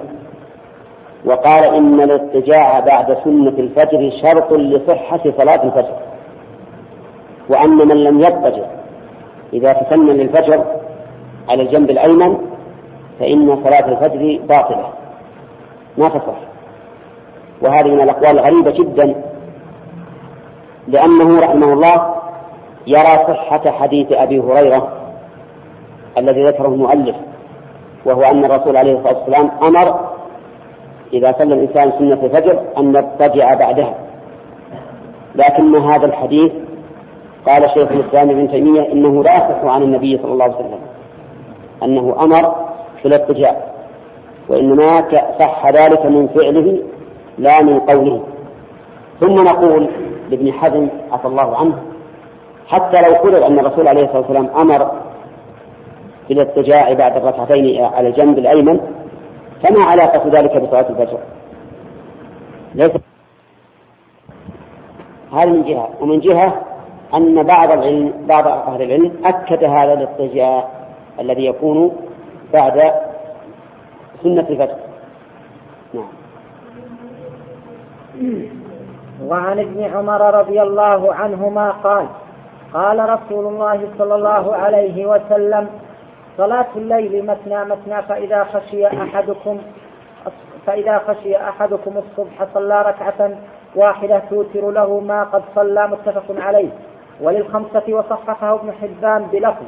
وقال 1.24 1.64
إن 1.64 2.00
الاضطجاع 2.00 2.80
بعد 2.80 3.16
سنة 3.24 3.58
الفجر 3.58 4.12
شرط 4.22 4.52
لصحة 4.52 5.20
صلاة 5.38 5.64
الفجر. 5.64 5.96
وأن 7.48 7.70
من 7.70 8.04
لم 8.04 8.18
يضطجع 8.18 8.66
إذا 9.52 9.72
تسنن 9.72 10.10
للفجر 10.10 10.64
على 11.48 11.62
الجنب 11.62 11.90
الأيمن 11.90 12.38
فإن 13.20 13.64
صلاة 13.64 13.88
الفجر 13.88 14.40
باطلة 14.48 14.88
ما 15.98 16.08
تصح. 16.08 16.38
وهذه 17.62 17.88
من 17.88 18.00
الأقوال 18.00 18.38
الغريبة 18.38 18.70
جدا 18.70 19.14
لأنه 20.88 21.40
رحمه 21.40 21.72
الله 21.72 22.14
يرى 22.86 23.26
صحة 23.28 23.70
حديث 23.70 24.12
أبي 24.12 24.40
هريرة 24.40 24.92
الذي 26.18 26.42
ذكره 26.42 26.68
المؤلف 26.68 27.16
وهو 28.06 28.22
أن 28.22 28.44
الرسول 28.44 28.76
عليه 28.76 28.98
الصلاة 28.98 29.18
والسلام 29.18 29.50
أمر 29.62 30.00
إذا 31.12 31.34
صلى 31.38 31.54
الإنسان 31.54 31.92
سنة 31.98 32.24
الفجر 32.24 32.60
أن 32.78 32.88
يضطجع 32.88 33.54
بعدها. 33.54 33.94
لكن 35.34 35.76
هذا 35.76 36.06
الحديث 36.06 36.52
قال 37.48 37.70
شيخ 37.74 37.90
الإسلام 37.90 38.30
ابن 38.30 38.50
تيمية 38.50 38.92
إنه 38.92 39.22
لا 39.22 39.36
يصح 39.36 39.64
عن 39.64 39.82
النبي 39.82 40.18
صلى 40.22 40.32
الله 40.32 40.44
عليه 40.44 40.54
وسلم 40.54 40.78
أنه 41.82 42.16
أمر 42.24 42.54
بالاضطجاع 43.04 43.56
وإنما 44.48 45.04
صح 45.40 45.66
ذلك 45.66 46.06
من 46.06 46.28
فعله 46.28 46.78
لا 47.38 47.62
من 47.62 47.80
قوله. 47.80 48.22
ثم 49.20 49.34
نقول 49.34 49.88
لابن 50.30 50.52
حزم 50.52 50.88
عفى 51.12 51.24
الله 51.24 51.56
عنه 51.56 51.78
حتى 52.66 53.00
لو 53.00 53.14
فرض 53.22 53.42
أن 53.42 53.58
الرسول 53.58 53.88
عليه 53.88 54.02
الصلاة 54.02 54.18
والسلام 54.18 54.48
أمر 54.56 54.90
بالاضطجاع 56.28 56.92
بعد 56.92 57.16
الركعتين 57.16 57.84
على 57.84 58.08
الجنب 58.08 58.38
الأيمن 58.38 58.80
فما 59.62 59.84
علاقة 59.84 60.28
ذلك 60.28 60.62
بصلاة 60.62 60.90
الفجر؟ 60.90 61.18
ليس. 62.74 62.90
هذا 65.32 65.50
من 65.50 65.64
جهة. 65.64 65.88
ومن 66.00 66.20
جهة 66.20 66.62
أن 67.14 67.42
بعض 67.42 67.72
العلم 67.72 68.26
بعض 68.28 68.46
أهل 68.46 68.82
العلم 68.82 69.12
أكد 69.24 69.64
هذا 69.64 69.92
الاضطجاع 69.92 70.68
الذي 71.20 71.46
يكون 71.46 71.96
بعد 72.54 72.80
سنة 74.22 74.46
الفجر. 74.50 74.76
نعم. 75.94 76.08
وعن 79.22 79.58
ابن 79.58 79.84
عمر 79.84 80.34
رضي 80.40 80.62
الله 80.62 81.14
عنهما 81.14 81.70
قال 81.70 82.06
قال 82.74 83.08
رسول 83.08 83.46
الله 83.46 83.88
صلى 83.98 84.14
الله 84.14 84.56
عليه 84.56 85.06
وسلم 85.06 85.68
صلاة 86.38 86.66
الليل 86.76 87.26
مثنى 87.26 87.64
مثنى 87.64 88.02
فإذا 88.02 88.44
خشي 88.44 88.86
أحدكم 88.86 89.58
فإذا 90.66 90.98
خشي 90.98 91.36
أحدكم 91.36 91.98
الصبح 91.98 92.46
صلى 92.54 92.82
ركعة 92.82 93.30
واحدة 93.76 94.22
توتر 94.30 94.70
له 94.70 95.00
ما 95.00 95.24
قد 95.24 95.42
صلى 95.54 95.88
متفق 95.88 96.34
عليه. 96.38 96.68
وللخمسة 97.20 97.82
وصححه 97.88 98.54
ابن 98.54 98.72
حبان 98.72 99.26
بلفظ 99.32 99.64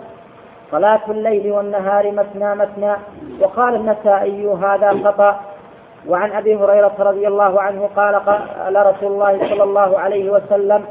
صلاة 0.70 1.00
الليل 1.08 1.52
والنهار 1.52 2.12
مثنى 2.12 2.54
مثنى 2.54 2.92
وقال 3.40 3.74
النسائي 3.74 4.46
هذا 4.46 4.90
خطأ. 5.04 5.40
وعن 6.08 6.32
أبي 6.32 6.56
هريرة 6.56 6.94
رضي 6.98 7.28
الله 7.28 7.60
عنه 7.62 7.90
قال 7.96 8.14
قال 8.14 8.86
رسول 8.86 9.12
الله 9.12 9.38
صلى 9.38 9.62
الله 9.62 9.98
عليه 9.98 10.30
وسلم 10.30 10.84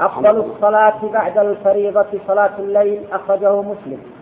أفضل 0.00 0.36
الصلاة 0.40 0.98
بعد 1.12 1.38
الفريضة 1.38 2.06
صلاة 2.28 2.50
الليل 2.58 3.04
أخرجه 3.12 3.62
مسلم. 3.62 4.19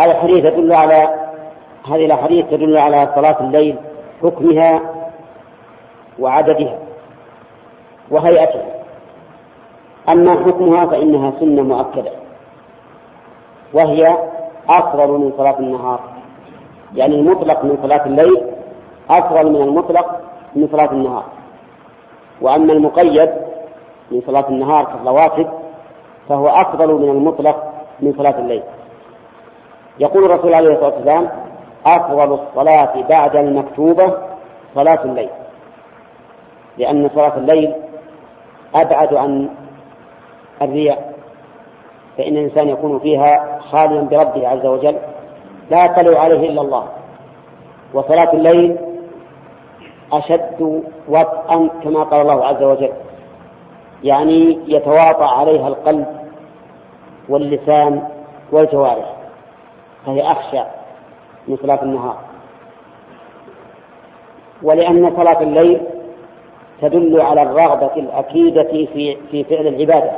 هذا 0.00 0.10
الحديث 0.10 0.38
يدل 0.38 0.72
على 0.74 1.30
هذه 1.86 2.04
الأحاديث 2.06 2.46
تدل 2.46 2.78
على 2.78 2.96
صلاة 3.14 3.40
الليل 3.40 3.78
حكمها 4.22 4.80
وعددها 6.18 6.78
وهيئتها. 8.10 8.74
أما 10.12 10.44
حكمها 10.44 10.86
فإنها 10.86 11.32
سنة 11.40 11.62
مؤكدة 11.62 12.10
وهي 13.74 14.00
أفضل 14.70 15.08
من 15.08 15.32
صلاة 15.36 15.58
النهار. 15.58 16.00
يعني 16.94 17.14
المطلق 17.14 17.64
من 17.64 17.78
صلاة 17.82 18.06
الليل 18.06 18.46
أفضل 19.10 19.50
من 19.50 19.62
المطلق 19.62 20.20
من 20.56 20.68
صلاة 20.72 20.92
النهار. 20.92 21.24
وأما 22.40 22.72
المقيد 22.72 23.30
من 24.10 24.22
صلاة 24.26 24.48
النهار 24.48 24.84
كالرواتب 24.84 25.50
فهو 26.28 26.48
أفضل 26.48 26.94
من 26.94 27.10
المطلق 27.10 27.72
من 28.00 28.14
صلاة 28.18 28.38
الليل. 28.38 28.62
يقول 30.00 30.24
الرسول 30.24 30.54
عليه 30.54 30.70
الصلاة 30.74 30.94
والسلام 30.94 31.30
أفضل 31.86 32.34
الصلاة 32.34 33.08
بعد 33.10 33.36
المكتوبة 33.36 34.14
صلاة 34.74 35.04
الليل. 35.04 35.30
لأن 36.78 37.10
صلاة 37.14 37.36
الليل 37.36 37.74
أبعد 38.74 39.14
عن 39.14 39.48
الرياء. 40.62 41.12
فإن 42.18 42.36
الإنسان 42.36 42.68
يكون 42.68 42.98
فيها 42.98 43.58
خاليا 43.72 44.00
بربه 44.00 44.48
عز 44.48 44.66
وجل 44.66 44.96
لا 45.70 45.84
يطلع 45.84 46.20
عليه 46.20 46.48
إلا 46.48 46.60
الله. 46.60 46.88
وصلاة 47.94 48.32
الليل 48.32 48.78
أشد 50.12 50.82
وطئا 51.08 51.70
كما 51.84 52.02
قال 52.02 52.20
الله 52.20 52.46
عز 52.46 52.62
وجل. 52.62 52.92
يعني 54.04 54.58
يتواطأ 54.66 55.26
عليها 55.26 55.68
القلب 55.68 56.06
واللسان 57.28 58.08
والجوارح. 58.52 59.19
فهي 60.06 60.32
أخشى 60.32 60.62
من 61.48 61.56
صلاة 61.56 61.82
النهار. 61.82 62.16
ولأن 64.62 65.16
صلاة 65.16 65.42
الليل 65.42 65.80
تدل 66.80 67.20
على 67.20 67.42
الرغبة 67.42 67.96
الأكيدة 67.96 68.62
في 68.62 69.16
في 69.30 69.44
فعل 69.44 69.66
العبادة. 69.66 70.12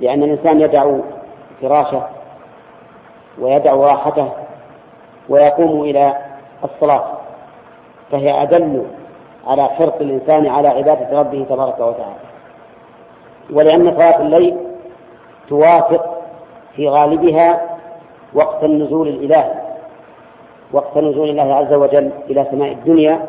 لأن 0.00 0.22
الإنسان 0.22 0.60
يدع 0.60 0.96
فراشه 1.62 2.06
ويدع 3.38 3.74
راحته 3.74 4.32
ويقوم 5.28 5.82
إلى 5.82 6.16
الصلاة. 6.64 7.18
فهي 8.10 8.42
أدل 8.42 8.86
على 9.46 9.64
حرص 9.64 9.94
الإنسان 10.00 10.46
على 10.46 10.68
عبادة 10.68 11.18
ربه 11.20 11.46
تبارك 11.48 11.80
وتعالى. 11.80 12.28
ولأن 13.52 13.98
صلاة 13.98 14.20
الليل 14.20 14.56
توافق 15.48 16.22
في 16.76 16.88
غالبها 16.88 17.77
وقت 18.34 18.64
النزول 18.64 19.08
الإلهي 19.08 19.68
وقت 20.72 20.98
نزول 20.98 21.30
الله 21.30 21.54
عز 21.54 21.72
وجل 21.74 22.10
إلى 22.30 22.46
سماء 22.50 22.72
الدنيا 22.72 23.26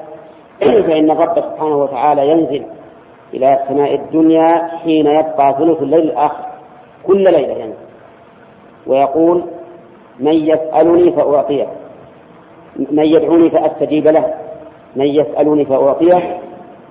فإن 0.87 1.11
الرب 1.11 1.35
سبحانه 1.35 1.75
وتعالى 1.77 2.29
ينزل 2.29 2.65
إلى 3.33 3.59
سماء 3.67 3.95
الدنيا 3.95 4.47
حين 4.83 5.07
يبقى 5.07 5.55
ثلث 5.59 5.81
الليل 5.81 5.99
الآخر 5.99 6.45
كل 7.03 7.23
ليلة 7.23 7.53
ينزل. 7.53 7.73
ويقول 8.87 9.43
من 10.19 10.33
يسألني 10.33 11.11
فأعطيه 11.11 11.67
من 12.75 13.05
يدعوني 13.05 13.49
فأستجيب 13.49 14.07
له 14.07 14.33
من 14.95 15.05
يسألني 15.05 15.65
فأعطيه 15.65 16.37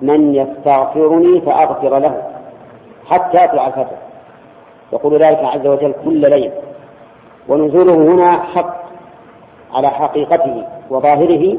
من 0.01 0.35
يستغفرني 0.35 1.41
فأغفر 1.41 1.99
له 1.99 2.23
حتى 3.05 3.43
يطلع 3.45 3.67
الفجر. 3.67 3.97
يقول 4.93 5.13
ذلك 5.13 5.39
عز 5.43 5.67
وجل 5.67 5.93
كل 6.05 6.21
ليل 6.21 6.51
ونزوله 7.49 7.93
هنا 7.93 8.43
حق 8.43 8.79
على 9.73 9.87
حقيقته 9.87 10.65
وظاهره 10.89 11.57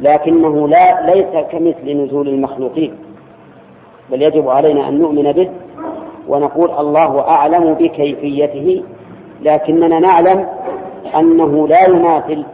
لكنه 0.00 0.68
لا 0.68 1.14
ليس 1.14 1.46
كمثل 1.52 1.96
نزول 2.04 2.28
المخلوقين 2.28 2.94
بل 4.10 4.22
يجب 4.22 4.48
علينا 4.48 4.88
أن 4.88 4.98
نؤمن 4.98 5.32
به 5.32 5.50
ونقول 6.28 6.70
الله 6.70 7.20
أعلم 7.30 7.74
بكيفيته 7.74 8.82
لكننا 9.42 9.98
نعلم 9.98 10.46
أنه 11.16 11.68
لا 11.68 11.88
يماثل 11.88 12.44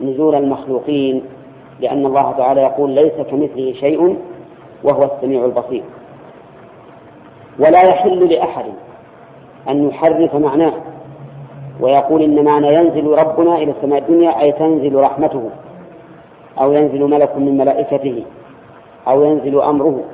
نزول 0.00 0.34
المخلوقين 0.34 1.22
لأن 1.80 2.06
الله 2.06 2.32
تعالى 2.32 2.60
يقول 2.60 2.90
ليس 2.90 3.12
كمثله 3.30 3.72
شيء 3.72 4.16
وهو 4.84 5.04
السميع 5.04 5.44
البصير. 5.44 5.82
ولا 7.58 7.82
يحل 7.82 8.28
لأحد 8.28 8.64
أن 9.68 9.88
يحرف 9.88 10.34
معناه 10.34 10.72
ويقول 11.80 12.22
إن 12.22 12.44
معنى 12.44 12.66
ينزل 12.66 13.06
ربنا 13.06 13.56
إلى 13.56 13.70
السماء 13.70 13.98
الدنيا 13.98 14.40
أي 14.40 14.52
تنزل 14.52 14.94
رحمته 14.94 15.50
أو 16.60 16.72
ينزل 16.72 17.04
ملك 17.04 17.36
من 17.36 17.58
ملائكته 17.58 18.24
أو 19.08 19.24
ينزل 19.24 19.60
أمره. 19.60 20.04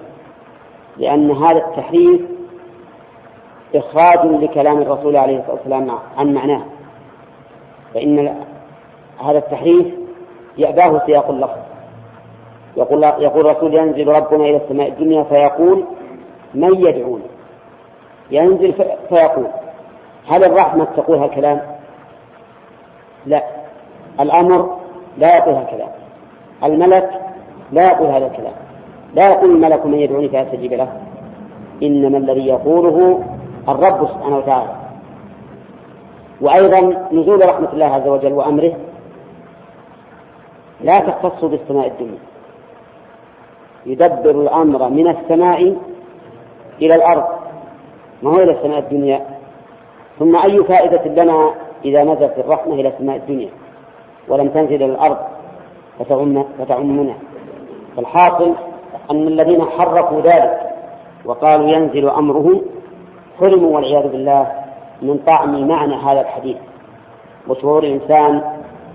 لأن 0.97 1.31
هذا 1.31 1.59
التحريف 1.59 2.21
إخراج 3.75 4.27
لكلام 4.43 4.83
الرسول 4.83 5.17
عليه 5.17 5.39
الصلاة 5.39 5.55
والسلام 5.55 5.91
عن 6.17 6.35
معناه. 6.35 6.63
فإن 7.95 8.35
هذا 9.25 9.39
التحريف 9.39 9.87
يأباه 10.59 11.03
سياق 11.07 11.31
اللفظ. 11.31 11.59
يقول 12.77 13.03
يقول 13.03 13.47
الرسول 13.47 13.75
ينزل 13.75 14.09
ربنا 14.09 14.45
إلى 14.45 14.57
السماء 14.57 14.89
الدنيا 14.89 15.23
فيقول 15.23 15.85
من 16.55 16.89
يدعوني 16.89 17.25
ينزل 18.31 18.73
فيقول. 19.09 19.47
هل 20.29 20.45
الرحمة 20.45 20.85
تقول 20.85 21.19
هالكلام؟ 21.19 21.61
لا. 23.27 23.43
الأمر 24.21 24.77
لا 25.19 25.37
يقول 25.37 25.55
هالكلام. 25.55 25.89
الملك 26.65 27.11
لا 27.73 27.87
يقول 27.87 28.07
هذا 28.07 28.27
الكلام. 28.27 28.53
لا 29.15 29.29
يقول 29.29 29.51
الملك 29.51 29.87
من 29.87 29.99
يدعوني 29.99 30.29
فأستجيب 30.29 30.73
له. 30.73 30.93
إنما 31.83 32.19
الذي 32.19 32.47
يقوله 32.47 33.23
الرب 33.69 34.09
سبحانه 34.09 34.39
وتعالى. 34.39 34.75
وأيضا 36.41 37.09
نزول 37.13 37.49
رحمة 37.49 37.73
الله 37.73 37.87
عز 37.87 38.09
وجل 38.09 38.33
وأمره 38.33 38.73
لا 40.81 40.99
تختص 40.99 41.45
بالسماء 41.45 41.87
الدنيا. 41.87 42.19
يدبر 43.87 44.31
الأمر 44.31 44.89
من 44.89 45.09
السماء 45.09 45.77
إلى 46.83 46.95
الأرض. 46.95 47.25
ما 48.23 48.31
هو 48.31 48.41
إلى 48.41 48.53
السماء 48.53 48.79
الدنيا؟ 48.79 49.34
ثم 50.19 50.37
أي 50.37 50.65
فائدة 50.65 51.25
لنا 51.25 51.55
إذا 51.85 52.05
نزلت 52.05 52.39
الرحمة 52.39 52.75
إلى 52.75 52.89
السماء 52.89 53.17
الدنيا 53.17 53.51
ولم 54.29 54.49
تنزل 54.49 54.75
إلى 54.75 54.85
الأرض 54.85 55.19
فتعم 55.99 56.45
فتعمنا 56.59 57.15
فالحاصل 57.97 58.55
أن 59.11 59.29
الذين 59.29 59.65
حرفوا 59.65 60.21
ذلك 60.21 60.61
وقالوا 61.25 61.69
ينزل 61.69 62.09
أمره 62.09 62.61
حرموا 63.41 63.77
والعياذ 63.77 64.09
بالله 64.09 64.53
من 65.03 65.19
طعم 65.19 65.69
معنى 65.69 65.95
هذا 65.95 66.21
الحديث. 66.21 66.57
وشعور 67.49 67.85
الإنسان 67.85 68.43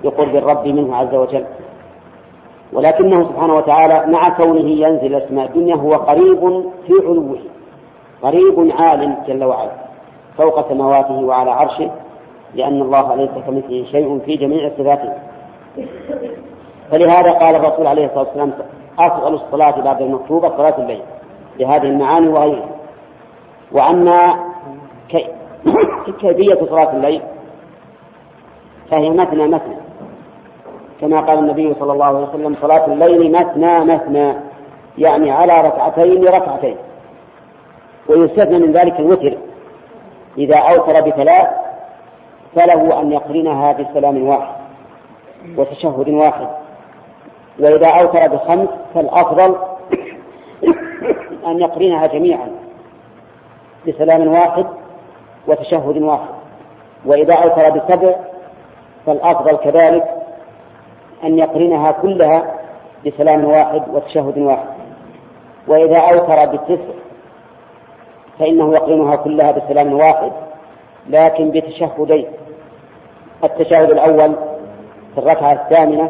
بقرب 0.03 0.36
الرب 0.36 0.67
منه 0.67 0.95
عز 0.95 1.15
وجل. 1.15 1.45
ولكنه 2.74 3.30
سبحانه 3.30 3.53
وتعالى 3.53 4.11
مع 4.11 4.30
كونه 4.30 4.70
ينزل 4.70 5.15
السماء 5.15 5.45
الدنيا 5.45 5.76
هو 5.76 5.89
قريب 5.89 6.70
في 6.88 6.93
علوه. 7.05 7.39
قريب 8.22 8.72
عال 8.80 9.15
جل 9.28 9.43
وعلا. 9.43 9.88
فوق 10.39 10.69
سماواته 10.69 11.13
وعلى 11.13 11.51
عرشه 11.51 11.91
لأن 12.55 12.81
الله 12.81 13.15
ليس 13.15 13.29
كمثله 13.29 13.85
شيء 13.91 14.19
في 14.25 14.35
جميع 14.35 14.69
صفاته. 14.77 15.13
فلهذا 16.91 17.31
قال 17.31 17.55
الرسول 17.55 17.87
عليه 17.87 18.05
الصلاة 18.05 18.25
والسلام 18.25 18.53
أفضل 18.99 19.33
الصلاة 19.33 19.81
بعد 19.81 20.01
المكتوبة 20.01 20.49
صلاة 20.49 20.77
الليل 20.77 21.01
بهذه 21.59 21.83
المعاني 21.83 22.27
وغيرها. 22.27 22.69
وأما 23.71 24.25
كيفية 26.19 26.65
صلاة 26.69 26.93
الليل 26.93 27.21
فهي 28.91 29.09
مثنى 29.09 29.47
مثنى 29.47 29.75
كما 31.01 31.17
قال 31.17 31.39
النبي 31.39 31.75
صلى 31.79 31.93
الله 31.93 32.05
عليه 32.05 32.27
وسلم 32.27 32.55
صلاة 32.61 32.85
الليل 32.85 33.31
مثنى 33.31 33.85
مثنى 33.85 34.33
يعني 34.97 35.31
على 35.31 35.67
ركعتين 35.67 36.23
ركعتين. 36.23 36.77
ويستثنى 38.09 38.59
من 38.59 38.71
ذلك 38.71 38.99
الوتر. 38.99 39.37
إذا 40.38 40.57
أوتر 40.57 41.09
بثلاث 41.09 41.49
فله 42.55 43.01
أن 43.01 43.11
يقرنها 43.11 43.71
بسلام 43.71 44.27
واحد 44.27 44.55
وتشهد 45.57 46.09
واحد. 46.09 46.47
وإذا 47.59 47.88
أوتر 47.88 48.27
بخمس 48.27 48.69
فالأفضل 48.93 49.57
أن 51.45 51.59
يقرنها 51.59 52.07
جميعا 52.07 52.49
بسلام 53.88 54.27
واحد 54.27 54.65
وتشهد 55.47 56.01
واحد. 56.01 56.34
وإذا 57.05 57.34
أوتر 57.34 57.80
بسبع 57.80 58.15
فالأفضل 59.05 59.57
كذلك 59.57 60.03
أن 61.23 61.39
يقرنها 61.39 61.91
كلها 61.91 62.55
بسلام 63.05 63.45
واحد 63.45 63.84
وتشهد 63.89 64.38
واحد. 64.38 64.67
وإذا 65.67 65.99
أوتر 65.99 66.51
بالتسع 66.51 66.93
فإنه 68.39 68.73
يقرنها 68.73 69.15
كلها 69.15 69.51
بسلام 69.51 69.93
واحد 69.93 70.31
لكن 71.07 71.51
بتشهدين. 71.51 72.27
التشهد 73.43 73.91
الأول 73.91 74.35
في 75.13 75.17
الركعة 75.17 75.51
الثامنة 75.51 76.09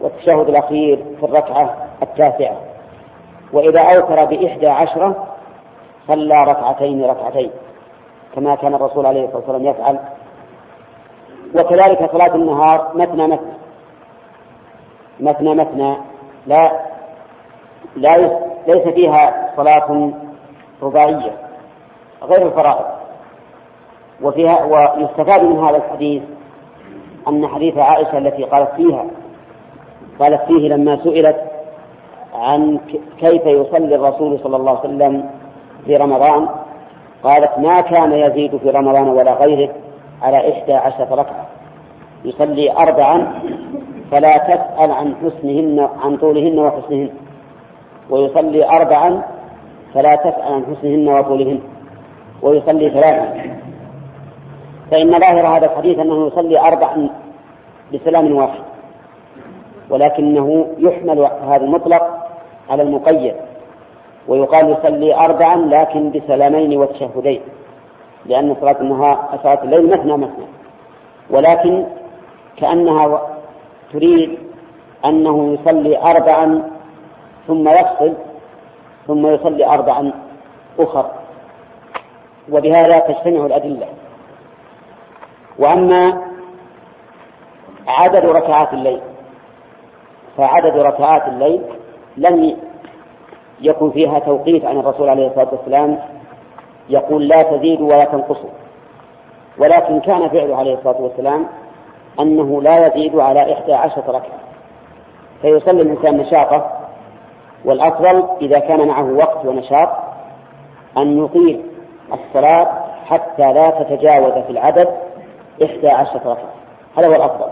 والتشهد 0.00 0.48
الأخير 0.48 1.04
في 1.20 1.26
الركعة 1.26 1.76
التاسعة. 2.02 2.56
وإذا 3.52 3.80
أوتر 3.80 4.24
بإحدى 4.24 4.68
عشرة 4.68 5.26
صلى 6.08 6.34
ركعتين 6.34 7.04
ركعتين 7.04 7.50
كما 8.34 8.54
كان 8.54 8.74
الرسول 8.74 9.06
عليه 9.06 9.24
الصلاة 9.24 9.36
والسلام 9.36 9.64
يفعل. 9.64 9.98
وكذلك 11.54 12.10
صلاة 12.12 12.34
النهار 12.34 12.92
مثنى 12.94 13.26
مثنى 13.26 13.54
مثنى 15.20 15.54
مثنى 15.54 15.96
لا 16.46 16.72
لا 17.96 18.16
ليس 18.66 18.88
فيها 18.94 19.52
صلاة 19.56 20.12
رباعية. 20.82 21.47
غير 22.22 22.46
الفرائض. 22.46 22.84
وفيها 24.22 24.64
ويستفاد 24.64 25.42
من 25.42 25.58
هذا 25.58 25.76
الحديث 25.76 26.22
أن 27.28 27.48
حديث 27.48 27.78
عائشة 27.78 28.18
التي 28.18 28.44
قالت 28.44 28.70
فيها 28.76 29.04
قالت 30.20 30.42
فيه 30.42 30.68
لما 30.68 30.96
سئلت 31.04 31.36
عن 32.34 32.78
كيف 33.18 33.46
يصلي 33.46 33.94
الرسول 33.94 34.38
صلى 34.38 34.56
الله 34.56 34.70
عليه 34.78 34.80
وسلم 34.80 35.30
في 35.86 35.94
رمضان؟ 35.94 36.48
قالت 37.22 37.58
ما 37.58 37.80
كان 37.80 38.12
يزيد 38.12 38.56
في 38.56 38.70
رمضان 38.70 39.08
ولا 39.08 39.32
غيره 39.34 39.72
على 40.22 40.52
إحدى 40.52 40.74
عشرة 40.74 41.14
ركعة. 41.14 41.46
يصلي 42.24 42.72
أربعا 42.72 43.40
فلا 44.10 44.36
تسأل 44.38 44.92
عن 44.92 45.14
حسنهن 45.14 45.88
عن 46.02 46.16
طولهن 46.16 46.58
وحسنهن. 46.58 47.10
ويصلي 48.10 48.68
أربعا 48.68 49.22
فلا 49.94 50.14
تسأل 50.14 50.52
عن 50.52 50.64
حسنهن 50.64 51.08
وطولهن. 51.08 51.60
ويصلي 52.42 52.90
ثلاثا 52.90 53.58
فإن 54.90 55.10
ظاهر 55.10 55.56
هذا 55.56 55.66
الحديث 55.66 55.98
أنه 55.98 56.26
يصلي 56.26 56.60
أربعا 56.60 57.08
بسلام 57.94 58.34
واحد 58.34 58.62
ولكنه 59.90 60.66
يحمل 60.78 61.30
هذا 61.42 61.64
المطلق 61.64 62.28
على 62.70 62.82
المقيد 62.82 63.34
ويقال 64.28 64.70
يصلي 64.70 65.14
أربعا 65.14 65.56
لكن 65.56 66.10
بسلامين 66.10 66.78
وتشهدين 66.78 67.40
لأن 68.26 68.56
صلاة 68.60 68.76
النهار 68.80 69.38
صلاة 69.42 69.64
الليل 69.64 69.88
مثنى 69.90 70.16
مثنى. 70.16 70.46
ولكن 71.30 71.86
كأنها 72.56 73.20
تريد 73.92 74.38
أنه 75.04 75.52
يصلي 75.52 75.98
أربعا 75.98 76.62
ثم 77.46 77.68
يفصل 77.68 78.14
ثم 79.06 79.26
يصلي 79.26 79.66
أربعا 79.66 80.12
أخر. 80.80 81.10
وبهذا 82.52 82.98
تجتمع 82.98 83.46
الأدلة. 83.46 83.86
وأما 85.58 86.22
عدد 87.88 88.24
ركعات 88.26 88.72
الليل 88.72 89.00
فعدد 90.36 90.76
ركعات 90.76 91.28
الليل 91.28 91.62
لم 92.16 92.56
يكن 93.60 93.90
فيها 93.90 94.18
توقيف 94.18 94.64
عن 94.64 94.78
الرسول 94.80 95.08
عليه 95.10 95.26
الصلاة 95.26 95.48
والسلام 95.52 95.98
يقول 96.88 97.28
لا 97.28 97.42
تزيد 97.42 97.80
ولا 97.80 98.04
تنقص. 98.04 98.38
ولكن 99.58 100.00
كان 100.00 100.28
فعله 100.28 100.56
عليه 100.56 100.74
الصلاة 100.74 101.00
والسلام 101.00 101.46
أنه 102.20 102.62
لا 102.62 102.86
يزيد 102.86 103.18
على 103.18 103.52
إحدى 103.52 103.74
عشرة 103.74 104.04
ركعة. 104.08 104.38
فيصلي 105.42 105.82
الإنسان 105.82 106.16
نشاطه 106.16 106.78
والأفضل 107.64 108.28
إذا 108.40 108.58
كان 108.58 108.88
معه 108.88 109.12
وقت 109.12 109.46
ونشاط 109.46 109.88
أن 110.98 111.24
يطيل 111.24 111.62
الصلاة 112.12 112.84
حتى 113.06 113.52
لا 113.52 113.70
تتجاوز 113.70 114.32
في 114.44 114.50
العدد 114.50 114.88
إحدى 115.64 115.88
عشرة 115.88 116.20
ركعة. 116.32 116.50
هذا 116.98 117.08
هو 117.08 117.14
الأفضل. 117.14 117.50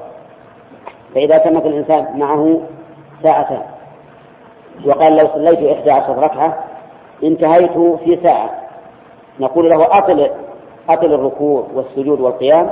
فإذا 1.14 1.50
مثل 1.50 1.66
الإنسان 1.66 2.18
معه 2.18 2.60
ساعتان 3.22 3.62
وقال 4.86 5.12
لو 5.12 5.28
صليت 5.34 5.78
إحدى 5.78 5.90
عشرة 5.90 6.20
ركعة 6.20 6.64
انتهيت 7.24 7.78
في 8.04 8.18
ساعة. 8.22 8.50
نقول 9.40 9.68
له 9.68 9.84
أطل 9.84 10.30
أطل 10.90 11.14
الركوع 11.14 11.66
والسجود 11.74 12.20
والقيام. 12.20 12.70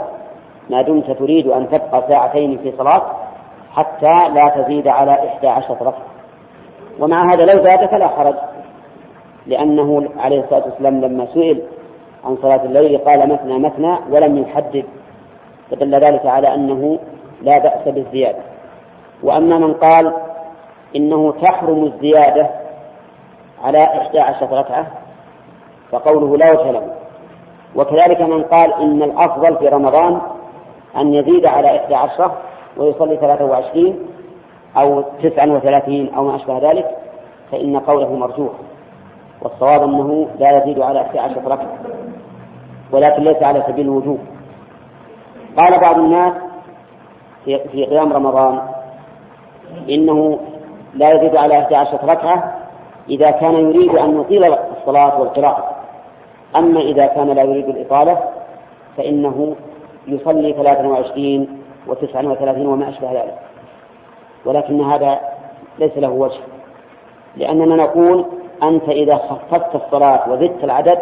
ما 0.70 0.82
دمت 0.82 1.11
تريد 1.11 1.47
أن 1.47 1.68
تبقى 1.68 2.05
ساعتين 2.09 2.59
في 2.59 2.72
صلاة 2.78 3.03
حتى 3.72 4.28
لا 4.35 4.49
تزيد 4.49 4.89
على 4.89 5.28
إحدى 5.28 5.49
عشرة 5.49 5.78
ركعة. 5.80 6.03
ومع 7.01 7.22
هذا 7.22 7.43
لو 7.55 7.64
زاد 7.64 7.91
فلا 7.91 8.09
حرج 8.09 8.35
لأنه 9.47 10.09
عليه 10.18 10.41
الصلاة 10.41 10.64
والسلام 10.64 11.01
لما 11.01 11.26
سئل 11.35 11.62
عن 12.25 12.37
صلاة 12.43 12.64
الليل 12.64 12.99
قال 12.99 13.29
مثنى 13.33 13.59
مثنى 13.59 13.99
ولم 14.11 14.39
يحدد 14.39 14.85
فدل 15.70 15.95
ذلك 15.95 16.27
على 16.27 16.55
أنه 16.55 16.99
لا 17.43 17.59
بأس 17.59 17.89
بالزيادة. 17.89 18.43
وأما 19.22 19.59
من 19.59 19.75
قال 19.75 20.12
إنه 20.97 21.33
تحرم 21.33 21.85
الزيادة 21.85 22.51
على 23.62 23.79
إحدى 23.79 24.20
عشرة 24.20 24.61
ركعة 24.61 24.87
فقوله 25.93 26.37
لا 26.37 26.53
وجه 26.53 26.70
له. 26.70 26.83
وكذلك 27.77 28.20
من 28.20 28.43
قال 28.43 28.72
إن 28.75 29.03
الأفضل 29.03 29.59
في 29.59 29.68
رمضان 29.68 30.20
أن 30.97 31.14
يزيد 31.14 31.47
على 31.47 31.77
إحدى 31.77 31.95
عشرة 31.95 32.37
ويصلي 32.77 33.16
ثلاثة 33.16 33.45
وعشرين 33.45 33.99
أو 34.77 35.03
تسعا 35.22 35.47
وثلاثين 35.47 36.14
أو 36.14 36.25
ما 36.25 36.37
أشبه 36.37 36.70
ذلك 36.70 36.97
فإن 37.53 37.79
قوله 37.79 38.12
مرجوح 38.14 38.53
والصواب 39.43 39.83
أنه 39.83 40.29
لا 40.39 40.57
يزيد 40.57 40.81
على 40.81 41.01
أحد 41.01 41.16
عشر 41.16 41.45
ركعة. 41.45 41.79
ولكن 42.95 43.22
ليس 43.22 43.42
على 43.42 43.64
سبيل 43.68 43.84
الوجوب. 43.86 44.18
قال 45.59 45.80
بعض 45.80 45.99
الناس 45.99 46.32
في 47.45 47.84
قيام 47.84 48.12
رمضان 48.12 48.61
إنه 49.90 50.38
لا 50.95 51.09
يزيد 51.09 51.36
على 51.36 51.55
أحد 51.55 51.74
عشر 51.74 52.05
ركعة 52.05 52.57
إذا 53.09 53.30
كان 53.30 53.55
يريد 53.55 53.95
أن 53.95 54.20
يطيل 54.20 54.45
الصلاة 54.45 55.20
والقراءة. 55.20 55.70
أما 56.57 56.80
إذا 56.80 57.07
كان 57.07 57.30
لا 57.30 57.42
يريد 57.42 57.68
الإطالة 57.68 58.18
فإنه 58.97 59.57
يصلي 60.07 60.53
ثلاثا 60.53 60.86
وعشرين 60.86 61.62
وتسعا 61.86 62.22
وثلاثين 62.22 62.66
وما 62.66 62.88
أشبه 62.88 63.12
ذلك. 63.12 63.38
ولكن 64.45 64.80
هذا 64.80 65.20
ليس 65.78 65.99
له 65.99 66.11
وجه 66.11 66.40
لأننا 67.36 67.76
نقول 67.76 68.24
أنت 68.62 68.88
إذا 68.88 69.16
خففت 69.16 69.74
الصلاة 69.74 70.30
وزدت 70.30 70.64
العدد 70.64 70.99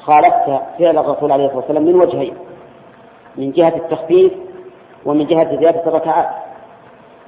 خالفت 0.00 0.62
فعل 0.78 0.98
الرسول 0.98 1.32
عليه 1.32 1.44
الصلاة 1.44 1.60
والسلام 1.60 1.84
من 1.84 1.94
وجهين 1.94 2.34
من 3.36 3.52
جهة 3.52 3.76
التخفيف 3.76 4.32
ومن 5.06 5.26
جهة 5.26 5.56
زيادة 5.56 5.86
الركعات. 5.86 6.28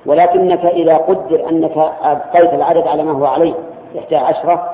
ولكنك 0.06 0.66
إذا 0.66 0.96
قدر 0.96 1.48
أنك 1.48 1.76
أبقيت 2.02 2.54
العدد 2.54 2.86
على 2.86 3.02
ما 3.02 3.12
هو 3.12 3.24
عليه 3.26 3.54
إحدى 3.98 4.16
عشرة 4.16 4.70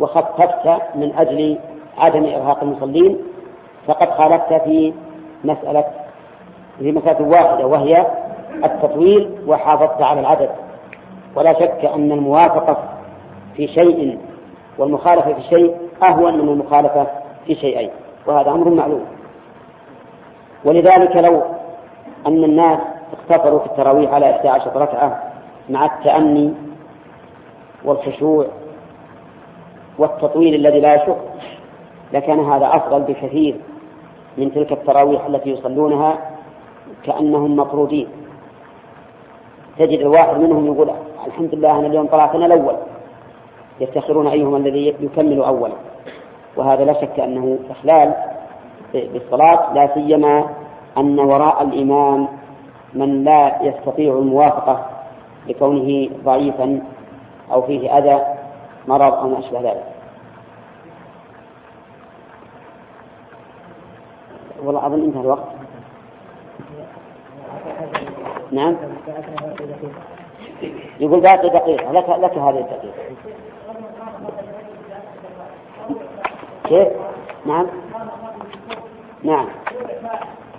وخففت 0.00 0.82
من 0.94 1.14
أجل 1.18 1.58
عدم 1.98 2.24
إرهاق 2.24 2.62
المصلين 2.62 3.18
فقد 3.86 4.10
خالفت 4.10 4.62
في 4.64 4.94
مسألة 5.44 5.84
في 6.78 6.92
مسألة 6.92 7.28
واحدة 7.28 7.66
وهي 7.66 8.06
التطويل 8.64 9.30
وحافظت 9.46 10.02
على 10.02 10.20
العدد. 10.20 10.50
ولا 11.36 11.52
شك 11.52 11.84
أن 11.94 12.12
الموافقة 12.12 12.78
في 13.56 13.68
شيء 13.68 14.18
والمخالفة 14.78 15.32
في 15.32 15.42
شيء 15.54 15.76
أهون 16.10 16.34
من 16.34 16.48
المخالفة 16.48 17.06
في 17.46 17.54
شيئين 17.54 17.90
وهذا 18.26 18.50
أمر 18.50 18.70
معلوم. 18.70 19.04
ولذلك 20.64 21.16
لو 21.16 21.42
أن 22.26 22.44
الناس 22.44 22.78
اقتصروا 23.12 23.58
في 23.58 23.66
التراويح 23.66 24.12
على 24.12 24.30
11 24.30 24.76
ركعة 24.76 25.22
مع 25.68 25.84
التأني 25.84 26.54
والخشوع 27.84 28.46
والتطويل 29.98 30.54
الذي 30.54 30.80
لا 30.80 30.94
يشق 30.94 31.18
لكان 32.12 32.40
هذا 32.40 32.66
أفضل 32.66 33.02
بكثير 33.02 33.56
من 34.38 34.54
تلك 34.54 34.72
التراويح 34.72 35.26
التي 35.26 35.50
يصلونها 35.50 36.18
كأنهم 37.04 37.56
مطرودين. 37.56 38.08
تجد 39.78 40.00
الواحد 40.00 40.40
منهم 40.40 40.66
يقول 40.66 40.90
الحمد 41.26 41.54
لله 41.54 41.78
أنا 41.78 41.86
اليوم 41.86 42.06
طلعت 42.06 42.34
أنا 42.34 42.46
الأول 42.46 42.76
يفتخرون 43.80 44.26
أيهم 44.26 44.56
الذي 44.56 44.94
يكمل 45.00 45.42
أولا. 45.42 45.74
وهذا 46.56 46.84
لا 46.84 46.92
شك 47.00 47.20
أنه 47.20 47.58
إخلال 47.70 48.14
بالصلاة 48.94 49.72
لا 49.74 49.94
سيما 49.94 50.48
أن 50.98 51.18
وراء 51.18 51.62
الإمام 51.62 52.28
من 52.94 53.24
لا 53.24 53.62
يستطيع 53.62 54.12
الموافقة 54.12 54.86
لكونه 55.46 56.08
ضعيفا 56.24 56.80
أو 57.52 57.62
فيه 57.62 57.98
أذى 57.98 58.24
مرض 58.88 59.14
أو 59.14 59.28
ما 59.28 59.38
أشبه 59.38 59.60
ذلك. 59.60 59.84
والله 64.62 64.86
أظن 64.86 65.04
انتهى 65.04 65.20
الوقت. 65.20 65.48
نعم. 68.52 68.76
يقول 71.00 71.20
باقي 71.20 71.48
دقيقة 71.48 71.92
لك 71.92 72.08
لك 72.08 72.38
هذه 72.38 72.58
الدقيقة. 72.58 72.92
كيف؟ 76.66 76.88
نعم. 77.46 77.66
نعم. 79.22 79.46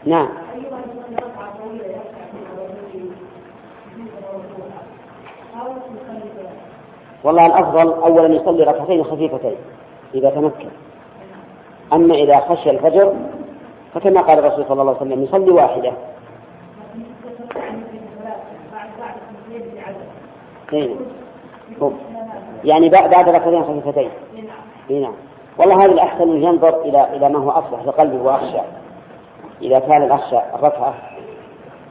نعم. 0.05 0.29
والله 7.23 7.45
الأفضل 7.45 7.93
أولا 7.93 8.35
يصلي 8.35 8.63
ركعتين 8.63 9.03
خفيفتين 9.03 9.55
إذا 10.13 10.29
تمكن. 10.29 10.69
أما 11.93 12.15
إذا 12.15 12.35
خشي 12.35 12.69
الفجر 12.69 13.13
فكما 13.93 14.21
قال 14.21 14.39
الرسول 14.39 14.65
صلى 14.65 14.81
الله 14.81 14.95
عليه 14.95 15.11
وسلم 15.11 15.23
يصلي 15.23 15.51
واحدة. 15.51 15.93
إيه. 20.73 20.95
يعني 22.63 22.89
بعد 22.89 23.29
ركعتين 23.29 23.63
خفيفتين. 23.63 24.09
نعم. 24.89 25.26
والله 25.59 25.85
هذا 25.85 25.91
الأحسن 25.93 26.23
أن 26.23 26.43
ينظر 26.43 26.81
إلى 26.81 27.15
إلى 27.15 27.29
ما 27.29 27.39
هو 27.39 27.49
أصلح 27.49 27.85
لقلبه 27.85 28.23
وأخشى. 28.23 28.61
إذا 29.61 29.79
كان 29.79 30.03
الأخشى 30.03 30.37
الركعة 30.55 30.93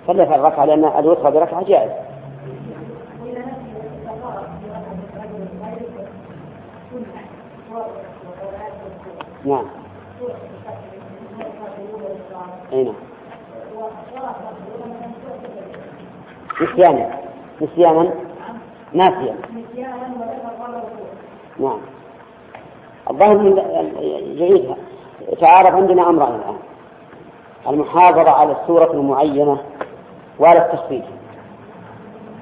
فليفعل 0.07 0.41
الركعة 0.41 0.65
لأن 0.65 0.85
الوتر 0.85 1.31
بركعة 1.31 1.65
جائز. 1.65 1.91
نعم. 9.45 9.65
أي 12.73 12.85
نعم. 12.85 12.95
نسيانا. 16.63 17.11
نسيانا. 17.61 18.13
ناسيا. 18.93 19.37
نعم. 21.59 21.96
الظاهر 23.11 23.39
من 23.39 23.55
جيدها. 24.37 24.77
تعارف 25.41 25.75
عندنا 25.75 26.09
أمران 26.09 26.35
الآن. 26.35 26.57
المحافظة 27.69 28.31
على 28.31 28.53
السورة 28.53 28.93
المعينة 28.93 29.59
وعلى 30.39 30.59
التخفيف. 30.59 31.05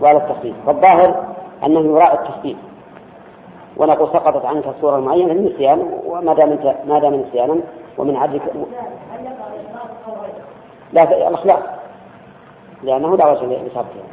وعلى 0.00 0.18
التخفيف. 0.18 0.54
فالظاهر 0.66 1.24
أنه 1.66 1.80
يراعي 1.80 2.14
التخفيف. 2.14 2.56
ونقول 3.76 4.08
سقطت 4.08 4.44
عنك 4.44 4.66
السورة 4.66 4.96
المعينة 4.96 5.32
النسيان 5.32 6.00
وما 6.06 6.34
دام 6.34 6.50
انت 6.50 6.74
ما 6.86 6.98
دام 6.98 7.14
نسيانا 7.14 7.60
ومن 7.98 8.16
عدلك 8.16 8.42
لا 10.92 11.28
الأخلاق 11.28 11.82
لأنه 12.82 13.16
لا 13.16 13.30
وجه 13.30 13.44
لصرفها. 13.44 14.04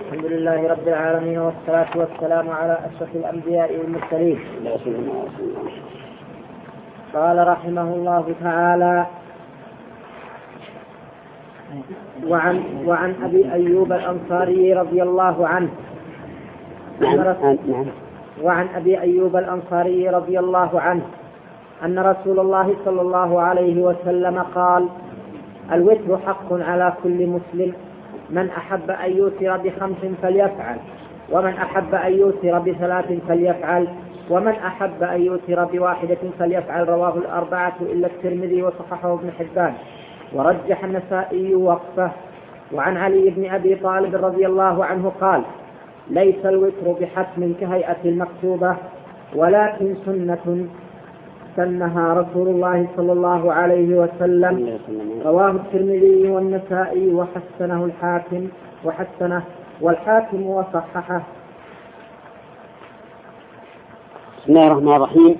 الحمد 0.00 0.24
لله 0.24 0.68
رب 0.70 0.88
العالمين 0.88 1.38
والصلاة 1.38 1.90
والسلام 1.96 2.50
على 2.50 2.78
أشرف 2.88 3.16
الأنبياء 3.16 3.76
والمرسلين. 3.78 4.38
قال 7.14 7.48
رحمه 7.48 7.94
الله 7.94 8.34
تعالى 8.42 9.06
وعن 12.26 12.62
وعن 12.86 13.14
أبي 13.24 13.52
أيوب 13.52 13.92
الأنصاري 13.92 14.74
رضي 14.74 15.02
الله 15.02 15.48
عنه. 15.48 15.70
نعم 17.00 17.16
نعم. 17.68 17.86
وعن 18.42 18.66
أبي 18.76 19.00
أيوب 19.00 19.36
الأنصاري 19.36 20.08
رضي 20.08 20.38
الله 20.38 20.80
عنه 20.80 21.02
أن 21.84 21.98
رسول 21.98 22.40
الله 22.40 22.74
صلى 22.84 23.00
الله 23.00 23.40
عليه 23.40 23.82
وسلم 23.82 24.38
قال 24.54 24.88
الوتر 25.72 26.18
حق 26.26 26.52
على 26.52 26.92
كل 27.02 27.26
مسلم 27.26 27.72
من 28.30 28.50
أحب 28.56 28.90
أن 28.90 29.16
يوتر 29.16 29.56
بخمس 29.56 29.96
فليفعل 30.22 30.76
ومن 31.32 31.52
أحب 31.52 31.94
أن 31.94 32.12
يوتر 32.12 32.58
بثلاث 32.58 33.12
فليفعل 33.28 33.88
ومن 34.30 34.52
أحب 34.52 35.02
أن 35.02 35.22
يوتر 35.22 35.64
بواحدة 35.64 36.18
فليفعل 36.38 36.88
رواه 36.88 37.16
الأربعة 37.18 37.76
إلا 37.80 38.06
الترمذي 38.06 38.62
وصححه 38.62 39.14
ابن 39.14 39.30
حبان. 39.38 39.74
ورجح 40.32 40.84
النسائي 40.84 41.54
وقفه. 41.54 42.10
وعن 42.72 42.96
علي 42.96 43.30
بن 43.30 43.50
أبي 43.50 43.74
طالب 43.74 44.24
رضي 44.24 44.46
الله 44.46 44.84
عنه 44.84 45.12
قال 45.20 45.42
ليس 46.10 46.46
الوتر 46.46 46.92
بحتم 47.00 47.52
كهيئة 47.60 47.96
المكتوبة 48.04 48.76
ولكن 49.34 49.94
سنة 50.06 50.66
سنها 51.56 52.14
رسول 52.14 52.48
الله 52.48 52.86
صلى 52.96 53.12
الله 53.12 53.52
عليه 53.52 53.94
وسلم. 53.94 54.80
رواه 55.24 55.50
الترمذي 55.50 56.28
والنسائي 56.28 57.14
وحسنه 57.14 57.84
الحاكم 57.84 58.48
وحسنه 58.84 59.42
والحاكم 59.80 60.46
وصححه. 60.46 61.22
بسم 64.38 64.52
الله 64.52 64.66
الرحمن 64.66 64.96
الرحيم. 64.96 65.36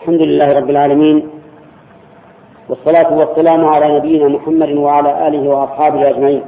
الحمد 0.00 0.20
لله 0.20 0.48
رب 0.58 0.70
العالمين. 0.70 1.30
والصلاة 2.68 3.12
والسلام 3.16 3.64
على 3.64 3.98
نبينا 3.98 4.28
محمد 4.28 4.70
وعلى 4.76 5.28
آله 5.28 5.48
وأصحابه 5.48 6.10
أجمعين. 6.10 6.42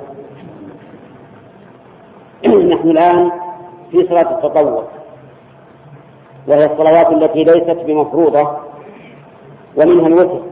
نحن 2.72 2.90
الآن 2.90 3.30
في 3.90 4.06
صلاة 4.08 4.28
التطوع. 4.36 4.93
وهي 6.48 6.64
الصلوات 6.64 7.12
التي 7.12 7.44
ليست 7.44 7.84
بمفروضة 7.86 8.58
ومنها 9.76 10.06
الوتر. 10.06 10.42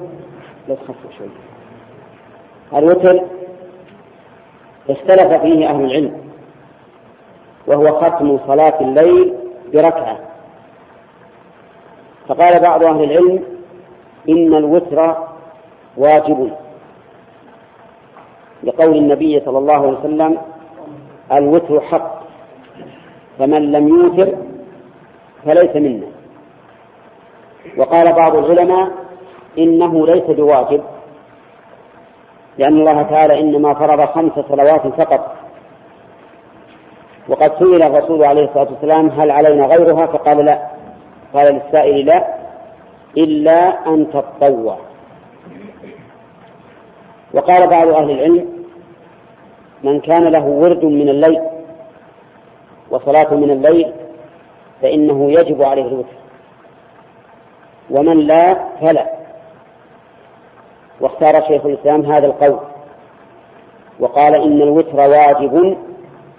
لا 0.68 0.74
تخفف 0.74 1.18
شوي. 1.18 1.28
الوتر 2.78 3.22
اختلف 4.90 5.42
فيه 5.42 5.68
أهل 5.68 5.84
العلم 5.84 6.20
وهو 7.66 8.00
ختم 8.00 8.38
صلاة 8.46 8.80
الليل 8.80 9.34
بركعة. 9.74 10.18
فقال 12.28 12.62
بعض 12.62 12.84
أهل 12.84 13.04
العلم 13.04 13.44
إن 14.28 14.54
الوتر 14.54 15.16
واجب. 15.96 16.52
لقول 18.64 18.96
النبي 18.96 19.40
صلى 19.40 19.58
الله 19.58 19.74
عليه 19.74 19.98
وسلم 19.98 20.38
الوتر 21.32 21.80
حق 21.80 22.22
فمن 23.38 23.72
لم 23.72 23.88
يوتر 23.88 24.36
فليس 25.44 25.76
منا. 25.76 26.06
وقال 27.78 28.12
بعض 28.12 28.36
العلماء 28.36 28.90
إنه 29.58 30.06
ليس 30.06 30.24
بواجب 30.24 30.82
لأن 32.58 32.78
الله 32.78 33.02
تعالى 33.02 33.40
إنما 33.40 33.74
فرض 33.74 34.00
خمس 34.00 34.32
صلوات 34.32 35.00
فقط. 35.00 35.36
وقد 37.28 37.52
سئل 37.58 37.82
الرسول 37.82 38.24
عليه 38.24 38.44
الصلاة 38.44 38.68
والسلام 38.72 39.10
هل 39.10 39.30
علينا 39.30 39.66
غيرها؟ 39.66 40.06
فقال 40.06 40.44
لا. 40.44 40.68
قال 41.34 41.54
للسائل 41.54 42.06
لا 42.06 42.34
إلا 43.16 43.86
أن 43.86 44.06
تتطوع 44.10 44.78
وقال 47.34 47.68
بعض 47.70 47.88
أهل 47.88 48.10
العلم 48.10 48.48
من 49.82 50.00
كان 50.00 50.22
له 50.22 50.44
ورد 50.44 50.84
من 50.84 51.08
الليل 51.08 51.40
وصلاة 52.90 53.34
من 53.34 53.50
الليل 53.50 53.92
فإنه 54.82 55.30
يجب 55.30 55.62
عليه 55.62 55.82
الوتر. 55.82 56.16
ومن 57.90 58.26
لا 58.26 58.54
فلا. 58.54 59.10
واختار 61.00 61.48
شيخ 61.48 61.66
الإسلام 61.66 62.12
هذا 62.12 62.26
القول. 62.26 62.58
وقال 64.00 64.34
إن 64.34 64.62
الوتر 64.62 64.96
واجب 64.96 65.76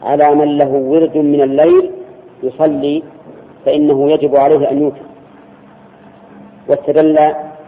على 0.04 0.36
من 0.36 0.58
له 0.58 0.70
ورد 0.70 1.18
من 1.18 1.44
الليل 1.44 1.92
يصلي 2.44 3.04
فإنه 3.66 4.12
يجب 4.12 4.36
عليه 4.36 4.72
أن 4.72 4.82
يوتر. 4.82 5.06
واستدل 6.70 7.16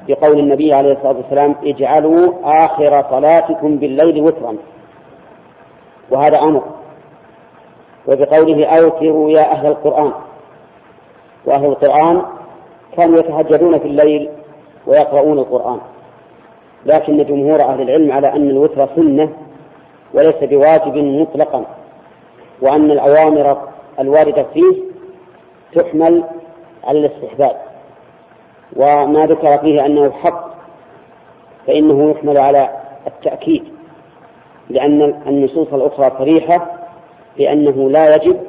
بقول 0.07 0.39
النبي 0.39 0.73
عليه 0.73 0.91
الصلاة 0.91 1.17
والسلام 1.17 1.55
اجعلوا 1.63 2.33
آخر 2.43 3.05
صلاتكم 3.09 3.77
بالليل 3.77 4.21
وترا. 4.21 4.55
وهذا 6.11 6.37
أمر. 6.39 6.63
وبقوله 8.07 8.65
أوتروا 8.65 9.29
يا 9.31 9.51
أهل 9.51 9.67
القرآن. 9.67 10.13
وأهل 11.45 11.65
القرآن 11.65 12.21
كانوا 12.97 13.19
يتهجدون 13.19 13.79
في 13.79 13.85
الليل 13.85 14.29
ويقرؤون 14.87 15.39
القرآن. 15.39 15.79
لكن 16.85 17.23
جمهور 17.23 17.61
أهل 17.61 17.81
العلم 17.81 18.11
على 18.11 18.33
أن 18.33 18.49
الوتر 18.49 18.89
سنة 18.95 19.29
وليس 20.13 20.35
بواجب 20.41 20.97
مطلقا 20.97 21.65
وأن 22.61 22.91
الأوامر 22.91 23.57
الواردة 23.99 24.45
فيه 24.53 24.75
تحمل 25.75 26.23
على 26.83 26.99
الاستحباب. 26.99 27.55
وما 28.75 29.25
ذكر 29.25 29.57
فيه 29.57 29.85
أنه 29.85 30.11
حق 30.11 30.55
فإنه 31.67 32.11
يحمل 32.11 32.37
على 32.37 32.69
التأكيد 33.07 33.63
لأن 34.69 35.01
النصوص 35.27 35.73
الأخرى 35.73 36.11
صريحة 36.17 36.67
بأنه 37.37 37.89
لا 37.89 38.15
يجب 38.15 38.39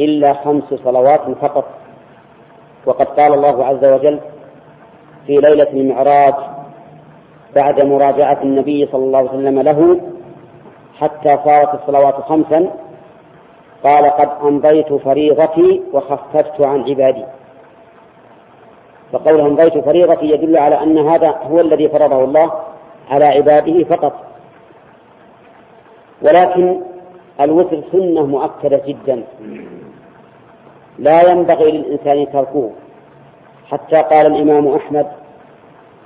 إلا 0.00 0.34
خمس 0.34 0.74
صلوات 0.84 1.20
فقط. 1.42 1.77
وقد 2.88 3.06
قال 3.06 3.34
الله 3.34 3.64
عز 3.64 3.84
وجل 3.94 4.20
في 5.26 5.32
ليلة 5.32 5.70
المعراج 5.72 6.34
بعد 7.56 7.84
مراجعة 7.84 8.38
النبي 8.42 8.86
صلى 8.92 9.04
الله 9.04 9.18
عليه 9.18 9.28
وسلم 9.30 9.58
له 9.58 10.00
حتى 11.00 11.28
صارت 11.46 11.74
الصلوات 11.74 12.14
خمسا 12.14 12.70
قال 13.84 14.04
قد 14.04 14.30
أمضيت 14.42 14.92
فريضتي 14.92 15.82
وخففت 15.92 16.66
عن 16.66 16.80
عبادي. 16.82 17.24
فقوله 19.12 19.46
أمضيت 19.46 19.78
فريضتي 19.78 20.26
يدل 20.26 20.56
على 20.56 20.82
أن 20.82 20.98
هذا 20.98 21.28
هو 21.42 21.60
الذي 21.60 21.88
فرضه 21.88 22.24
الله 22.24 22.52
على 23.10 23.24
عباده 23.24 23.84
فقط. 23.84 24.12
ولكن 26.22 26.80
الوتر 27.40 27.82
سنة 27.92 28.26
مؤكدة 28.26 28.82
جدا. 28.86 29.24
لا 30.98 31.30
ينبغي 31.30 31.70
للإنسان 31.70 32.32
تركه. 32.32 32.70
حتى 33.70 33.96
قال 33.96 34.26
الإمام 34.26 34.68
أحمد 34.68 35.06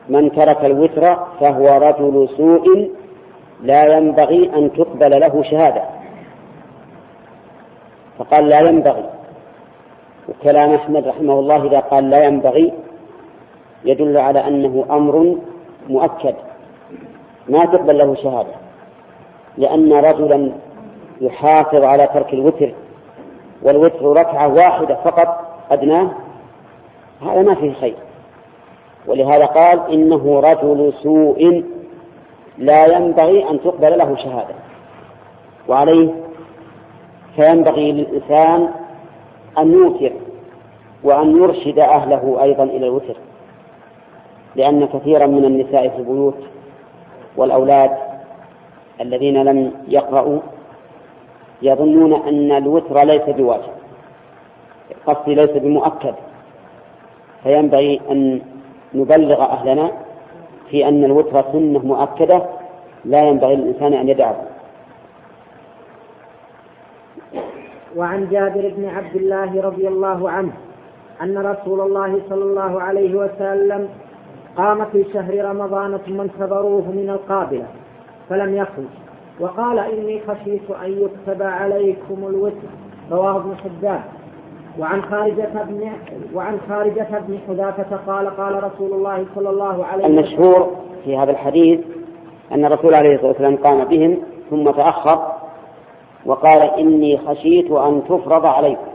من 0.08 0.32
ترك 0.32 0.64
الوتر 0.64 1.16
فهو 1.40 1.64
رجل 1.64 2.28
سوء 2.36 2.90
لا 3.62 3.96
ينبغي 3.96 4.50
أن 4.56 4.72
تقبل 4.72 5.20
له 5.20 5.42
شهادة. 5.42 5.82
فقال 8.18 8.48
لا 8.48 8.58
ينبغي. 8.68 9.10
وكلام 10.28 10.74
أحمد 10.74 11.06
رحمه 11.06 11.38
الله 11.38 11.66
إذا 11.66 11.78
قال 11.78 12.10
لا 12.10 12.24
ينبغي 12.24 12.72
يدل 13.84 14.18
على 14.18 14.48
أنه 14.48 14.84
أمر 14.90 15.36
مؤكد. 15.88 16.34
ما 17.48 17.64
تقبل 17.64 17.98
له 17.98 18.14
شهادة. 18.14 18.54
لأن 19.58 19.92
رجلا 19.92 20.52
يحافظ 21.20 21.82
على 21.82 22.06
ترك 22.06 22.34
الوتر 22.34 22.72
والوتر 23.62 24.12
ركعة 24.12 24.48
واحدة 24.48 24.94
فقط 24.94 25.58
أدناه 25.70 26.10
هذا 27.22 27.42
ما 27.42 27.54
فيه 27.54 27.72
خير 27.72 27.96
ولهذا 29.06 29.44
قال 29.46 29.92
إنه 29.92 30.40
رجل 30.40 30.92
سوء 31.02 31.64
لا 32.58 32.96
ينبغي 32.96 33.50
أن 33.50 33.60
تقبل 33.60 33.98
له 33.98 34.16
شهادة. 34.16 34.54
وعليه 35.68 36.10
فينبغي 37.36 37.92
للإنسان 37.92 38.68
أن 39.58 39.72
يوتر 39.72 40.12
وأن 41.04 41.42
يرشد 41.42 41.78
أهله 41.78 42.42
أيضا 42.42 42.64
إلى 42.64 42.86
الوتر 42.86 43.16
لأن 44.56 44.86
كثيرا 44.86 45.26
من 45.26 45.44
النساء 45.44 45.88
في 45.88 45.96
البيوت 45.96 46.38
والأولاد 47.36 47.90
الذين 49.00 49.42
لم 49.42 49.72
يقرأوا 49.88 50.40
يظنون 51.62 52.12
أن 52.12 52.52
الوتر 52.52 52.94
ليس 53.04 53.36
بواجب 53.36 53.72
قصدي 55.06 55.34
ليس 55.34 55.50
بمؤكد. 55.50 56.14
فينبغي 57.42 58.00
أن 58.10 58.40
نبلغ 58.94 59.42
أهلنا 59.42 59.92
في 60.70 60.88
أن 60.88 61.04
الوتر 61.04 61.52
سنة 61.52 61.78
مؤكدة 61.78 62.42
لا 63.04 63.20
ينبغي 63.20 63.56
للإنسان 63.56 63.94
أن 63.94 64.08
يدعه. 64.08 64.36
وعن 67.96 68.28
جابر 68.30 68.72
بن 68.76 68.88
عبد 68.88 69.16
الله 69.16 69.62
رضي 69.62 69.88
الله 69.88 70.30
عنه 70.30 70.52
أن 71.22 71.38
رسول 71.38 71.80
الله 71.80 72.20
صلى 72.28 72.44
الله 72.44 72.82
عليه 72.82 73.14
وسلم 73.14 73.88
قام 74.56 74.84
في 74.84 75.04
شهر 75.12 75.44
رمضان 75.44 75.98
ثم 76.06 76.20
انتظروه 76.20 76.90
من 76.90 77.10
القابلة 77.10 77.66
فلم 78.28 78.56
يخرج. 78.56 79.01
وقال 79.40 79.78
إني 79.78 80.20
خشيت 80.20 80.70
أن 80.84 80.92
يكتب 80.92 81.42
عليكم 81.42 82.26
الوتر. 82.26 82.68
رواه 83.10 83.36
ابن 83.36 83.56
حبان. 83.56 84.02
وعن 84.78 85.02
خارجة 85.02 85.48
بن 85.68 85.92
وعن 86.34 86.58
خارجة 86.68 87.08
بن 87.28 87.38
حذافة 87.48 87.96
قال 88.06 88.36
قال 88.36 88.64
رسول 88.64 88.92
الله 88.92 89.26
صلى 89.34 89.50
الله 89.50 89.84
عليه 89.84 90.04
وسلم 90.04 90.18
المشهور 90.18 90.70
في 91.04 91.16
هذا 91.16 91.30
الحديث 91.30 91.80
أن 92.52 92.64
الرسول 92.64 92.94
عليه 92.94 93.14
الصلاة 93.14 93.28
والسلام 93.28 93.56
قام 93.56 93.84
بهم 93.84 94.18
ثم 94.50 94.70
تأخر 94.70 95.32
وقال 96.26 96.62
إني 96.62 97.18
خشيت 97.18 97.70
أن 97.70 98.02
تفرض 98.04 98.46
عليكم. 98.46 98.86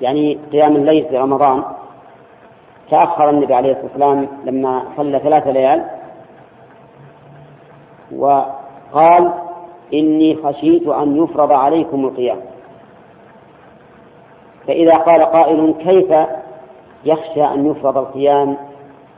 يعني 0.00 0.38
قيام 0.52 0.76
الليل 0.76 1.04
في 1.04 1.18
رمضان. 1.18 1.62
تأخر 2.90 3.30
النبي 3.30 3.54
عليه 3.54 3.72
الصلاة 3.72 3.86
والسلام 3.86 4.28
لما 4.44 4.82
صلى 4.96 5.18
ثلاث 5.18 5.46
ليال. 5.46 5.84
وقال 8.92 9.32
إني 9.94 10.36
خشيت 10.36 10.88
أن 10.88 11.24
يفرض 11.24 11.52
عليكم 11.52 12.04
القيام. 12.04 12.38
فإذا 14.66 14.94
قال 14.96 15.22
قائل 15.22 15.74
كيف 15.78 16.14
يخشى 17.04 17.44
أن 17.44 17.66
يفرض 17.66 17.98
القيام؟ 17.98 18.56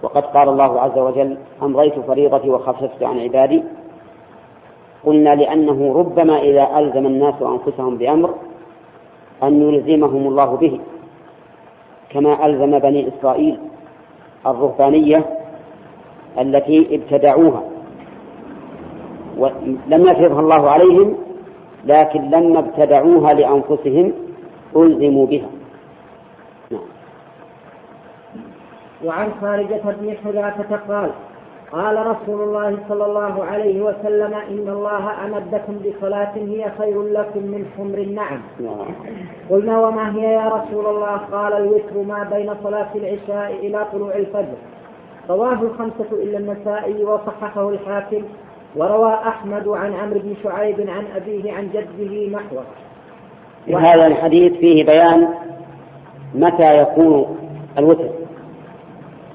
وقد 0.03 0.23
قال 0.23 0.49
الله 0.49 0.81
عز 0.81 0.99
وجل 0.99 1.37
أمضيت 1.63 1.99
فريضتي 1.99 2.51
وخففت 2.51 3.03
عن 3.03 3.21
عبادي. 3.21 3.65
قلنا 5.05 5.35
لأنه 5.35 5.95
ربما 5.99 6.39
إذا 6.39 6.79
ألزم 6.79 7.07
الناس 7.07 7.35
أنفسهم 7.43 7.97
بأمر 7.97 8.35
أن 9.43 9.63
يلزمهم 9.63 10.27
الله 10.27 10.57
به 10.57 10.81
كما 12.11 12.47
ألزم 12.47 12.79
بني 12.79 13.09
إسرائيل 13.09 13.59
الرهبانية 14.47 15.25
التي 16.39 16.89
ابتدعوها. 16.95 17.70
ولم 19.41 20.03
يفرضها 20.05 20.41
الله 20.41 20.71
عليهم 20.71 21.17
لكن 21.85 22.21
لما 22.31 22.59
ابتدعوها 22.59 23.33
لأنفسهم 23.33 24.13
ألزموا 24.77 25.27
بها. 25.27 25.49
نعم. 26.71 26.81
وعن 29.05 29.29
خارجة 29.41 29.81
بن 29.85 30.15
حذافة 30.25 30.77
قال 30.77 31.11
قال 31.73 32.07
رسول 32.07 32.43
الله 32.43 32.79
صلى 32.89 33.07
الله 33.07 33.45
عليه 33.45 33.83
وسلم 33.83 34.35
إن 34.35 34.69
الله 34.69 35.25
أمدكم 35.25 35.79
بصلاة 35.79 36.33
هي 36.37 36.73
خير 36.79 37.03
لكم 37.03 37.41
من 37.41 37.65
حمر 37.77 37.99
النعم. 37.99 38.41
قلنا 39.51 39.81
وما 39.81 40.17
هي 40.17 40.33
يا 40.35 40.49
رسول 40.49 40.87
الله؟ 40.87 41.17
قال 41.17 41.53
الوتر 41.53 42.03
ما 42.09 42.23
بين 42.33 42.55
صلاة 42.63 42.89
العشاء 42.95 43.67
إلى 43.67 43.87
طلوع 43.93 44.15
الفجر. 44.15 44.57
رواه 45.31 45.63
الخمسة 45.63 46.13
إلا 46.13 46.39
النسائي 46.39 47.05
وصححه 47.05 47.69
الحاكم. 47.69 48.23
وروى 48.77 49.15
أحمد 49.15 49.69
عن 49.69 49.95
عمرو 49.95 50.21
بن 50.21 50.35
شعيب 50.43 50.91
عن 50.91 51.05
أبيه 51.17 51.53
عن 51.53 51.69
جده 51.69 52.39
نحوه. 52.39 52.65
هذا 53.81 54.07
الحديث 54.07 54.53
فيه 54.53 54.85
بيان 54.85 55.29
متى 56.35 56.83
يكون 56.83 57.37
الوتر 57.79 58.09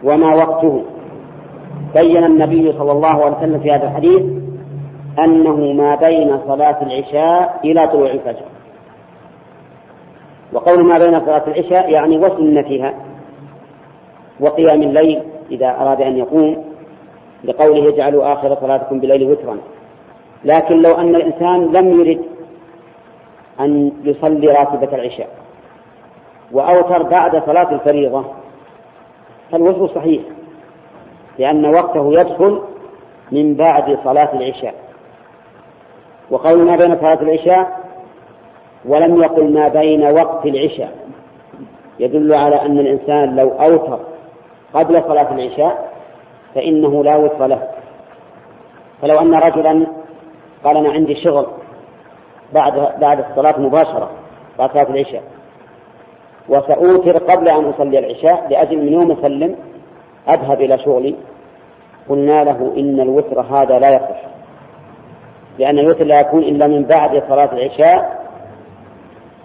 وما 0.03 0.35
وقته. 0.35 0.83
بين 1.95 2.23
النبي 2.23 2.71
صلى 2.71 2.91
الله 2.91 3.25
عليه 3.25 3.37
وسلم 3.37 3.59
في 3.59 3.71
هذا 3.71 3.87
الحديث 3.87 4.21
أنه 5.19 5.73
ما 5.73 5.95
بين 5.95 6.39
صلاة 6.47 6.83
العشاء 6.83 7.59
إلى 7.63 7.87
طلوع 7.87 8.11
الفجر. 8.11 8.45
وقول 10.53 10.85
ما 10.85 10.97
بين 10.97 11.19
صلاة 11.25 11.43
العشاء 11.47 11.89
يعني 11.89 12.17
وسنتها 12.17 12.93
وقيام 14.39 14.81
الليل 14.81 15.21
إذا 15.51 15.67
أراد 15.67 16.01
أن 16.01 16.17
يقوم 16.17 16.74
لقوله 17.45 17.89
اجعلوا 17.89 18.33
آخر 18.33 18.57
صلاتكم 18.61 18.99
بالليل 18.99 19.31
وترا. 19.31 19.57
لكن 20.45 20.81
لو 20.81 20.91
أن 20.91 21.15
الإنسان 21.15 21.73
لم 21.73 21.99
يرد 21.99 22.21
أن 23.59 23.91
يصلي 24.03 24.47
راتبة 24.47 24.95
العشاء 24.95 25.29
وأوتر 26.51 27.03
بعد 27.03 27.43
صلاة 27.45 27.71
الفريضة 27.71 28.25
فالوتر 29.51 29.95
صحيح 29.95 30.21
لأن 31.39 31.65
وقته 31.65 32.13
يدخل 32.13 32.61
من 33.31 33.55
بعد 33.55 33.99
صلاة 34.03 34.33
العشاء. 34.33 34.73
وقول 36.31 36.65
ما 36.65 36.75
بين 36.75 36.97
صلاة 36.97 37.21
العشاء 37.21 37.79
ولم 38.85 39.17
يقل 39.17 39.53
ما 39.53 39.67
بين 39.67 40.03
وقت 40.03 40.45
العشاء 40.45 40.95
يدل 41.99 42.35
على 42.35 42.61
أن 42.61 42.79
الإنسان 42.79 43.35
لو 43.35 43.49
أوتر 43.49 43.99
قبل 44.73 45.03
صلاة 45.03 45.33
العشاء 45.33 45.94
فإنه 46.55 47.03
لا 47.03 47.15
وتر 47.15 47.47
له. 47.47 47.67
فلو 49.01 49.17
أن 49.19 49.35
رجلا 49.35 49.87
قال 50.63 50.77
أنا 50.77 50.91
عندي 50.91 51.15
شغل 51.15 51.47
بعد 52.53 52.73
بعد 52.99 53.25
الصلاة 53.29 53.59
مباشرة 53.59 54.11
بعد 54.59 54.69
صلاة 54.73 54.89
العشاء. 54.89 55.23
وسأوتر 56.49 57.17
قبل 57.17 57.49
أن 57.49 57.65
أصلي 57.65 57.99
العشاء 57.99 58.47
لأجل 58.49 58.77
من 58.77 58.93
يوم 58.93 59.11
أسلم 59.11 59.55
أذهب 60.29 60.61
إلى 60.61 60.77
شغلي. 60.85 61.15
قلنا 62.09 62.43
له 62.43 62.73
إن 62.77 62.99
الوتر 62.99 63.41
هذا 63.41 63.79
لا 63.79 63.95
يصح 63.95 64.21
لأن 65.59 65.79
الوتر 65.79 66.05
لا 66.05 66.19
يكون 66.19 66.43
إلا 66.43 66.67
من 66.67 66.83
بعد 66.83 67.23
صلاة 67.29 67.53
العشاء 67.53 68.25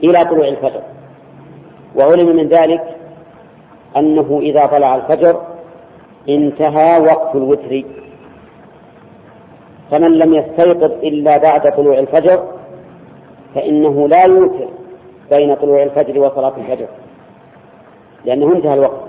إلى 0.04 0.24
طلوع 0.24 0.48
الفجر. 0.48 0.82
وعلم 1.98 2.36
من 2.36 2.48
ذلك 2.48 2.96
أنه 3.96 4.38
إذا 4.42 4.66
طلع 4.66 4.94
الفجر 4.96 5.49
انتهى 6.28 7.00
وقت 7.00 7.36
الوتر. 7.36 7.84
فمن 9.90 10.18
لم 10.18 10.34
يستيقظ 10.34 10.92
إلا 10.92 11.38
بعد 11.38 11.76
طلوع 11.76 11.98
الفجر 11.98 12.44
فإنه 13.54 14.08
لا 14.08 14.26
يوتر 14.26 14.68
بين 15.30 15.54
طلوع 15.54 15.82
الفجر 15.82 16.18
وصلاة 16.18 16.52
الفجر 16.56 16.88
لأنه 18.24 18.52
انتهى 18.52 18.74
الوقت. 18.74 19.00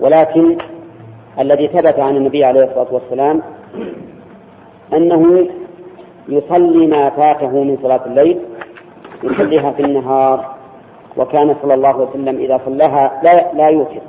ولكن 0.00 0.58
الذي 1.38 1.68
ثبت 1.68 2.00
عن 2.00 2.16
النبي 2.16 2.44
عليه 2.44 2.64
الصلاة 2.64 2.94
والسلام 2.94 3.42
أنه 4.92 5.48
يصلي 6.28 6.86
ما 6.86 7.10
فاته 7.10 7.48
من 7.48 7.78
صلاة 7.82 8.06
الليل 8.06 8.40
يصليها 9.22 9.70
في 9.70 9.82
النهار 9.82 10.54
وكان 11.16 11.56
صلى 11.62 11.74
الله 11.74 11.88
عليه 11.88 12.04
وسلم 12.04 12.38
إذا 12.38 12.60
صلاها 12.64 13.20
لا 13.24 13.52
لا 13.52 13.70
يوتر 13.70 14.00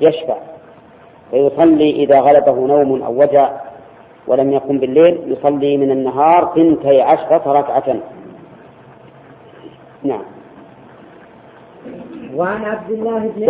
يشفع. 0.00 0.36
فيصلي 1.32 1.90
إذا 1.90 2.20
غلبه 2.20 2.66
نوم 2.66 3.02
أو 3.02 3.12
وجع 3.12 3.52
ولم 4.26 4.52
يقم 4.52 4.78
بالليل 4.78 5.32
يصلي 5.32 5.76
من 5.76 5.90
النهار 5.90 6.52
ثنتي 6.54 7.00
عشرة 7.00 7.52
ركعة. 7.52 7.96
نعم. 10.02 10.22
وعن 12.34 12.64
عبد 12.64 12.90
الله 12.90 13.18
بن 13.36 13.46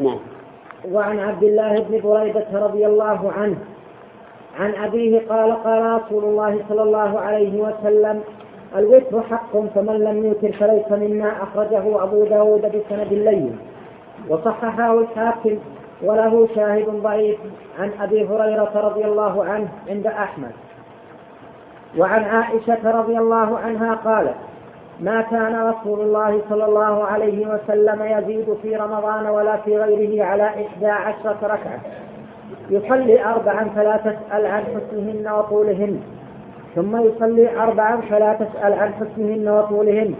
نعم. 0.00 0.18
وعن 0.92 1.18
عبد 1.18 1.42
الله 1.42 1.80
بن 1.80 2.00
بريدة 2.00 2.46
رضي 2.52 2.86
الله 2.86 3.32
عنه 3.32 3.56
عن 4.58 4.74
أبيه 4.74 5.28
قال 5.28 5.52
قال 5.64 6.00
رسول 6.02 6.24
الله 6.24 6.64
صلى 6.68 6.82
الله 6.82 7.20
عليه 7.20 7.60
وسلم 7.60 8.20
الوتر 8.76 9.22
حق 9.22 9.56
فمن 9.74 10.04
لم 10.04 10.24
يوتر 10.24 10.52
فليس 10.52 10.92
منا. 10.92 11.42
أخرجه 11.42 12.02
أبو 12.02 12.24
داود 12.24 12.60
بسند 12.60 13.12
الليل 13.12 13.52
وصححه 14.28 14.98
الحاكم 14.98 15.58
وله 16.02 16.48
شاهد 16.54 16.88
ضعيف 16.88 17.38
عن 17.78 17.90
أبي 18.00 18.26
هريرة 18.28 18.72
رضي 18.74 19.04
الله 19.04 19.44
عنه 19.44 19.68
عند 19.88 20.06
أحمد. 20.06 20.52
وعن 21.98 22.24
عائشة 22.24 22.90
رضي 22.90 23.18
الله 23.18 23.58
عنها 23.58 23.94
قالت 23.94 24.36
ما 25.00 25.22
كان 25.22 25.68
رسول 25.68 26.00
الله 26.00 26.42
صلى 26.50 26.64
الله 26.64 27.04
عليه 27.04 27.46
وسلم 27.46 28.02
يزيد 28.02 28.56
في 28.62 28.76
رمضان 28.76 29.26
ولا 29.26 29.56
في 29.56 29.78
غيره 29.78 30.24
على 30.24 30.42
إحدى 30.42 30.86
عشرة 30.86 31.38
ركعة. 31.42 31.80
يصلي 32.70 33.24
أربعا 33.24 33.64
فلا 33.76 33.96
تسأل 33.96 34.46
عن 34.46 34.62
حسنهن 34.62 35.32
وطولهن. 35.32 36.00
ثم 36.74 36.96
يصلي 37.06 37.62
أربعا 37.62 37.96
فلا 37.96 38.32
تسأل 38.32 38.72
عن 38.72 38.92
حسنهن 38.94 39.48
وطولهن. 39.48 40.14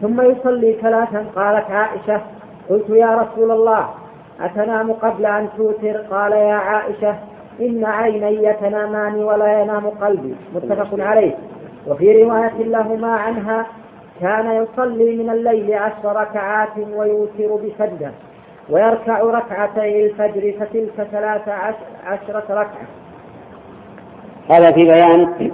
ثم 0.00 0.20
يصلي 0.20 0.72
ثلاثا 0.72 1.26
قالت 1.36 1.70
عائشة. 1.70 2.20
قلت 2.70 2.90
يا 2.90 3.06
رسول 3.06 3.50
الله 3.50 3.88
أتنام 4.40 4.92
قبل 4.92 5.26
أن 5.26 5.48
توتر؟ 5.56 5.96
قال 5.96 6.32
يا 6.32 6.54
عائشة 6.54 7.14
إن 7.60 7.84
عيني 7.84 8.52
تنامان 8.52 9.14
ولا 9.14 9.62
ينام 9.62 9.86
قلبي. 9.86 10.34
متفق 10.54 11.04
عليه. 11.04 11.34
وفي 11.88 12.22
رواية 12.22 12.58
لهما 12.58 13.12
عنها 13.12 13.66
كان 14.20 14.62
يصلي 14.62 15.16
من 15.16 15.30
الليل 15.30 15.74
عشر 15.74 16.16
ركعات 16.16 16.78
ويوتر 16.96 17.54
بسجدة 17.54 18.10
ويركع 18.70 19.20
ركعتي 19.20 20.06
الفجر 20.06 20.54
فتلك 20.58 21.08
ثلاث 21.12 21.48
عشرة 22.04 22.44
ركعة. 22.50 22.86
هذا 24.50 24.72
في 24.72 24.84
بيان 24.84 25.50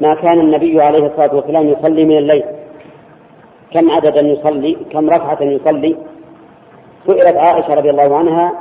ما 0.00 0.14
كان 0.14 0.40
النبي 0.40 0.82
عليه 0.82 1.06
الصلاة 1.06 1.34
والسلام 1.34 1.68
يصلي 1.68 2.04
من 2.04 2.18
الليل. 2.18 2.44
كم 3.72 3.90
عددا 3.90 4.20
يصلي؟ 4.20 4.76
كم 4.92 5.08
ركعة 5.08 5.42
يصلي؟ 5.42 5.96
سئلت 7.06 7.36
عائشة 7.36 7.74
رضي 7.74 7.90
الله 7.90 8.16
عنها 8.16 8.52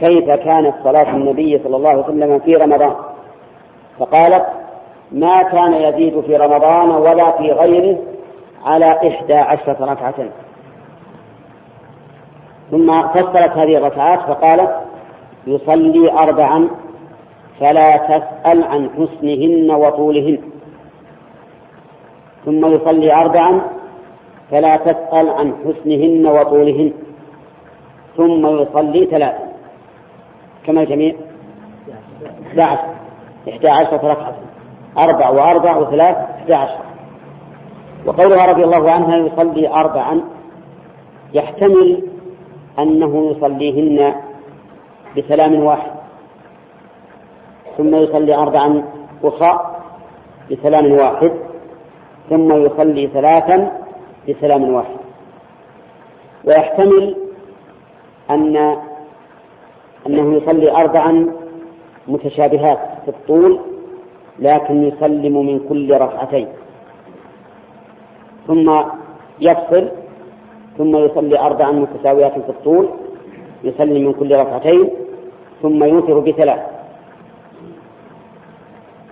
كيف 0.00 0.30
كانت 0.30 0.74
صلاة 0.84 1.10
النبي 1.16 1.58
صلى 1.64 1.76
الله 1.76 1.88
عليه 1.90 2.04
وسلم 2.04 2.38
في 2.38 2.52
رمضان؟ 2.52 2.94
فقالت 3.98 4.46
ما 5.12 5.42
كان 5.42 5.74
يزيد 5.74 6.20
في 6.20 6.36
رمضان 6.36 6.90
ولا 6.90 7.30
في 7.30 7.52
غيره 7.52 7.98
على 8.64 8.86
إحدى 9.08 9.34
عشرة 9.34 9.76
ركعة 9.80 10.14
ثم 12.70 13.02
فصلت 13.08 13.50
هذه 13.50 13.76
الركعات 13.76 14.20
فقالت 14.20 14.70
يصلي 15.46 16.12
أربعا 16.12 16.68
فلا 17.60 17.96
تسأل 17.96 18.64
عن 18.64 18.90
حسنهن 18.90 19.70
وطولهن. 19.70 20.38
ثم 22.44 22.66
يصلي 22.66 23.12
أربعا 23.14 23.60
فلا 24.50 24.76
تسأل 24.76 25.28
عن 25.28 25.52
حسنهن 25.64 26.26
وطولهن. 26.26 26.92
ثم 28.16 28.46
يصلي 28.46 29.06
ثلاثا 29.06 29.52
كما 30.66 30.82
الجميع 30.82 31.14
11 32.46 32.96
إحدى 33.48 33.68
عشرة 33.68 34.08
ركعة 34.12 34.36
أربع 34.98 35.30
وأربع 35.30 35.76
وثلاث 35.76 36.16
إحدى 36.16 36.54
عشر 36.54 36.86
وقولها 38.06 38.46
رضي 38.46 38.64
الله 38.64 38.92
عنها 38.92 39.16
يصلي 39.16 39.68
أربعا. 39.68 40.20
يحتمل 41.34 42.02
أنه 42.78 43.30
يصليهن 43.30 44.14
بسلام 45.16 45.64
واحد. 45.64 45.90
ثم 47.76 47.94
يصلي 47.94 48.34
أربعا 48.34 48.84
أخرى 49.24 49.76
بسلام 50.50 50.92
واحد. 50.92 51.32
ثم 52.30 52.52
يصلي 52.52 53.06
ثلاثا 53.06 53.72
بسلام 54.28 54.74
واحد. 54.74 54.96
ويحتمل 56.44 57.25
أن 58.30 58.76
أنه 60.06 60.36
يصلي 60.36 60.70
أربعا 60.70 61.26
متشابهات 62.08 62.78
في 63.04 63.08
الطول 63.08 63.60
لكن 64.38 64.84
يسلم 64.84 65.46
من 65.46 65.58
كل 65.68 65.94
ركعتين. 65.94 66.48
ثم 68.46 68.74
يفصل 69.40 69.90
ثم 70.78 70.96
يصلي 70.96 71.38
أربعا 71.40 71.72
متساويات 71.72 72.32
في 72.32 72.48
الطول 72.48 72.88
يسلم 73.64 74.06
من 74.06 74.12
كل 74.12 74.36
ركعتين 74.36 74.90
ثم 75.62 75.84
يوتر 75.84 76.18
بثلاث. 76.18 76.60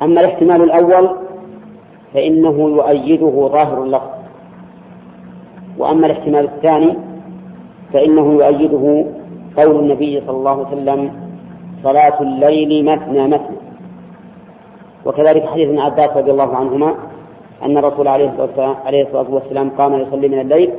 أما 0.02 0.20
الاحتمال 0.20 0.62
الأول 0.62 1.16
فإنه 2.14 2.68
يؤيده 2.68 3.48
ظاهر 3.52 3.82
اللفظ. 3.82 4.10
وأما 5.78 6.06
الاحتمال 6.06 6.44
الثاني 6.44 6.98
فإنه 7.94 8.32
يؤيده 8.32 9.06
قول 9.56 9.76
النبي 9.80 10.20
صلى 10.26 10.36
الله 10.36 10.66
عليه 10.66 10.66
وسلم 10.66 11.12
صلاة 11.82 12.20
الليل 12.20 12.84
مثنى 12.84 13.28
مثنى. 13.28 13.56
وكذلك 15.04 15.46
حديث 15.46 15.68
ابن 15.68 15.78
عباس 15.78 16.10
رضي 16.16 16.30
الله 16.30 16.56
عنهما 16.56 16.94
أن 17.62 17.78
الرسول 17.78 18.08
عليه 18.08 18.30
الصلاة 19.02 19.30
والسلام 19.30 19.70
قام 19.70 19.94
يصلي 19.94 20.28
من 20.28 20.40
الليل 20.40 20.72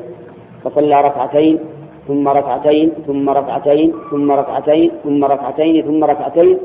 فصلى 0.63 1.01
ركعتين 1.01 1.59
ثم 2.07 2.27
ركعتين 2.27 2.91
ثم 3.07 3.29
ركعتين 3.29 3.93
ثم 4.11 4.31
ركعتين 4.31 4.91
ثم 5.03 5.25
ركعتين 5.25 5.83
ثم 5.83 6.03
ركعتين 6.03 6.57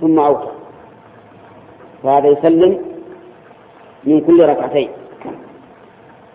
ثم 0.00 0.18
أوتر. 0.18 0.50
فهذا 2.02 2.28
يسلم 2.28 2.78
من 4.04 4.20
كل 4.20 4.38
ركعتين. 4.48 4.88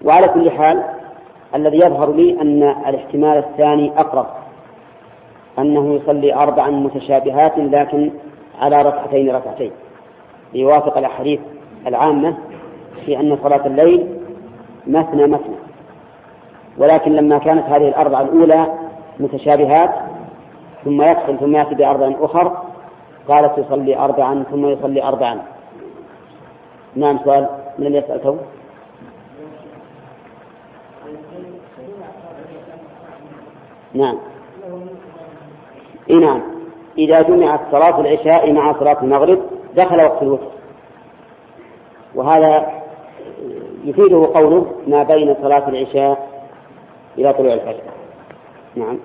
وعلى 0.05 0.27
كل 0.27 0.51
حال 0.51 0.92
الذي 1.55 1.77
يظهر 1.77 2.11
لي 2.11 2.41
أن 2.41 2.63
الاحتمال 2.63 3.37
الثاني 3.37 3.91
أقرب 3.97 4.25
أنه 5.59 5.93
يصلي 5.93 6.33
أربعا 6.33 6.69
متشابهات 6.69 7.57
لكن 7.57 8.11
على 8.59 8.81
ركعتين 8.81 9.35
ركعتين. 9.35 9.71
ليوافق 10.53 10.97
الأحاديث 10.97 11.39
العامة 11.87 12.37
في 13.05 13.19
أن 13.19 13.37
صلاة 13.43 13.67
الليل 13.67 14.19
مثنى 14.87 15.27
مثنى. 15.27 15.55
ولكن 16.77 17.11
لما 17.11 17.37
كانت 17.37 17.65
هذه 17.65 17.87
الأربعة 17.87 18.21
الأولى 18.21 18.67
متشابهات 19.19 19.89
ثم 20.85 21.01
يدخل 21.01 21.39
ثم 21.39 21.55
يأتي 21.55 21.75
بأربع 21.75 22.15
أخر 22.19 22.57
قالت 23.27 23.57
يصلي 23.57 23.97
أربعا 23.97 24.43
ثم 24.51 24.65
يصلي 24.65 25.03
أربعا. 25.03 25.41
نعم 26.95 27.19
سؤال 27.23 27.49
من 27.79 27.95
يسأل 27.95 28.21
تو؟ 28.21 28.35
نعم. 33.93 34.17
نعم. 36.21 36.41
إذا 36.97 37.21
جمعت 37.21 37.59
صلاة 37.71 37.99
العشاء 37.99 38.51
مع 38.51 38.79
صلاة 38.79 39.03
المغرب 39.03 39.39
دخل 39.75 40.03
وقت 40.03 40.23
الوتر. 40.23 40.51
وهذا 42.15 42.83
يفيده 43.83 44.31
قوله 44.35 44.71
ما 44.87 45.03
بين 45.03 45.35
صلاة 45.41 45.69
العشاء 45.69 46.29
إلى 47.17 47.33
طلوع 47.33 47.53
الفجر. 47.53 47.83
نعم. 48.75 48.99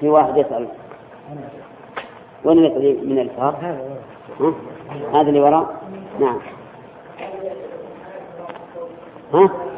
في 0.00 0.08
واحد 0.08 0.36
يسأل. 0.36 0.68
وين 2.44 2.56
من 3.04 3.18
الإسهار؟ 3.18 3.76
هذا 5.12 5.28
اللي 5.28 5.40
وراء؟ 5.40 5.80
نعم. 6.20 6.38
ها؟ 9.34 9.69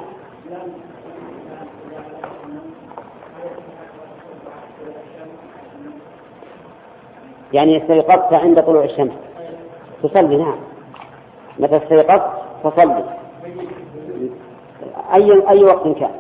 يعني 7.52 7.82
استيقظت 7.82 8.34
عند 8.34 8.60
طلوع 8.60 8.84
الشمس. 8.84 9.12
تصلي 10.02 10.36
نعم. 10.36 10.56
متى 11.58 11.76
استيقظت؟ 11.76 12.22
فصلي. 12.64 13.04
أي 15.18 15.28
أي 15.48 15.64
وقت 15.64 15.98
كان؟ 15.98 16.10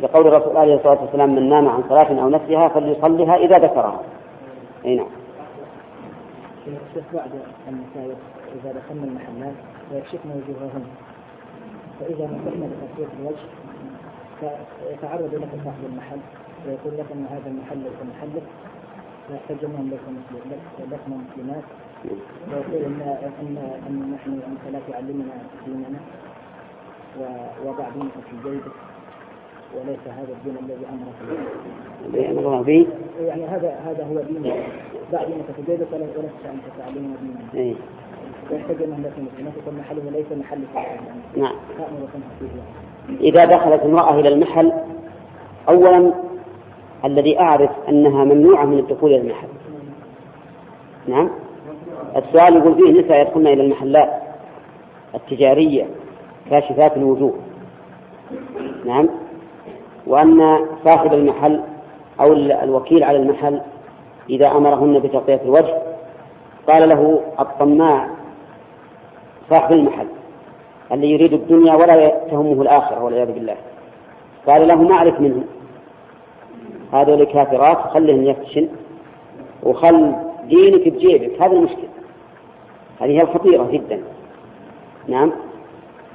لقول 0.00 0.26
الرسول 0.26 0.56
عليه 0.56 0.74
الصلاة 0.74 1.02
والسلام 1.02 1.34
من 1.34 1.48
نام 1.48 1.68
عن 1.68 1.82
صلاة 1.88 2.22
أو 2.22 2.28
نسيها 2.28 2.68
فليصليها 2.68 3.32
إذا 3.32 3.58
ذكرها. 3.58 4.00
أي 4.84 4.96
نعم. 4.96 5.06
شيخ 6.64 7.04
النساء 7.68 8.16
إذا 8.54 8.72
دخلنا 8.72 9.04
المحلات 9.04 9.54
ويكشفن 9.92 10.30
وجوههن 10.30 10.84
فإذا 12.00 12.24
مسحنا 12.24 12.66
بتصوير 12.66 13.08
الوجه 13.20 13.46
فيتعرض 14.40 15.34
لك 15.34 15.48
صاحب 15.64 15.84
المحل 15.92 16.18
ويقول 16.66 16.98
لك 16.98 17.06
أن 17.12 17.26
هذا 17.30 17.46
المحل 17.50 17.78
ليس 17.78 18.16
محلك. 18.16 18.42
أنهم 19.30 19.90
لسنا 19.90 21.16
مسلمات 21.16 21.64
ويقول 22.48 22.84
أن 22.84 23.00
أن 23.40 23.56
أن 23.86 24.12
نحن 24.14 24.30
أنت 24.30 24.72
لا 24.72 24.80
تعلمنا 24.92 25.32
ديننا 25.66 26.00
ووضع 27.18 27.88
دينك 27.88 28.12
في 28.12 28.48
جيبك 28.50 28.72
وليس 29.74 29.98
هذا 30.06 30.32
الدين 30.32 30.56
الذي 30.64 30.86
امرك 30.92 31.14
به. 32.12 32.62
به؟ 32.62 32.86
يعني 33.26 33.44
هذا 33.46 33.80
هذا 33.86 34.04
هو 34.04 34.20
دين 34.20 34.52
ضع 35.12 35.24
دينك 35.24 35.44
في 35.56 35.62
جيبك 35.66 35.92
ولست 35.92 36.46
انت 36.46 36.64
تعلمنا 36.78 37.16
ديننا. 37.22 37.54
إيه. 37.54 37.74
ويحتاج 38.50 38.82
انهم 38.82 39.02
ليسوا 39.02 39.32
مسلمات 39.32 39.52
يكون 39.56 39.78
محله 39.78 40.10
ليس 40.10 40.26
محل 40.32 40.60
نعم. 41.36 41.54
إذا 43.20 43.44
دخلت 43.44 43.80
امرأة 43.80 44.20
إلى 44.20 44.28
المحل 44.28 44.72
أولا 45.68 46.12
الذي 47.04 47.40
أعرف 47.40 47.70
أنها 47.88 48.24
ممنوعة 48.24 48.64
من 48.64 48.78
الدخول 48.78 49.10
إلى 49.10 49.20
المحل. 49.20 49.48
نعم. 51.06 51.30
السؤال 52.16 52.56
يقول 52.56 52.74
فيه 52.74 53.00
نساء 53.00 53.20
يدخلن 53.20 53.46
إلى 53.46 53.62
المحلات 53.62 54.10
التجارية 55.14 55.86
كاشفات 56.50 56.96
الوجوه. 56.96 57.34
نعم. 58.84 59.08
وأن 60.06 60.66
صاحب 60.84 61.14
المحل 61.14 61.60
أو 62.20 62.32
الوكيل 62.32 63.04
على 63.04 63.18
المحل 63.18 63.60
إذا 64.30 64.46
أمرهن 64.46 64.98
بتغطية 64.98 65.40
الوجه 65.44 65.82
قال 66.68 66.88
له 66.88 67.20
الطماع 67.40 68.08
صاحب 69.50 69.72
المحل 69.72 70.06
اللي 70.92 71.10
يريد 71.10 71.32
الدنيا 71.32 71.72
ولا 71.72 72.26
تهمه 72.30 72.62
الآخرة 72.62 73.04
والعياذ 73.04 73.32
بالله. 73.32 73.56
قال 74.48 74.68
له 74.68 74.82
ما 74.82 74.94
أعرف 74.94 75.20
منه. 75.20 75.44
هذول 76.94 77.24
كافرات 77.24 77.78
خليهم 77.78 78.24
يفتشن 78.24 78.68
وخل 79.62 80.14
دينك 80.48 80.88
بجيبك. 80.88 81.42
هذه 81.42 81.52
المشكلة. 81.52 81.88
هذه 83.00 83.22
الخطيرة 83.22 83.70
جدا. 83.70 84.02
نعم. 85.08 85.32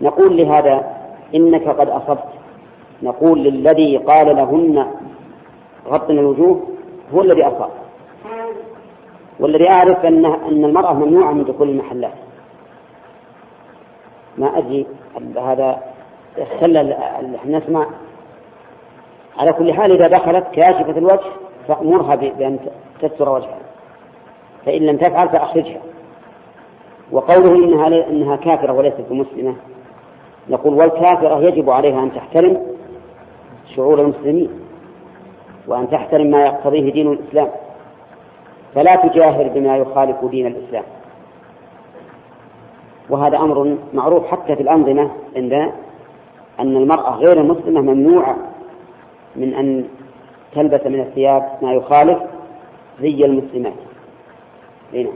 نقول 0.01 0.37
لهذا 0.37 0.97
إنك 1.35 1.67
قد 1.67 1.89
أصبت. 1.89 2.23
نقول 3.03 3.43
للذي 3.43 3.97
قال 3.97 4.35
لهن 4.35 4.85
غطن 5.87 6.19
الوجوه 6.19 6.67
هو 7.13 7.21
الذي 7.21 7.43
أصاب. 7.43 7.69
والذي 9.39 9.69
أعرف 9.69 10.05
أن 10.05 10.25
أن 10.25 10.65
المرأة 10.65 10.93
ممنوعة 10.93 11.31
من 11.31 11.43
دخول 11.43 11.69
المحلات. 11.69 12.13
ما 14.37 14.57
أدري 14.57 14.85
هذا 15.37 15.79
اختل 16.37 16.95
نسمع 17.45 17.87
على 19.39 19.53
كل 19.53 19.73
حال 19.73 19.91
إذا 19.91 20.07
دخلت 20.07 20.47
كاشفة 20.53 20.97
الوجه 20.97 21.31
فأمرها 21.67 22.15
بأن 22.15 22.59
تستر 23.01 23.29
وجهها. 23.29 23.59
فإن 24.65 24.81
لم 24.81 24.97
تفعل 24.97 25.29
فأخرجها. 25.29 25.81
وقوله 27.11 27.55
إنها 27.55 27.87
إنها 27.87 28.35
كافرة 28.35 28.73
وليست 28.73 29.05
بمسلمة. 29.09 29.55
نقول 30.49 30.73
والكافرة 30.73 31.41
يجب 31.41 31.69
عليها 31.69 32.03
أن 32.03 32.13
تحترم 32.13 32.61
شعور 33.75 34.01
المسلمين 34.01 34.49
وأن 35.67 35.89
تحترم 35.89 36.27
ما 36.27 36.45
يقتضيه 36.45 36.91
دين 36.91 37.11
الإسلام. 37.11 37.49
فلا 38.75 38.95
تجاهر 38.95 39.47
بما 39.47 39.77
يخالف 39.77 40.25
دين 40.25 40.47
الإسلام. 40.47 40.83
وهذا 43.09 43.37
أمر 43.37 43.77
معروف 43.93 44.27
حتى 44.27 44.55
في 44.55 44.61
الأنظمة 44.61 45.11
عندنا 45.35 45.71
أن 46.59 46.75
المرأة 46.75 47.15
غير 47.15 47.41
المسلمة 47.41 47.81
ممنوعة 47.81 48.35
من 49.39 49.53
أن 49.53 49.85
تلبس 50.55 50.85
من 50.85 50.99
الثياب 50.99 51.57
ما 51.61 51.73
يخالف 51.73 52.19
زي 53.01 53.25
المسلمات. 53.25 53.73
نعم. 54.93 55.07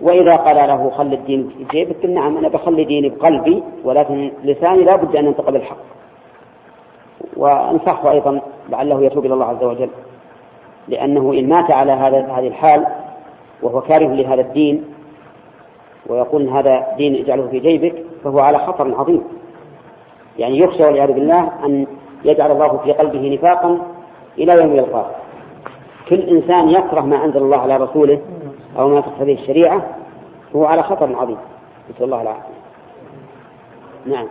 وإذا 0.00 0.36
قال 0.36 0.68
له 0.68 0.90
خل 0.90 1.12
الدين 1.12 1.48
في 1.48 1.64
جيبك 1.64 2.04
نعم 2.04 2.36
أنا 2.36 2.48
بخلي 2.48 2.84
ديني 2.84 3.08
بقلبي 3.08 3.62
ولكن 3.84 4.30
لساني 4.44 4.84
لا 4.84 4.96
بد 4.96 5.16
أن 5.16 5.26
ينطق 5.26 5.50
بالحق. 5.50 5.76
وأنصحه 7.36 8.10
أيضا 8.10 8.40
لعله 8.68 9.02
يتوب 9.02 9.26
إلى 9.26 9.34
الله 9.34 9.46
عز 9.46 9.64
وجل 9.64 9.90
لأنه 10.88 11.32
إن 11.32 11.48
مات 11.48 11.76
على 11.76 11.92
هذا 11.92 12.32
هذه 12.32 12.46
الحال 12.46 12.86
وهو 13.62 13.80
كاره 13.80 14.06
لهذا 14.06 14.40
الدين 14.40 14.84
ويقول 16.06 16.42
إن 16.42 16.48
هذا 16.48 16.86
دين 16.96 17.14
اجعله 17.14 17.48
في 17.48 17.58
جيبك 17.58 18.04
فهو 18.24 18.38
على 18.38 18.58
خطر 18.58 18.94
عظيم. 19.00 19.24
يعني 20.38 20.58
يخشى 20.58 20.82
والعياذ 20.84 21.12
بالله 21.12 21.52
أن 21.64 21.86
يجعل 22.26 22.50
الله 22.50 22.78
في 22.78 22.92
قلبه 22.92 23.34
نفاقا 23.34 23.78
إلى 24.38 24.52
يوم 24.62 24.72
يلقاه. 24.72 25.10
كل 26.08 26.20
إنسان 26.20 26.68
يكره 26.68 27.00
ما 27.00 27.24
أنزل 27.24 27.42
الله 27.42 27.58
على 27.58 27.76
رسوله 27.76 28.20
أو 28.78 28.88
ما 28.88 29.00
تقتضيه 29.00 29.34
الشريعة 29.34 29.96
هو 30.56 30.64
على 30.64 30.82
خطر 30.82 31.16
عظيم. 31.16 31.38
نسأل 31.90 32.04
الله 32.04 32.22
العافية. 32.22 32.56
نعم. 34.06 34.28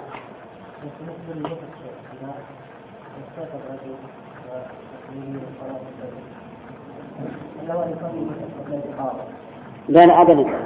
لا 9.90 10.06
لا 10.06 10.22
أبدا. 10.22 10.60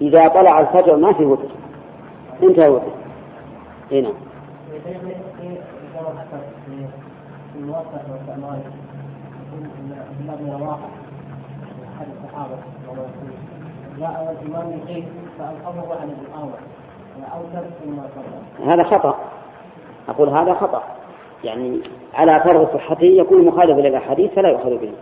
إذا 0.00 0.28
طلع 0.28 0.58
الفجر 0.58 0.96
ما 0.96 1.12
في 1.12 1.24
وتر. 1.24 1.48
انتهى 2.42 2.66
الوتر. 2.66 2.92
اي 5.94 6.00
نعم 10.26 10.78
احد 11.96 12.06
الصحابه 12.24 12.58
جاء 13.98 14.38
الامام 14.42 14.70
يقيم 14.70 15.06
فالامر 15.38 15.98
عن 16.00 16.10
الامامه 16.10 16.54
أو 17.34 17.42
ترك 17.52 17.70
ثم 17.84 18.00
هذا 18.70 18.82
خطأ. 18.82 19.18
أقول 20.08 20.28
هذا 20.28 20.54
خطأ. 20.54 20.82
يعني 21.44 21.80
على 22.14 22.44
فرض 22.44 22.74
صحته 22.74 23.04
يكون 23.04 23.44
مخالفا 23.44 23.80
للاحاديث 23.80 24.32
فلا 24.34 24.48
يؤخذ 24.48 24.78
به. 24.78 24.92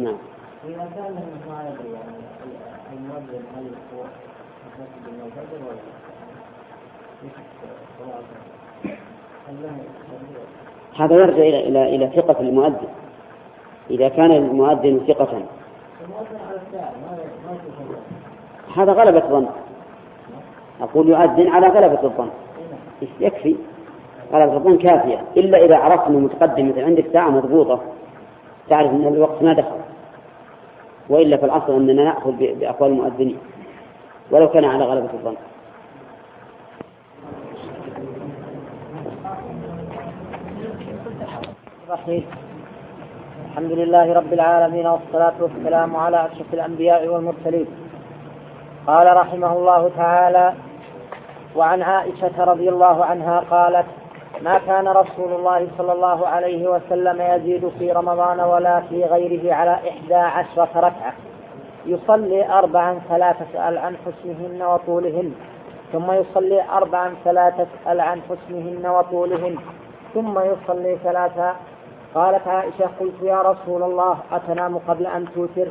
نعم. 0.00 0.16
إذا 0.64 0.88
كان 0.96 1.16
يعني 1.94 2.18
المؤذن 2.92 3.44
هل 3.56 3.70
هو 3.94 4.04
هذا 10.96 11.14
يرجع 11.14 11.42
إلى 11.42 11.68
إلى 11.68 11.96
إلى 11.96 12.10
ثقة 12.16 12.40
المؤذن. 12.40 12.88
إذا 13.90 14.08
كان 14.08 14.30
المؤذن 14.30 15.00
ثقة. 15.08 15.42
هذا 18.76 18.92
غلبة 18.92 19.20
ظن 19.20 19.46
أقول 20.80 21.08
يؤذن 21.08 21.48
على 21.48 21.66
غلبة 21.66 22.02
الظن. 22.02 22.30
يكفي؟ 23.20 23.56
غلبة 24.32 24.56
الظن 24.56 24.78
كافية. 24.78 25.20
إلا 25.36 25.64
إذا 25.64 25.78
عرفت 25.78 26.06
أنه 26.06 26.18
متقدم 26.18 26.68
مثل 26.68 26.80
عندك 26.80 27.04
ساعة 27.12 27.30
مضبوطة 27.30 27.80
تعرف 28.70 28.90
أن 28.90 29.06
الوقت 29.06 29.42
ما 29.42 29.52
دخل. 29.52 29.76
وإلا 31.08 31.36
في 31.36 31.44
الأصل 31.44 31.72
أننا 31.72 32.04
نأخذ 32.04 32.32
بأقوال 32.32 32.90
المؤذنين. 32.90 33.38
ولو 34.30 34.48
كان 34.48 34.64
على 34.64 34.84
غلبة 34.84 35.10
الظن. 35.14 35.36
الحمد 43.50 43.72
لله 43.72 44.12
رب 44.12 44.32
العالمين 44.32 44.86
والصلاة 44.86 45.32
والسلام 45.40 45.96
على 45.96 46.26
أشرف 46.26 46.54
الأنبياء 46.54 47.08
والمرسلين. 47.08 47.66
قال 48.86 49.16
رحمه 49.16 49.52
الله 49.52 49.90
تعالى 49.96 50.52
وعن 51.56 51.82
عائشة 51.82 52.44
رضي 52.44 52.68
الله 52.68 53.04
عنها 53.04 53.40
قالت 53.50 53.86
ما 54.42 54.58
كان 54.58 54.88
رسول 54.88 55.32
الله 55.32 55.68
صلى 55.78 55.92
الله 55.92 56.26
عليه 56.26 56.68
وسلم 56.68 57.20
يزيد 57.20 57.68
في 57.78 57.92
رمضان 57.92 58.40
ولا 58.40 58.80
في 58.80 59.04
غيره 59.04 59.54
على 59.54 59.74
إحدى 59.90 60.14
عشرة 60.14 60.70
ركعة. 60.76 61.12
يصلي 61.86 62.48
أربعا 62.48 63.00
فلا 63.08 63.32
تسأل 63.32 63.78
عن 63.78 63.96
حسنهن 63.96 64.62
وطولهن 64.62 65.32
ثم 65.92 66.12
يصلي 66.12 66.62
أربعا 66.70 67.14
فلا 67.24 67.50
تسأل 67.50 68.00
عن 68.00 68.20
حسنهن 68.28 68.86
وطولهن 68.86 69.56
ثم 70.14 70.38
يصلي 70.38 70.98
ثلاثا 71.04 71.56
قالت 72.14 72.48
عائشة 72.48 72.90
قلت 73.00 73.22
يا 73.22 73.42
رسول 73.42 73.82
الله 73.82 74.18
أتنام 74.32 74.78
قبل 74.78 75.06
أن 75.06 75.26
توتر؟ 75.34 75.68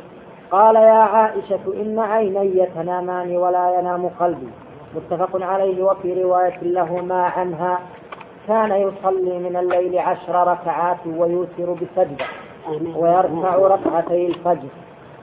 قال 0.50 0.76
يا 0.76 0.92
عائشة 0.92 1.60
إن 1.82 1.98
عيني 1.98 2.66
تنامان 2.66 3.36
ولا 3.36 3.78
ينام 3.78 4.08
قلبي. 4.20 4.48
متفق 4.96 5.42
عليه 5.42 5.82
وفي 5.82 6.22
رواية 6.22 6.58
لهما 6.62 7.22
عنها. 7.22 7.78
كان 8.48 8.72
يصلي 8.72 9.38
من 9.38 9.56
الليل 9.56 9.98
عشر 9.98 10.48
ركعات 10.48 11.06
ويوتر 11.06 11.72
بسجدة 11.72 12.26
ويرفع 12.96 13.56
ركعتي 13.56 14.26
الفجر 14.26 14.68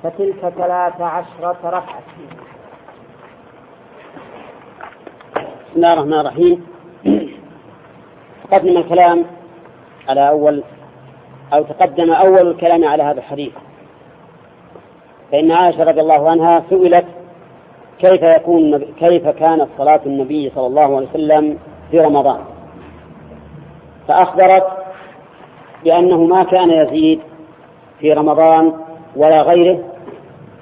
فتلك 0.04 0.54
ثلاث 0.58 1.02
عشرة 1.02 1.58
ركعة. 1.64 2.04
بسم 5.36 5.76
الله 5.76 5.94
الرحمن 5.94 6.20
الرحيم. 6.20 6.68
قدم 8.54 8.78
الكلام 8.78 9.26
على 10.10 10.30
أول 10.30 10.64
أو 11.54 11.64
تقدم 11.64 12.12
أول 12.12 12.48
الكلام 12.52 12.86
على 12.86 13.04
هذا 13.04 13.20
الحديث. 13.20 13.54
فإن 15.32 15.52
عائشة 15.52 15.84
رضي 15.84 16.02
الله 16.02 16.30
عنها 16.30 16.64
سئلت 16.70 17.06
كيف 18.00 18.24
يكون 18.38 18.78
كيف 18.78 19.28
كانت 19.28 19.68
صلاة 19.78 20.02
النبي 20.06 20.52
صلى 20.56 20.68
الله 20.68 20.96
عليه 20.96 21.08
وسلم 21.10 21.58
في 21.92 22.00
رمضان؟ 22.00 22.40
فأخبرت 24.08 24.68
بأنه 25.84 26.26
ما 26.26 26.44
كان 26.44 26.70
يزيد 26.70 27.20
في 28.00 28.10
رمضان 28.10 28.74
ولا 29.16 29.42
غيره 29.42 29.80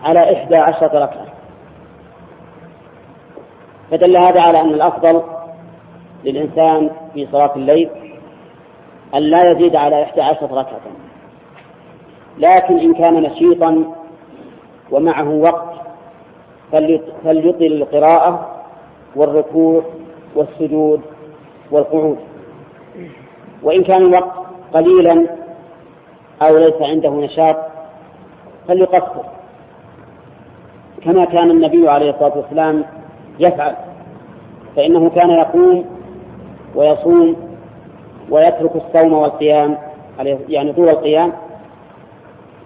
على 0.04 0.34
إحدى 0.34 0.56
عشرة 0.56 1.00
ركعة. 1.00 1.26
فدل 3.92 4.18
هذا 4.18 4.42
على 4.42 4.62
أن 4.62 4.74
الأفضل 4.74 5.24
للإنسان 6.24 6.90
في 7.14 7.28
صلاة 7.32 7.56
الليل 7.56 7.90
أن 9.16 9.20
لا 9.20 9.52
يزيد 9.52 9.76
على 9.76 10.04
إحدى 10.04 10.22
عشرة 10.22 10.46
ركعة. 10.48 10.80
لكن 12.38 12.80
إن 12.80 12.94
كان 12.94 13.14
نشيطا 13.14 13.84
ومعه 14.92 15.30
وقت 15.30 15.70
فليطل 17.24 17.66
القراءة 17.66 18.64
والركوع 19.16 19.84
والسجود 20.36 21.02
والقعود. 21.72 22.18
وإن 23.64 23.84
كان 23.84 24.02
الوقت 24.02 24.34
قليلا 24.74 25.28
أو 26.42 26.58
ليس 26.58 26.82
عنده 26.82 27.10
نشاط 27.10 27.58
فليقصر. 28.68 29.24
كما 31.04 31.26
كان 31.26 31.52
النبي 31.52 31.90
عليه 31.90 32.10
الصلاة 32.10 32.38
والسلام 32.38 32.86
يفعل 33.40 33.76
فإنه 34.76 35.10
كان 35.10 35.30
يقوم 35.30 35.86
ويصوم 36.76 37.49
ويترك 38.32 38.72
الصوم 38.76 39.14
والقيام 39.14 39.78
يعني 40.50 40.74
طول 40.74 40.90
القيام 40.90 41.34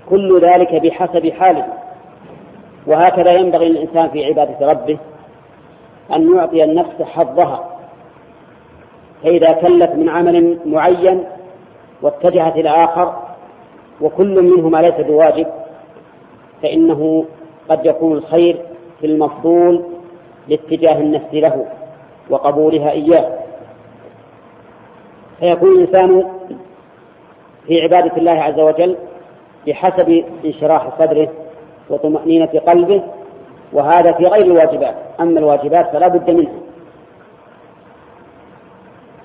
كل 0.09 0.39
ذلك 0.41 0.75
بحسب 0.75 1.29
حاله. 1.29 1.65
وهكذا 2.87 3.31
ينبغي 3.31 3.69
للإنسان 3.69 4.09
في 4.09 4.25
عبادة 4.25 4.67
ربه 4.67 4.97
أن 6.15 6.35
يعطي 6.35 6.63
النفس 6.63 7.01
حظها. 7.01 7.69
فإذا 9.23 9.51
كلت 9.51 9.91
من 9.91 10.09
عمل 10.09 10.59
معين 10.65 11.23
واتجهت 12.01 12.55
إلى 12.55 12.69
آخر 12.69 13.15
وكل 14.01 14.43
منهما 14.43 14.77
ليس 14.77 15.07
بواجب 15.07 15.47
فإنه 16.63 17.25
قد 17.69 17.85
يكون 17.85 18.17
الخير 18.17 18.61
في 18.99 19.05
المفضول 19.05 19.83
لاتجاه 20.47 20.97
النفس 20.99 21.33
له 21.33 21.65
وقبولها 22.29 22.91
إياه. 22.91 23.42
فيكون 25.39 25.71
الإنسان 25.71 26.23
في 27.67 27.81
عبادة 27.81 28.17
الله 28.17 28.31
عز 28.31 28.59
وجل 28.59 28.97
بحسب 29.67 30.23
انشراح 30.45 30.89
صدره 30.99 31.29
وطمأنينة 31.89 32.61
قلبه 32.67 33.03
وهذا 33.73 34.11
في 34.11 34.23
غير 34.23 34.45
الواجبات 34.45 34.95
أما 35.19 35.39
الواجبات 35.39 35.91
فلا 35.91 36.07
بد 36.07 36.29
منها. 36.29 36.59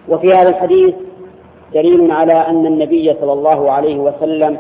وفي 0.09 0.33
هذا 0.33 0.49
الحديث 0.49 0.95
دليل 1.75 2.11
على 2.11 2.33
أن 2.33 2.67
النبي 2.67 3.17
صلى 3.21 3.33
الله 3.33 3.73
عليه 3.73 3.99
وسلم 3.99 4.59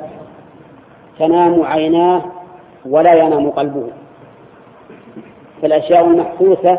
تنام 1.18 1.62
عيناه 1.62 2.22
ولا 2.86 3.14
ينام 3.14 3.50
قلبه. 3.50 3.88
فالأشياء 5.62 6.04
المحسوسة 6.06 6.78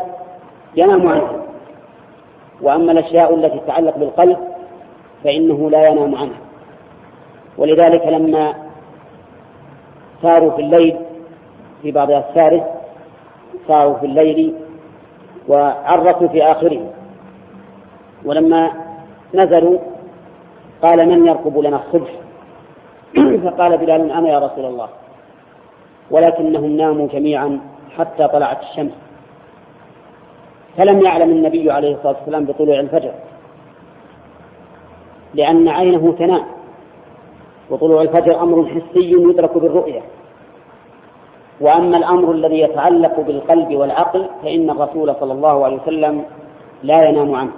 ينام 0.76 1.08
عنها. 1.08 1.42
وأما 2.62 2.92
الأشياء 2.92 3.34
التي 3.34 3.58
تتعلق 3.58 3.98
بالقلب 3.98 4.49
فإنه 5.24 5.70
لا 5.70 5.88
ينام 5.88 6.14
عنها. 6.14 6.40
ولذلك 7.58 8.06
لما 8.06 8.54
ساروا 10.22 10.50
في 10.50 10.62
الليل 10.62 10.96
في 11.82 11.90
بعض 11.90 12.10
الثالث 12.10 12.64
ساروا 13.68 13.94
في 13.94 14.06
الليل 14.06 14.54
وعرفوا 15.48 16.28
في 16.28 16.42
آخره 16.42 16.90
ولما 18.24 18.72
نزلوا 19.34 19.78
قال 20.82 21.08
من 21.08 21.26
يرقب 21.26 21.58
لنا 21.58 21.76
الصبح؟ 21.76 22.10
فقال 23.44 23.78
بلال 23.78 24.12
أنا 24.12 24.28
يا 24.28 24.38
رسول 24.38 24.64
الله. 24.64 24.88
ولكنهم 26.10 26.76
ناموا 26.76 27.08
جميعا 27.08 27.60
حتى 27.96 28.28
طلعت 28.28 28.62
الشمس. 28.62 28.92
فلم 30.76 31.02
يعلم 31.06 31.30
النبي 31.30 31.70
عليه 31.70 31.94
الصلاة 31.94 32.16
والسلام 32.16 32.44
بطلوع 32.44 32.80
الفجر. 32.80 33.12
لأن 35.34 35.68
عينه 35.68 36.12
تنام. 36.12 36.44
وطلوع 37.70 38.02
الفجر 38.02 38.42
أمر 38.42 38.66
حسي 38.66 39.12
يدرك 39.12 39.58
بالرؤية. 39.58 40.00
وأما 41.60 41.96
الأمر 41.96 42.32
الذي 42.32 42.60
يتعلق 42.60 43.20
بالقلب 43.20 43.76
والعقل 43.76 44.28
فإن 44.42 44.70
الرسول 44.70 45.14
صلى 45.20 45.32
الله 45.32 45.64
عليه 45.64 45.76
وسلم 45.76 46.24
لا 46.82 47.08
ينام 47.08 47.34
عنه. 47.34 47.52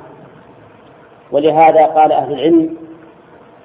ولهذا 1.33 1.87
قال 1.87 2.13
أهل 2.13 2.33
العلم 2.33 2.77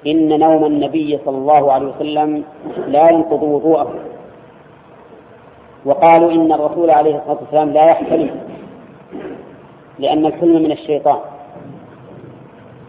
إن 0.06 0.38
نوم 0.40 0.64
النبي 0.64 1.18
صلى 1.24 1.36
الله 1.38 1.72
عليه 1.72 1.86
وسلم 1.86 2.44
لا 2.86 3.12
ينقض 3.12 3.42
وضوءه. 3.42 3.94
وقالوا 5.84 6.32
إن 6.32 6.52
الرسول 6.52 6.90
عليه 6.90 7.16
الصلاة 7.16 7.38
والسلام 7.40 7.70
لا 7.70 7.84
يحتلم 7.84 8.40
لأن 9.98 10.26
الحلم 10.26 10.62
من 10.62 10.72
الشيطان. 10.72 11.20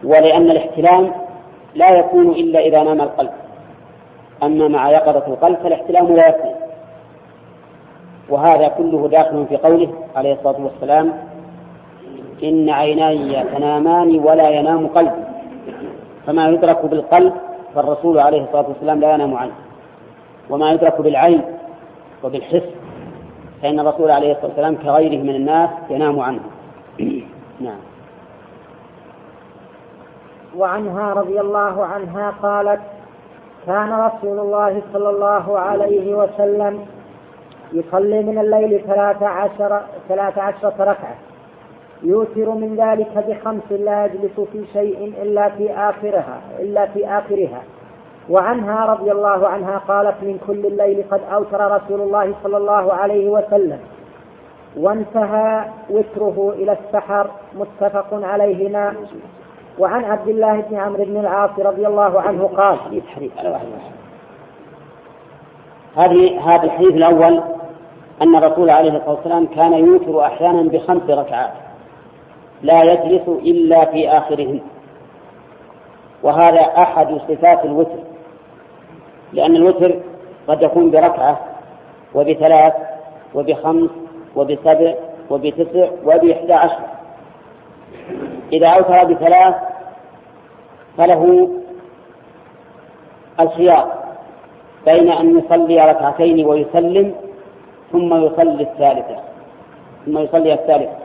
ولأن 0.04 0.50
الاحتلام 0.50 1.12
لا 1.74 1.98
يكون 1.98 2.30
إلا 2.30 2.60
إذا 2.60 2.82
نام 2.82 3.00
القلب. 3.00 3.30
أما 4.42 4.68
مع 4.68 4.90
يقظة 4.90 5.26
القلب 5.26 5.56
فالاحتلام 5.56 6.06
لا 6.06 6.28
يكون. 6.28 6.54
وهذا 8.28 8.68
كله 8.68 9.08
داخل 9.08 9.46
في 9.46 9.56
قوله 9.56 9.88
عليه 10.16 10.32
الصلاة 10.32 10.64
والسلام 10.64 11.12
إن 12.42 12.70
عيناي 12.70 13.44
تنامان 13.44 14.18
ولا 14.18 14.48
ينام 14.48 14.86
قلبي. 14.86 15.24
فما 16.26 16.48
يدرك 16.48 16.86
بالقلب 16.86 17.32
فالرسول 17.74 18.18
عليه 18.18 18.42
الصلاة 18.42 18.68
والسلام 18.68 19.00
لا 19.00 19.14
ينام 19.14 19.34
عنه. 19.34 19.52
وما 20.50 20.72
يدرك 20.72 21.00
بالعين 21.00 21.42
وبالحس 22.24 22.62
فإن 23.62 23.80
الرسول 23.80 24.10
عليه 24.10 24.32
الصلاة 24.32 24.46
والسلام 24.46 24.76
كغيره 24.76 25.22
من 25.22 25.34
الناس 25.34 25.70
ينام 25.90 26.20
عنه. 26.20 26.40
نعم. 27.60 27.80
وعنها 30.60 31.12
رضي 31.12 31.40
الله 31.40 31.86
عنها 31.86 32.34
قالت 32.42 32.80
كان 33.66 33.92
رسول 33.92 34.38
الله 34.38 34.82
صلى 34.92 35.10
الله 35.10 35.58
عليه 35.58 36.14
وسلم 36.14 36.86
يصلي 37.72 38.22
من 38.22 38.38
الليل 38.38 38.84
ثلاث 38.86 39.22
عشر 39.22 39.80
ثلاث 40.08 40.38
عشرة 40.38 40.74
ركعة. 40.80 41.14
يوتر 42.02 42.50
من 42.50 42.76
ذلك 42.76 43.24
بخمس 43.28 43.72
لا 43.72 44.06
يجلس 44.06 44.40
في 44.40 44.66
شيء 44.72 45.14
إلا 45.22 45.48
في 45.48 45.72
آخرها 45.72 46.40
إلا 46.58 46.86
في 46.86 47.08
آخرها. 47.08 47.62
وعنها 48.30 48.84
رضي 48.84 49.12
الله 49.12 49.48
عنها 49.48 49.78
قالت 49.78 50.16
من 50.22 50.38
كل 50.46 50.66
الليل 50.66 51.04
قد 51.10 51.20
أوتر 51.32 51.76
رسول 51.76 52.00
الله 52.00 52.34
صلى 52.42 52.56
الله 52.56 52.92
عليه 52.92 53.30
وسلم. 53.30 53.78
وانتهى 54.76 55.64
وتره 55.90 56.52
إلى 56.56 56.72
السحر 56.72 57.26
متفق 57.54 58.08
عليهما. 58.12 58.94
وعن 59.80 60.04
عبد 60.04 60.28
الله 60.28 60.60
بن 60.60 60.76
عمرو 60.76 61.04
بن 61.04 61.16
العاص 61.16 61.50
رضي 61.58 61.86
الله 61.86 62.20
عنه 62.20 62.46
قال 62.46 62.78
هذه 65.96 66.40
هذا 66.50 66.62
الحديث 66.64 66.94
الأول 66.94 67.42
أن 68.22 68.36
الرسول 68.36 68.70
عليه 68.70 68.90
الصلاة 68.90 69.10
والسلام 69.10 69.46
كان 69.46 69.72
يوتر 69.72 70.26
أحيانا 70.26 70.62
بخمس 70.62 71.10
ركعات 71.10 71.52
لا 72.62 72.80
يجلس 72.82 73.28
إلا 73.28 73.84
في 73.84 74.08
آخرهن. 74.08 74.60
وهذا 76.22 76.60
أحد 76.60 77.20
صفات 77.28 77.64
الوتر 77.64 77.98
لأن 79.32 79.56
الوتر 79.56 80.00
قد 80.48 80.62
يكون 80.62 80.90
بركعة 80.90 81.40
وبثلاث 82.14 82.74
وبخمس 83.34 83.90
وبسبع 84.36 84.94
وبتسع 85.30 85.88
وبإحدى 86.04 86.52
عشر. 86.52 86.86
إذا 88.52 88.68
أوتر 88.68 89.04
بثلاث 89.04 89.69
فله 90.98 91.48
الخيار 93.40 93.92
بين 94.86 95.12
أن 95.12 95.38
يصلي 95.38 95.76
ركعتين 95.76 96.46
ويسلم 96.46 97.14
ثم 97.92 98.14
يصلي 98.14 98.62
الثالثة 98.62 99.16
ثم 100.06 100.18
يصلي 100.18 100.52
الثالثة. 100.52 100.96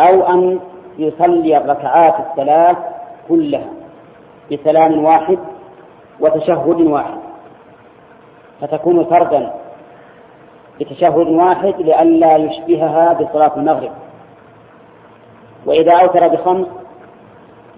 أو 0.00 0.26
أن 0.34 0.60
يصلي 0.98 1.56
الركعات 1.56 2.14
الثلاث 2.20 2.76
كلها 3.28 3.70
بسلام 4.52 5.04
واحد 5.04 5.38
وتشهد 6.20 6.80
واحد. 6.80 7.18
فتكون 8.60 9.04
فردا 9.04 9.52
بتشهد 10.80 11.28
واحد 11.28 11.74
لئلا 11.78 12.36
يشبهها 12.36 13.12
بصلاة 13.12 13.52
المغرب. 13.56 13.92
وإذا 15.66 15.92
أوتر 16.02 16.28
بخمس 16.28 16.66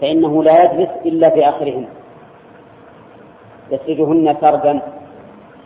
فإنه 0.03 0.43
لا 0.43 0.53
يجلس 0.65 0.91
إلا 1.07 1.31
في 1.31 1.49
آخرهن. 1.49 1.87
يسرجهن 3.71 4.35
فردا 4.35 4.81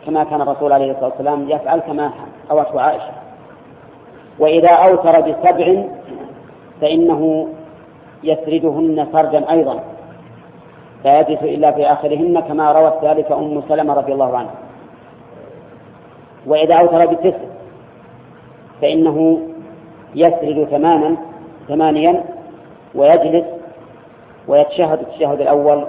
كما 0.05 0.23
كان 0.23 0.41
الرسول 0.41 0.73
عليه 0.73 0.91
الصلاة 0.91 1.09
والسلام 1.09 1.49
يفعل 1.49 1.79
كما 1.79 2.11
أوته 2.51 2.81
عائشة. 2.81 3.11
وإذا 4.39 4.69
أوتر 4.73 5.21
بسبع 5.21 5.83
فإنه 6.81 7.47
يسردهن 8.23 9.05
فرجا 9.13 9.51
أيضا. 9.51 9.83
لا 11.05 11.19
يجلس 11.19 11.43
إلا 11.43 11.71
في 11.71 11.91
آخرهن 11.91 12.39
كما 12.39 12.71
روت 12.71 13.05
ذلك 13.05 13.31
أم 13.31 13.61
سلمة 13.69 13.93
رضي 13.93 14.13
الله 14.13 14.37
عنها. 14.37 14.55
وإذا 16.47 16.75
أوتر 16.81 17.05
بتسع 17.05 17.45
فإنه 18.81 19.39
يسرد 20.15 20.67
ثمانا 20.71 21.17
ثمانيا 21.67 22.23
ويجلس 22.95 23.56
ويتشهد 24.47 24.99
التشهد 24.99 25.41
الأول 25.41 25.87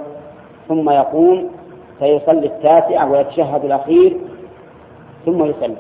ثم 0.69 0.91
يقوم 0.91 1.51
فيصلي 1.99 2.47
التاسعة 2.47 3.11
ويتشهد 3.11 3.65
الأخير 3.65 4.17
ثم 5.27 5.45
يسلم. 5.45 5.77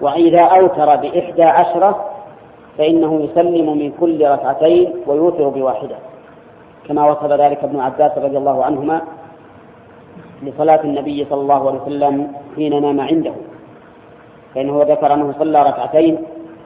وإذا 0.00 0.42
أوتر 0.42 0.96
بإحدى 0.96 1.42
عشرة 1.42 2.04
فإنه 2.78 3.20
يسلم 3.20 3.78
من 3.78 3.92
كل 4.00 4.28
ركعتين 4.28 4.92
ويوتر 5.06 5.48
بواحدة. 5.48 5.96
كما 6.88 7.10
وصف 7.10 7.24
ذلك 7.24 7.64
ابن 7.64 7.80
عباس 7.80 8.18
رضي 8.18 8.38
الله 8.38 8.64
عنهما 8.64 9.02
لصلاة 10.42 10.84
النبي 10.84 11.24
صلى 11.30 11.40
الله 11.40 11.68
عليه 11.68 11.80
وسلم 11.80 12.32
حين 12.56 12.82
نام 12.82 13.00
عنده. 13.00 13.32
فإنه 14.54 14.80
ذكر 14.82 15.14
أنه 15.14 15.34
صلى 15.38 15.58
ركعتين 15.58 16.18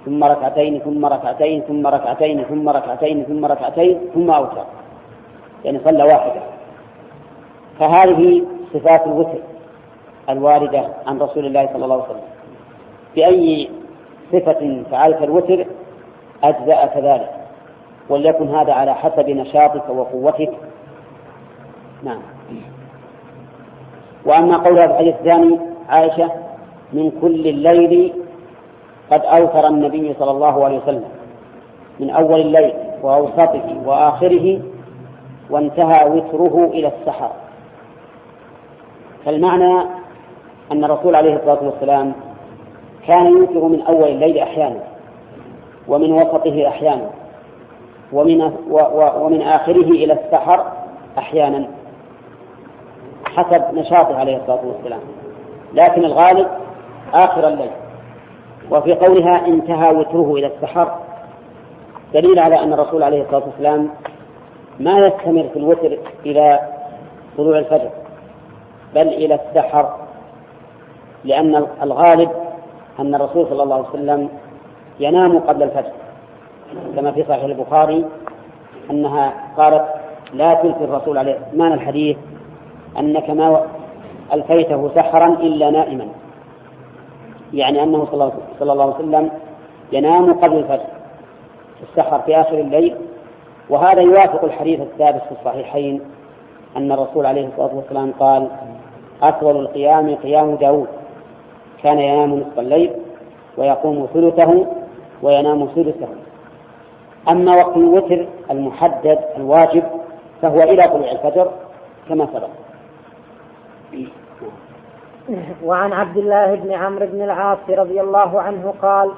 ثم 0.05 0.25
ركعتين 0.25 0.81
ثم 0.81 1.07
ركعتين 1.07 1.63
ثم 1.63 1.87
ركعتين 1.87 2.45
ثم 2.45 2.69
ركعتين 2.69 3.25
ثم 3.25 3.45
ركعتين 3.45 4.01
ثم 4.15 4.31
أوتر. 4.31 4.65
يعني 5.65 5.81
صلى 5.85 6.03
واحدة. 6.03 6.43
فهذه 7.79 8.43
صفات 8.75 9.07
الوتر 9.07 9.39
الواردة 10.29 10.89
عن 11.07 11.19
رسول 11.19 11.47
الله 11.47 11.69
صلى 11.73 11.85
الله 11.85 11.95
عليه 11.95 12.05
وسلم. 12.05 12.31
بأي 13.17 13.71
صفة 14.33 14.83
فعلت 14.91 15.23
الوتر 15.23 15.67
أجزأ 16.45 16.87
كذلك. 16.87 17.31
وليكن 18.09 18.49
هذا 18.49 18.73
على 18.73 18.95
حسب 18.95 19.29
نشاطك 19.29 19.89
وقوتك. 19.89 20.53
نعم. 22.03 22.21
وأما 24.25 24.57
قول 24.57 24.79
هذا 24.79 24.91
الحديث 24.91 25.15
الثاني 25.15 25.59
عائشة 25.89 26.31
من 26.93 27.11
كل 27.21 27.49
الليل 27.49 28.13
قد 29.11 29.21
أوتر 29.25 29.67
النبي 29.67 30.15
صلى 30.19 30.31
الله 30.31 30.65
عليه 30.65 30.79
وسلم 30.79 31.05
من 32.01 32.11
أول 32.11 32.41
الليل 32.41 32.73
وأوسطه 33.03 33.83
وآخره 33.87 34.61
وانتهى 35.51 36.11
وتره 36.11 36.65
إلى 36.65 36.89
السحر. 36.89 37.31
فالمعنى 39.25 39.87
أن 40.73 40.85
الرسول 40.85 41.17
عليه 41.17 41.37
الصلاة 41.37 41.65
والسلام 41.65 42.13
كان 43.09 43.27
يوتر 43.27 43.65
من 43.65 43.83
أول 43.83 44.09
الليل 44.09 44.39
أحيانا 44.39 44.81
ومن 45.89 46.13
وسطه 46.13 46.69
أحيانا 46.69 47.11
ومن 48.13 48.53
ومن 49.21 49.43
آخره 49.43 49.91
إلى 49.91 50.13
السحر 50.13 50.67
أحيانا 51.19 51.69
حسب 53.25 53.75
نشاطه 53.75 54.19
عليه 54.19 54.37
الصلاة 54.37 54.61
والسلام. 54.67 55.01
لكن 55.75 56.05
الغالب 56.05 56.47
آخر 57.15 57.49
الليل. 57.49 57.71
وفي 58.71 58.95
قولها 58.95 59.47
انتهى 59.47 59.97
وتره 59.97 60.35
إلى 60.35 60.47
السحر 60.47 60.99
دليل 62.15 62.39
على 62.39 62.63
أن 62.63 62.73
الرسول 62.73 63.03
عليه 63.03 63.23
الصلاة 63.23 63.45
والسلام 63.47 63.91
ما 64.81 64.97
يستمر 64.97 65.49
في 65.53 65.59
الوتر 65.59 65.99
إلى 66.27 66.61
طلوع 67.37 67.59
الفجر 67.59 67.91
بل 68.95 69.09
إلى 69.09 69.35
السحر 69.35 69.97
لأن 71.25 71.67
الغالب 71.83 72.31
أن 73.01 73.15
الرسول 73.15 73.47
صلى 73.47 73.63
الله 73.63 73.75
عليه 73.77 73.89
وسلم 73.89 74.29
ينام 75.01 75.39
قبل 75.39 75.63
الفجر 75.63 75.93
كما 76.97 77.13
في 77.13 77.25
صحيح 77.25 77.45
البخاري 77.45 78.05
أنها 78.91 79.35
قالت 79.59 79.85
لا 80.35 80.55
تلقي 80.55 80.85
الرسول 80.85 81.19
عليه 81.19 81.39
معنى 81.55 81.75
الحديث 81.75 82.17
أنك 82.99 83.31
ما 83.31 83.67
ألفيته 84.33 84.91
سحرا 84.95 85.27
إلا 85.41 85.71
نائما. 85.71 86.09
يعني 87.55 87.83
أنه 87.83 88.07
صلى 88.59 88.73
الله 88.73 88.85
عليه 88.85 88.95
وسلم 88.95 89.31
ينام 89.93 90.33
قبل 90.33 90.57
الفجر 90.57 90.87
السحر 91.83 92.21
في 92.21 92.41
آخر 92.41 92.59
الليل 92.59 92.97
وهذا 93.71 94.03
يوافق 94.03 94.45
الحديث 94.45 94.81
الثابت 94.81 95.23
في 95.23 95.33
الصحيحين 95.41 96.01
أن 96.77 96.93
الرسول 96.93 97.27
عليه 97.27 97.47
الصلاة 97.47 97.75
والسلام 97.75 98.13
قال 98.21 98.49
أطول 99.23 99.57
القيام 99.57 100.15
قيام 100.15 100.55
داود. 100.55 100.89
كان 101.83 101.99
ينام 101.99 102.35
نصف 102.35 102.59
الليل 102.59 102.93
ويقوم 103.57 104.09
ثلثه 104.15 104.67
وينام 105.23 105.67
ثلثه. 105.75 106.09
أما 107.33 107.57
وقت 107.57 107.77
الوتر 107.77 108.27
المحدد 108.51 109.19
الواجب 109.37 109.83
فهو 110.43 110.63
إلى 110.63 110.83
طلوع 110.83 111.11
الفجر 111.11 111.51
كما 112.09 112.27
سبق. 112.27 112.49
وعن 115.65 115.93
عبد 115.93 116.17
الله 116.17 116.55
بن 116.55 116.73
عمرو 116.73 117.07
بن 117.07 117.23
العاص 117.23 117.59
رضي 117.69 118.01
الله 118.01 118.41
عنه 118.41 118.75
قال 118.83 119.11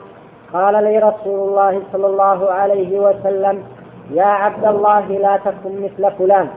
قال 0.53 0.85
لي 0.85 0.99
رسول 0.99 1.49
الله 1.49 1.83
صلى 1.93 2.07
الله 2.07 2.51
عليه 2.53 3.01
وسلم 3.01 3.63
يا 4.11 4.25
عبد 4.25 4.65
الله 4.65 5.07
لا 5.07 5.37
تكن 5.37 5.83
مثل 5.83 6.11
فلان. 6.19 6.49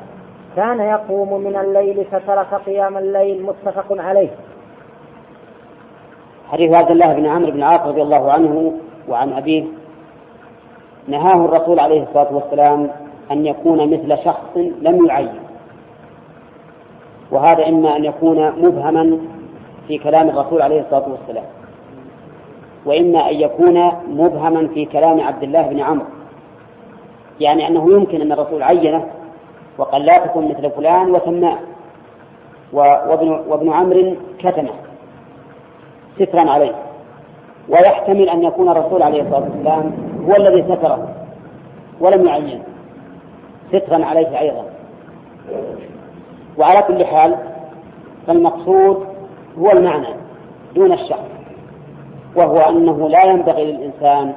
كان 0.55 0.79
يقوم 0.79 1.41
من 1.41 1.55
الليل 1.55 2.05
فترك 2.05 2.53
قيام 2.65 2.97
الليل 2.97 3.43
متفق 3.43 3.85
عليه. 3.89 4.29
حديث 6.51 6.75
عبد 6.75 6.91
الله 6.91 7.13
بن 7.13 7.25
عمرو 7.25 7.51
بن 7.51 7.57
العاص 7.57 7.79
رضي 7.79 8.01
الله 8.01 8.31
عنه 8.31 8.73
وعن 9.09 9.33
أبيه. 9.33 9.63
نهاه 11.07 11.45
الرسول 11.45 11.79
عليه 11.79 12.03
الصلاة 12.03 12.33
والسلام 12.33 12.89
أن 13.31 13.45
يكون 13.45 13.93
مثل 13.93 14.17
شخص 14.25 14.57
لم 14.81 15.05
يعين. 15.05 15.39
وهذا 17.31 17.67
إما 17.67 17.95
أن 17.95 18.05
يكون 18.05 18.49
مبهما 18.49 19.19
في 19.87 19.97
كلام 19.97 20.29
الرسول 20.29 20.61
عليه 20.61 20.81
الصلاة 20.81 21.09
والسلام. 21.09 21.45
وإما 22.85 23.29
أن 23.29 23.35
يكون 23.35 23.91
مبهما 24.07 24.67
في 24.67 24.85
كلام 24.85 25.21
عبد 25.21 25.43
الله 25.43 25.61
بن 25.61 25.79
عمرو. 25.79 26.05
يعني 27.39 27.67
أنه 27.67 27.93
يمكن 27.93 28.21
أن 28.21 28.31
الرسول 28.31 28.63
عينه 28.63 29.05
وقال 29.77 30.05
لا 30.05 30.17
تكن 30.17 30.49
مثل 30.49 30.69
فلان 30.69 31.11
وسماه. 31.11 31.57
وابن, 32.73 33.29
وابن 33.47 33.73
عمرو 33.73 34.15
كتمه. 34.39 34.73
سترا 36.15 36.51
عليه. 36.51 36.75
ويحتمل 37.69 38.29
أن 38.29 38.43
يكون 38.43 38.69
الرسول 38.69 39.03
عليه 39.03 39.21
الصلاة 39.21 39.41
والسلام 39.41 39.93
هو 40.27 40.35
الذي 40.35 40.63
ستره 40.63 41.15
ولم 41.99 42.27
يعين. 42.27 42.63
سترا 43.71 44.05
عليه 44.05 44.39
أيضا. 44.39 44.65
وعلى 46.57 46.81
كل 46.87 47.05
حال 47.05 47.35
فالمقصود 48.27 49.14
هو 49.59 49.69
المعنى 49.71 50.07
دون 50.75 50.91
الشخص 50.93 51.25
وهو 52.35 52.57
أنه 52.57 53.09
لا 53.09 53.25
ينبغي 53.25 53.71
للإنسان 53.71 54.33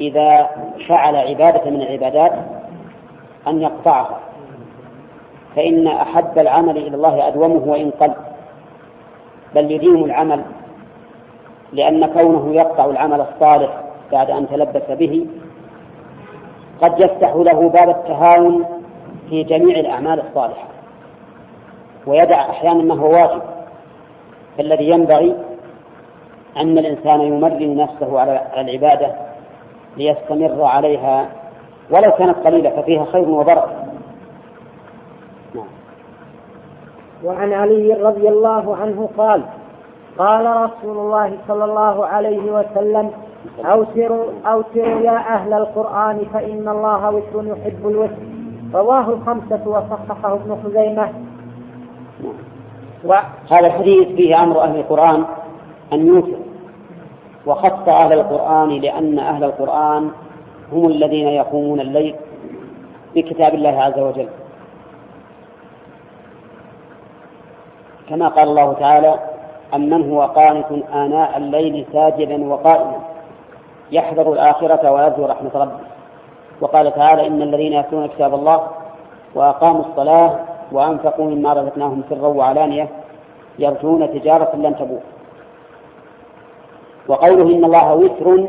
إذا 0.00 0.50
فعل 0.88 1.16
عبادة 1.16 1.70
من 1.70 1.82
العبادات 1.82 2.32
أن 3.48 3.62
يقطعها. 3.62 4.20
فإن 5.56 5.86
أحب 5.86 6.38
العمل 6.38 6.76
إلى 6.76 6.96
الله 6.96 7.28
أدومه 7.28 7.62
وإن 7.66 7.90
قل 7.90 8.12
بل 9.54 9.70
يديم 9.70 10.04
العمل 10.04 10.42
لأن 11.72 12.06
كونه 12.06 12.54
يقطع 12.54 12.84
العمل 12.84 13.20
الصالح 13.20 13.80
بعد 14.12 14.30
أن 14.30 14.48
تلبس 14.48 14.90
به 14.90 15.26
قد 16.82 17.00
يفتح 17.00 17.34
له 17.34 17.68
باب 17.68 17.88
التهاون 17.88 18.64
في 19.30 19.42
جميع 19.42 19.80
الأعمال 19.80 20.22
الصالحة 20.28 20.68
ويدع 22.06 22.50
أحيانا 22.50 22.82
ما 22.82 22.94
هو 22.94 23.10
واجب. 23.10 23.42
فالذي 24.58 24.88
ينبغي 24.88 25.36
أن 26.56 26.78
الإنسان 26.78 27.20
يمرن 27.20 27.76
نفسه 27.76 28.20
على 28.20 28.42
العبادة 28.56 29.14
ليستمر 29.96 30.62
عليها 30.64 31.28
ولو 31.90 32.10
كانت 32.18 32.38
قليلة 32.46 32.70
ففيها 32.70 33.04
خير 33.04 33.28
وبركة. 33.28 33.84
نعم. 35.54 35.66
وعن 37.24 37.52
علي 37.52 37.92
رضي 37.92 38.28
الله 38.28 38.76
عنه 38.76 39.08
قال 39.18 39.42
قال 40.18 40.46
رسول 40.46 40.98
الله 40.98 41.38
صلى 41.48 41.64
الله 41.64 42.06
عليه 42.06 42.52
وسلم 42.52 43.10
أوتروا 43.64 44.24
أوتروا 44.46 45.00
يا 45.00 45.16
أهل 45.16 45.52
القرآن 45.52 46.26
فإن 46.32 46.68
الله 46.68 47.10
وتر 47.10 47.46
يحب 47.46 47.88
الوتر. 47.88 48.22
رواه 48.74 49.08
الخمسة 49.08 49.68
وصححه 49.68 50.34
ابن 50.34 50.56
خزيمة. 50.64 51.08
هذا 53.52 53.66
الحديث 53.66 54.08
فيه 54.08 54.32
أمر 54.44 54.62
أهل 54.62 54.76
القرآن 54.76 55.24
أن 55.92 56.06
يوتروا 56.06 56.44
وخص 57.46 57.88
أهل 57.88 58.12
القرآن 58.20 58.68
لأن 58.68 59.18
أهل 59.18 59.44
القرآن 59.44 60.10
هم 60.72 60.86
الذين 60.86 61.28
يقومون 61.28 61.80
الليل 61.80 62.14
بكتاب 63.14 63.54
الله 63.54 63.82
عز 63.82 63.98
وجل. 63.98 64.28
كما 68.08 68.28
قال 68.28 68.48
الله 68.48 68.72
تعالى 68.72 69.18
أمن 69.74 70.10
هو 70.10 70.22
قانت 70.22 70.66
آناء 70.92 71.36
الليل 71.36 71.86
ساجدا 71.92 72.44
وقائما 72.44 72.96
يحذر 73.92 74.32
الآخرة 74.32 74.90
ويرجو 74.90 75.26
رحمة 75.26 75.50
ربه. 75.54 75.80
وقال 76.60 76.94
تعالى 76.94 77.26
إن 77.26 77.42
الذين 77.42 77.72
يتلون 77.72 78.06
كتاب 78.06 78.34
الله 78.34 78.68
وأقاموا 79.34 79.84
الصلاة 79.84 80.53
وأنفقوا 80.74 81.30
مما 81.30 81.52
رزقناهم 81.52 82.02
سرا 82.10 82.26
وعلانية 82.28 82.88
يرجون 83.58 84.20
تجارة 84.20 84.56
لن 84.56 84.76
تبور. 84.76 85.00
وقوله 87.08 87.56
إن 87.56 87.64
الله 87.64 87.94
وتر 87.94 88.48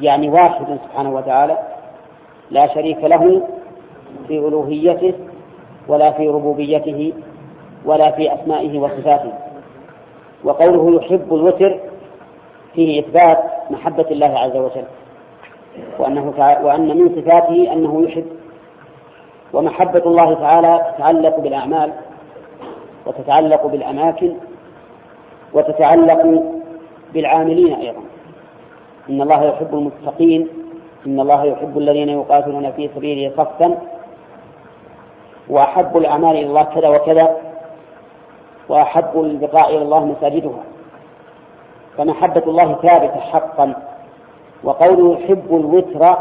يعني 0.00 0.28
واحد 0.28 0.78
سبحانه 0.84 1.14
وتعالى 1.14 1.58
لا 2.50 2.74
شريك 2.74 3.04
له 3.04 3.42
في 4.28 4.38
ألوهيته 4.38 5.14
ولا 5.88 6.10
في 6.12 6.28
ربوبيته 6.28 7.12
ولا 7.84 8.10
في 8.10 8.34
أسمائه 8.34 8.78
وصفاته. 8.78 9.32
وقوله 10.44 10.96
يحب 10.96 11.34
الوتر 11.34 11.80
فيه 12.74 13.00
إثبات 13.00 13.38
محبة 13.70 14.06
الله 14.10 14.38
عز 14.38 14.56
وجل 14.56 14.84
وأنه 15.98 16.34
وأن 16.62 16.88
من 16.98 17.08
صفاته 17.08 17.72
أنه 17.72 18.02
يحب 18.02 18.26
ومحبة 19.52 20.02
الله 20.06 20.34
تعالى 20.34 20.92
تتعلق 20.96 21.38
بالأعمال 21.40 21.92
وتتعلق 23.06 23.66
بالأماكن 23.66 24.36
وتتعلق 25.52 26.42
بالعاملين 27.14 27.74
أيضا. 27.74 28.00
إن 29.10 29.22
الله 29.22 29.44
يحب 29.44 29.74
المتقين 29.74 30.48
إن 31.06 31.20
الله 31.20 31.44
يحب 31.44 31.78
الذين 31.78 32.08
يقاتلون 32.08 32.72
في 32.72 32.90
سبيله 32.94 33.32
صفا 33.36 33.78
وأحب 35.48 35.96
الأعمال 35.96 36.30
إلى 36.30 36.46
الله 36.46 36.62
كذا 36.62 36.88
وكذا 36.88 37.36
وأحب 38.68 39.20
البقاء 39.20 39.70
إلى 39.70 39.82
الله 39.82 40.04
مساجدها. 40.04 40.64
فمحبة 41.96 42.42
الله 42.46 42.74
ثابتة 42.74 43.20
حقا 43.20 43.74
وقوله 44.64 45.18
يحب 45.18 45.46
الوتر 45.50 46.18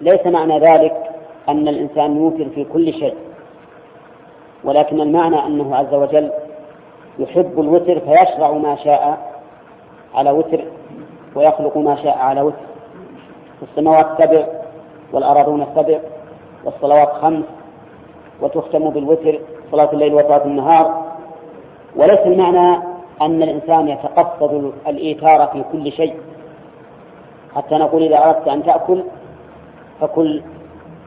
ليس 0.00 0.26
معنى 0.26 0.58
ذلك. 0.58 1.11
أن 1.48 1.68
الإنسان 1.68 2.16
يوتر 2.16 2.48
في 2.54 2.64
كل 2.64 2.92
شيء 2.92 3.14
ولكن 4.64 5.00
المعنى 5.00 5.46
أنه 5.46 5.76
عز 5.76 5.94
وجل 5.94 6.30
يحب 7.18 7.60
الوتر 7.60 8.00
فيشرع 8.00 8.50
ما 8.52 8.76
شاء 8.76 9.32
على 10.14 10.30
وتر 10.30 10.64
ويخلق 11.34 11.76
ما 11.76 11.96
شاء 12.02 12.18
على 12.18 12.40
وتر. 12.42 12.56
السماوات 13.62 14.06
سبع 14.22 14.46
والأراضون 15.12 15.66
سبع 15.74 16.00
والصلوات 16.64 17.12
خمس 17.12 17.44
وتختم 18.40 18.90
بالوتر 18.90 19.40
صلاة 19.72 19.92
الليل 19.92 20.14
وصلاة 20.14 20.44
النهار. 20.44 21.02
وليس 21.96 22.20
المعنى 22.26 22.82
أن 23.22 23.42
الإنسان 23.42 23.88
يتقصد 23.88 24.72
الإيثار 24.86 25.46
في 25.52 25.64
كل 25.72 25.92
شيء. 25.92 26.14
حتى 27.54 27.74
نقول 27.74 28.02
إذا 28.02 28.24
أردت 28.24 28.48
أن 28.48 28.62
تأكل 28.62 29.04
فكل 30.00 30.42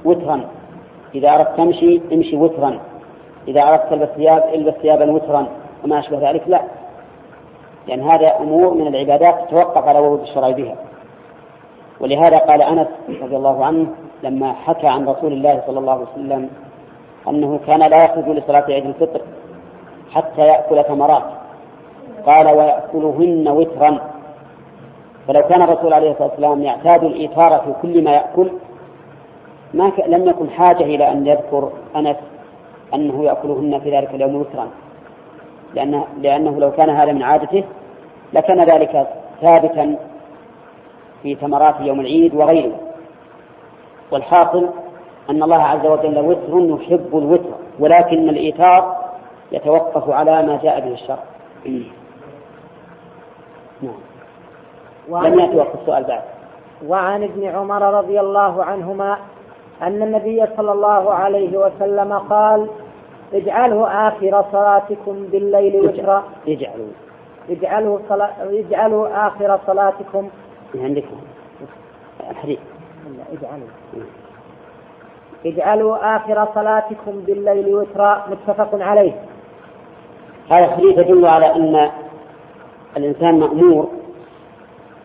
وترا. 0.05 0.41
إذا 1.15 1.29
أردت 1.29 1.57
تمشي 1.57 2.01
امشي 2.13 2.35
وترا. 2.35 2.79
إذا 3.47 3.61
أردت 3.61 3.89
تلبس 3.89 4.09
ثياب 4.09 4.43
البس 4.53 4.73
ثيابا 4.73 5.11
وترا. 5.11 5.47
وما 5.83 5.99
أشبه 5.99 6.29
ذلك 6.29 6.43
لا. 6.47 6.61
لأن 7.87 8.01
هذا 8.01 8.35
أمور 8.39 8.73
من 8.73 8.87
العبادات 8.87 9.35
تتوقف 9.47 9.87
على 9.87 9.99
ورود 9.99 10.21
الشرع 10.21 10.49
بها. 10.49 10.75
ولهذا 11.99 12.37
قال 12.37 12.61
أنس 12.61 12.87
رضي 13.21 13.35
الله 13.35 13.65
عنه 13.65 13.87
لما 14.23 14.53
حكى 14.53 14.87
عن 14.87 15.07
رسول 15.07 15.33
الله 15.33 15.63
صلى 15.67 15.79
الله 15.79 15.91
عليه 15.91 16.07
وسلم 16.13 16.49
أنه 17.27 17.59
كان 17.67 17.79
لا 17.79 18.05
يخرج 18.05 18.29
لصلاة 18.29 18.65
عيد 18.69 18.85
الفطر 18.85 19.21
حتى 20.11 20.41
يأكل 20.41 20.83
ثمرات. 20.83 21.23
قال 22.25 22.57
ويأكلهن 22.57 23.47
وترا. 23.47 23.99
فلو 25.27 25.41
كان 25.41 25.61
الرسول 25.61 25.93
عليه 25.93 26.11
الصلاة 26.11 26.27
والسلام 26.27 26.63
يعتاد 26.63 27.03
الإيثار 27.03 27.61
في 27.65 27.73
كل 27.81 28.03
ما 28.03 28.11
يأكل 28.11 28.49
ما 29.75 29.89
ك... 29.89 29.99
لم 30.07 30.29
يكن 30.29 30.49
حاجة 30.49 30.83
إلى 30.83 31.11
أن 31.11 31.27
يذكر 31.27 31.71
أنس 31.95 32.17
أنه 32.93 33.23
يأكلهن 33.23 33.79
في 33.79 33.97
ذلك 33.97 34.09
اليوم 34.13 34.35
وترا 34.35 34.67
لأنه, 35.73 36.07
لأنه 36.21 36.59
لو 36.59 36.71
كان 36.71 36.89
هذا 36.89 37.11
من 37.11 37.23
عادته 37.23 37.63
لكان 38.33 38.59
ذلك 38.59 39.07
ثابتا 39.41 39.95
في 41.23 41.35
ثمرات 41.35 41.75
يوم 41.79 41.99
العيد 41.99 42.35
وغيره. 42.35 42.79
والحاصل 44.11 44.69
أن 45.29 45.43
الله 45.43 45.61
عز 45.61 45.85
وجل 45.85 46.19
وتر 46.19 46.81
يحب 46.81 47.17
الوتر 47.17 47.53
ولكن 47.79 48.29
الإيثار 48.29 48.95
يتوقف 49.51 50.09
على 50.09 50.43
ما 50.47 50.59
جاء 50.63 50.79
به 50.79 50.93
الشرع. 50.93 51.23
نعم. 53.81 53.95
لم 55.09 55.39
يأتي 55.39 55.57
وقت 55.57 55.75
السؤال 55.75 56.03
بعد. 56.03 56.21
وعن 56.87 57.23
ابن 57.23 57.45
عمر 57.45 57.81
رضي 57.81 58.19
الله 58.19 58.63
عنهما 58.63 59.17
أن 59.81 60.03
النبي 60.03 60.45
صلى 60.57 60.71
الله 60.71 61.13
عليه 61.13 61.57
وسلم 61.57 62.13
قال 62.13 62.67
اجعله 63.33 64.07
آخر 64.07 64.45
صلاتكم 64.51 65.25
بالليل 65.31 65.85
وترا 65.85 66.23
اجعلوا. 66.47 66.87
اجعله 67.49 67.99
صلاة 68.09 68.33
اجعلوا 68.41 69.27
آخر 69.27 69.59
صلاتكم. 69.67 70.29
عندكم؟ 70.75 71.17
الحديث 72.29 72.59
اجعلوا 73.33 73.67
اجعلوا 75.45 76.15
آخر 76.15 76.47
صلاتكم 76.55 77.11
بالليل 77.27 77.75
وترا 77.75 78.25
متفق 78.31 78.69
عليه. 78.73 79.11
هذا 80.51 80.65
الحديث 80.65 81.03
يدل 81.03 81.25
على 81.25 81.55
أن 81.55 81.89
الإنسان 82.97 83.39
مأمور 83.39 83.89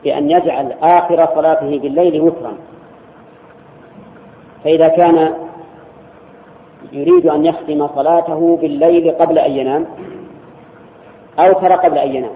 بأن 0.05 0.31
يجعل 0.31 0.73
آخر 0.83 1.27
صلاته 1.35 1.79
بالليل 1.79 2.21
وترا. 2.21 2.55
فإذا 4.65 4.89
كان 4.89 5.35
يريد 6.93 7.27
أن 7.27 7.45
يختم 7.45 7.89
صلاته 7.95 8.57
بالليل 8.57 9.11
قبل 9.11 9.39
أن 9.39 9.51
ينام 9.51 9.87
أوتر 11.39 11.73
قبل 11.77 11.99
أن 11.99 12.15
ينام 12.15 12.33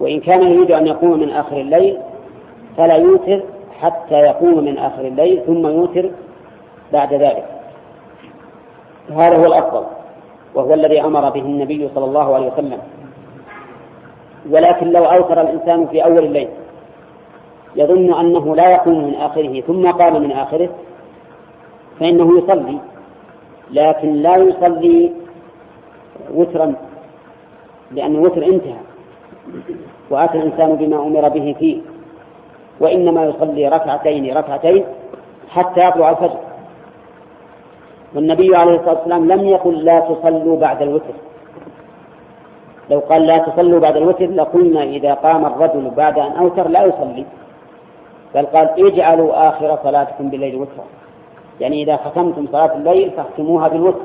وإن 0.00 0.20
كان 0.20 0.42
يريد 0.42 0.70
أن 0.70 0.86
يقوم 0.86 1.20
من 1.20 1.30
آخر 1.30 1.56
الليل 1.56 1.98
فلا 2.76 2.96
يوتر 2.96 3.42
حتى 3.80 4.14
يقوم 4.14 4.64
من 4.64 4.78
آخر 4.78 5.00
الليل 5.00 5.42
ثم 5.46 5.66
يوتر 5.66 6.10
بعد 6.92 7.14
ذلك. 7.14 7.44
هذا 9.10 9.36
هو 9.36 9.44
الأفضل 9.44 9.84
وهو 10.54 10.74
الذي 10.74 11.00
أمر 11.00 11.30
به 11.30 11.40
النبي 11.40 11.88
صلى 11.94 12.04
الله 12.04 12.34
عليه 12.34 12.52
وسلم. 12.52 12.78
ولكن 14.50 14.92
لو 14.92 15.04
أوتر 15.04 15.40
الإنسان 15.40 15.86
في 15.86 16.04
أول 16.04 16.24
الليل 16.24 16.48
يظن 17.76 18.14
أنه 18.14 18.56
لا 18.56 18.70
يقوم 18.72 19.04
من 19.04 19.14
آخره 19.14 19.60
ثم 19.60 19.90
قام 19.90 20.22
من 20.22 20.32
آخره 20.32 20.68
فإنه 22.00 22.38
يصلي 22.38 22.78
لكن 23.70 24.12
لا 24.12 24.32
يصلي 24.38 25.12
وترا 26.34 26.74
لأن 27.90 28.14
الوتر 28.14 28.44
انتهى 28.44 28.80
وأتى 30.10 30.38
الإنسان 30.38 30.76
بما 30.76 30.96
أمر 30.96 31.28
به 31.28 31.56
فيه 31.58 31.80
وإنما 32.80 33.24
يصلي 33.24 33.68
ركعتين 33.68 34.36
ركعتين 34.36 34.84
حتى 35.48 35.80
يطلع 35.88 36.10
الفجر. 36.10 36.38
والنبي 38.14 38.56
عليه 38.56 38.74
الصلاة 38.74 38.94
والسلام 38.94 39.32
لم 39.32 39.44
يقل 39.44 39.84
لا 39.84 40.00
تصلوا 40.00 40.56
بعد 40.58 40.82
الوتر. 40.82 41.14
لو 42.90 42.98
قال 42.98 43.26
لا 43.26 43.38
تصلوا 43.38 43.80
بعد 43.80 43.96
الوتر 43.96 44.26
لقلنا 44.26 44.82
إذا 44.82 45.14
قام 45.14 45.46
الرجل 45.46 45.90
بعد 45.90 46.18
أن 46.18 46.32
أوتر 46.32 46.68
لا 46.68 46.82
يصلي 46.84 47.24
بل 48.34 48.46
قال 48.46 48.86
اجعلوا 48.86 49.48
آخر 49.48 49.78
صلاتكم 49.82 50.28
بالليل 50.28 50.56
وترا 50.56 50.84
يعني 51.60 51.82
إذا 51.82 51.96
ختمتم 51.96 52.46
صلاة 52.52 52.74
الليل 52.74 53.10
فاختموها 53.10 53.68
بالوتر. 53.68 54.00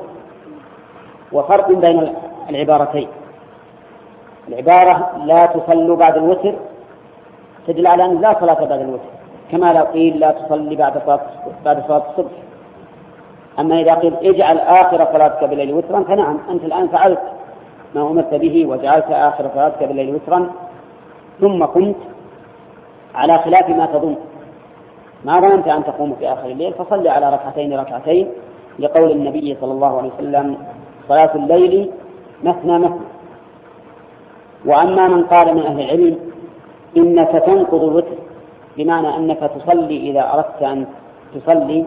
وفرق 1.32 1.72
بين 1.72 2.14
العبارتين. 2.50 3.08
العبارة 4.48 5.16
لا 5.24 5.46
تصلوا 5.46 5.96
بعد 5.96 6.16
الوتر 6.16 6.54
تدل 7.66 7.86
على 7.86 8.04
أن 8.04 8.20
لا 8.20 8.40
صلاة 8.40 8.64
بعد 8.64 8.80
الوتر. 8.80 9.10
كما 9.50 9.66
لو 9.66 9.84
قيل 9.84 10.20
لا 10.20 10.30
تصلي 10.30 10.76
بعد 10.76 11.02
صلاة 11.06 11.20
بعد 11.64 11.82
صلاة 11.88 12.02
الصبح. 12.10 12.32
أما 13.58 13.80
إذا 13.80 13.94
قيل 13.94 14.14
اجعل 14.22 14.58
آخر 14.58 15.12
صلاتك 15.12 15.44
بالليل 15.44 15.74
وترا 15.74 16.02
فنعم 16.02 16.38
أنت 16.50 16.64
الآن 16.64 16.88
فعلت 16.88 17.22
ما 17.94 18.02
أمرت 18.02 18.34
به 18.34 18.66
وجعلت 18.66 19.10
آخر 19.10 19.50
صلاتك 19.54 19.82
بالليل 19.84 20.14
وترا. 20.14 20.50
ثم 21.40 21.64
قمت 21.64 21.96
على 23.14 23.32
خلاف 23.38 23.68
ما 23.68 23.86
تظن. 23.86 24.16
ما 25.24 25.32
ظننت 25.32 25.68
أن 25.68 25.84
تقوم 25.84 26.14
في 26.14 26.32
آخر 26.32 26.46
الليل 26.46 26.72
فصل 26.72 27.08
على 27.08 27.30
ركعتين 27.30 27.78
ركعتين 27.78 28.28
لقول 28.78 29.10
النبي 29.10 29.56
صلى 29.60 29.72
الله 29.72 29.98
عليه 29.98 30.10
وسلم 30.18 30.56
صلاة 31.08 31.34
الليل 31.34 31.90
مثنى 32.42 32.78
مثنى. 32.78 33.06
وأما 34.66 35.08
من 35.08 35.24
قال 35.24 35.54
من 35.54 35.62
أهل 35.62 35.80
العلم 35.80 36.18
إنك 36.96 37.30
تنقض 37.30 37.84
الوتر. 37.84 38.18
بمعنى 38.76 39.16
أنك 39.16 39.38
تصلي 39.38 40.10
إذا 40.10 40.32
أردت 40.32 40.62
أن 40.62 40.86
تصلي 41.34 41.86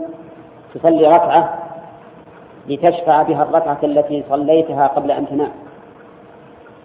تصلي 0.73 1.07
ركعة 1.07 1.59
لتشفع 2.67 3.23
بها 3.23 3.43
الركعة 3.43 3.79
التي 3.83 4.23
صليتها 4.29 4.87
قبل 4.87 5.11
أن 5.11 5.27
تنام. 5.27 5.51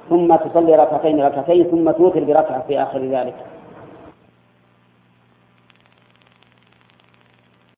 ثم 0.09 0.37
تصلي 0.37 0.77
ركعتين 0.77 1.21
ركعتين 1.21 1.65
ثم 1.65 1.91
توتر 1.91 2.25
بركعة 2.25 2.63
في 2.69 2.83
آخر 2.83 2.99
ذلك. 2.99 3.35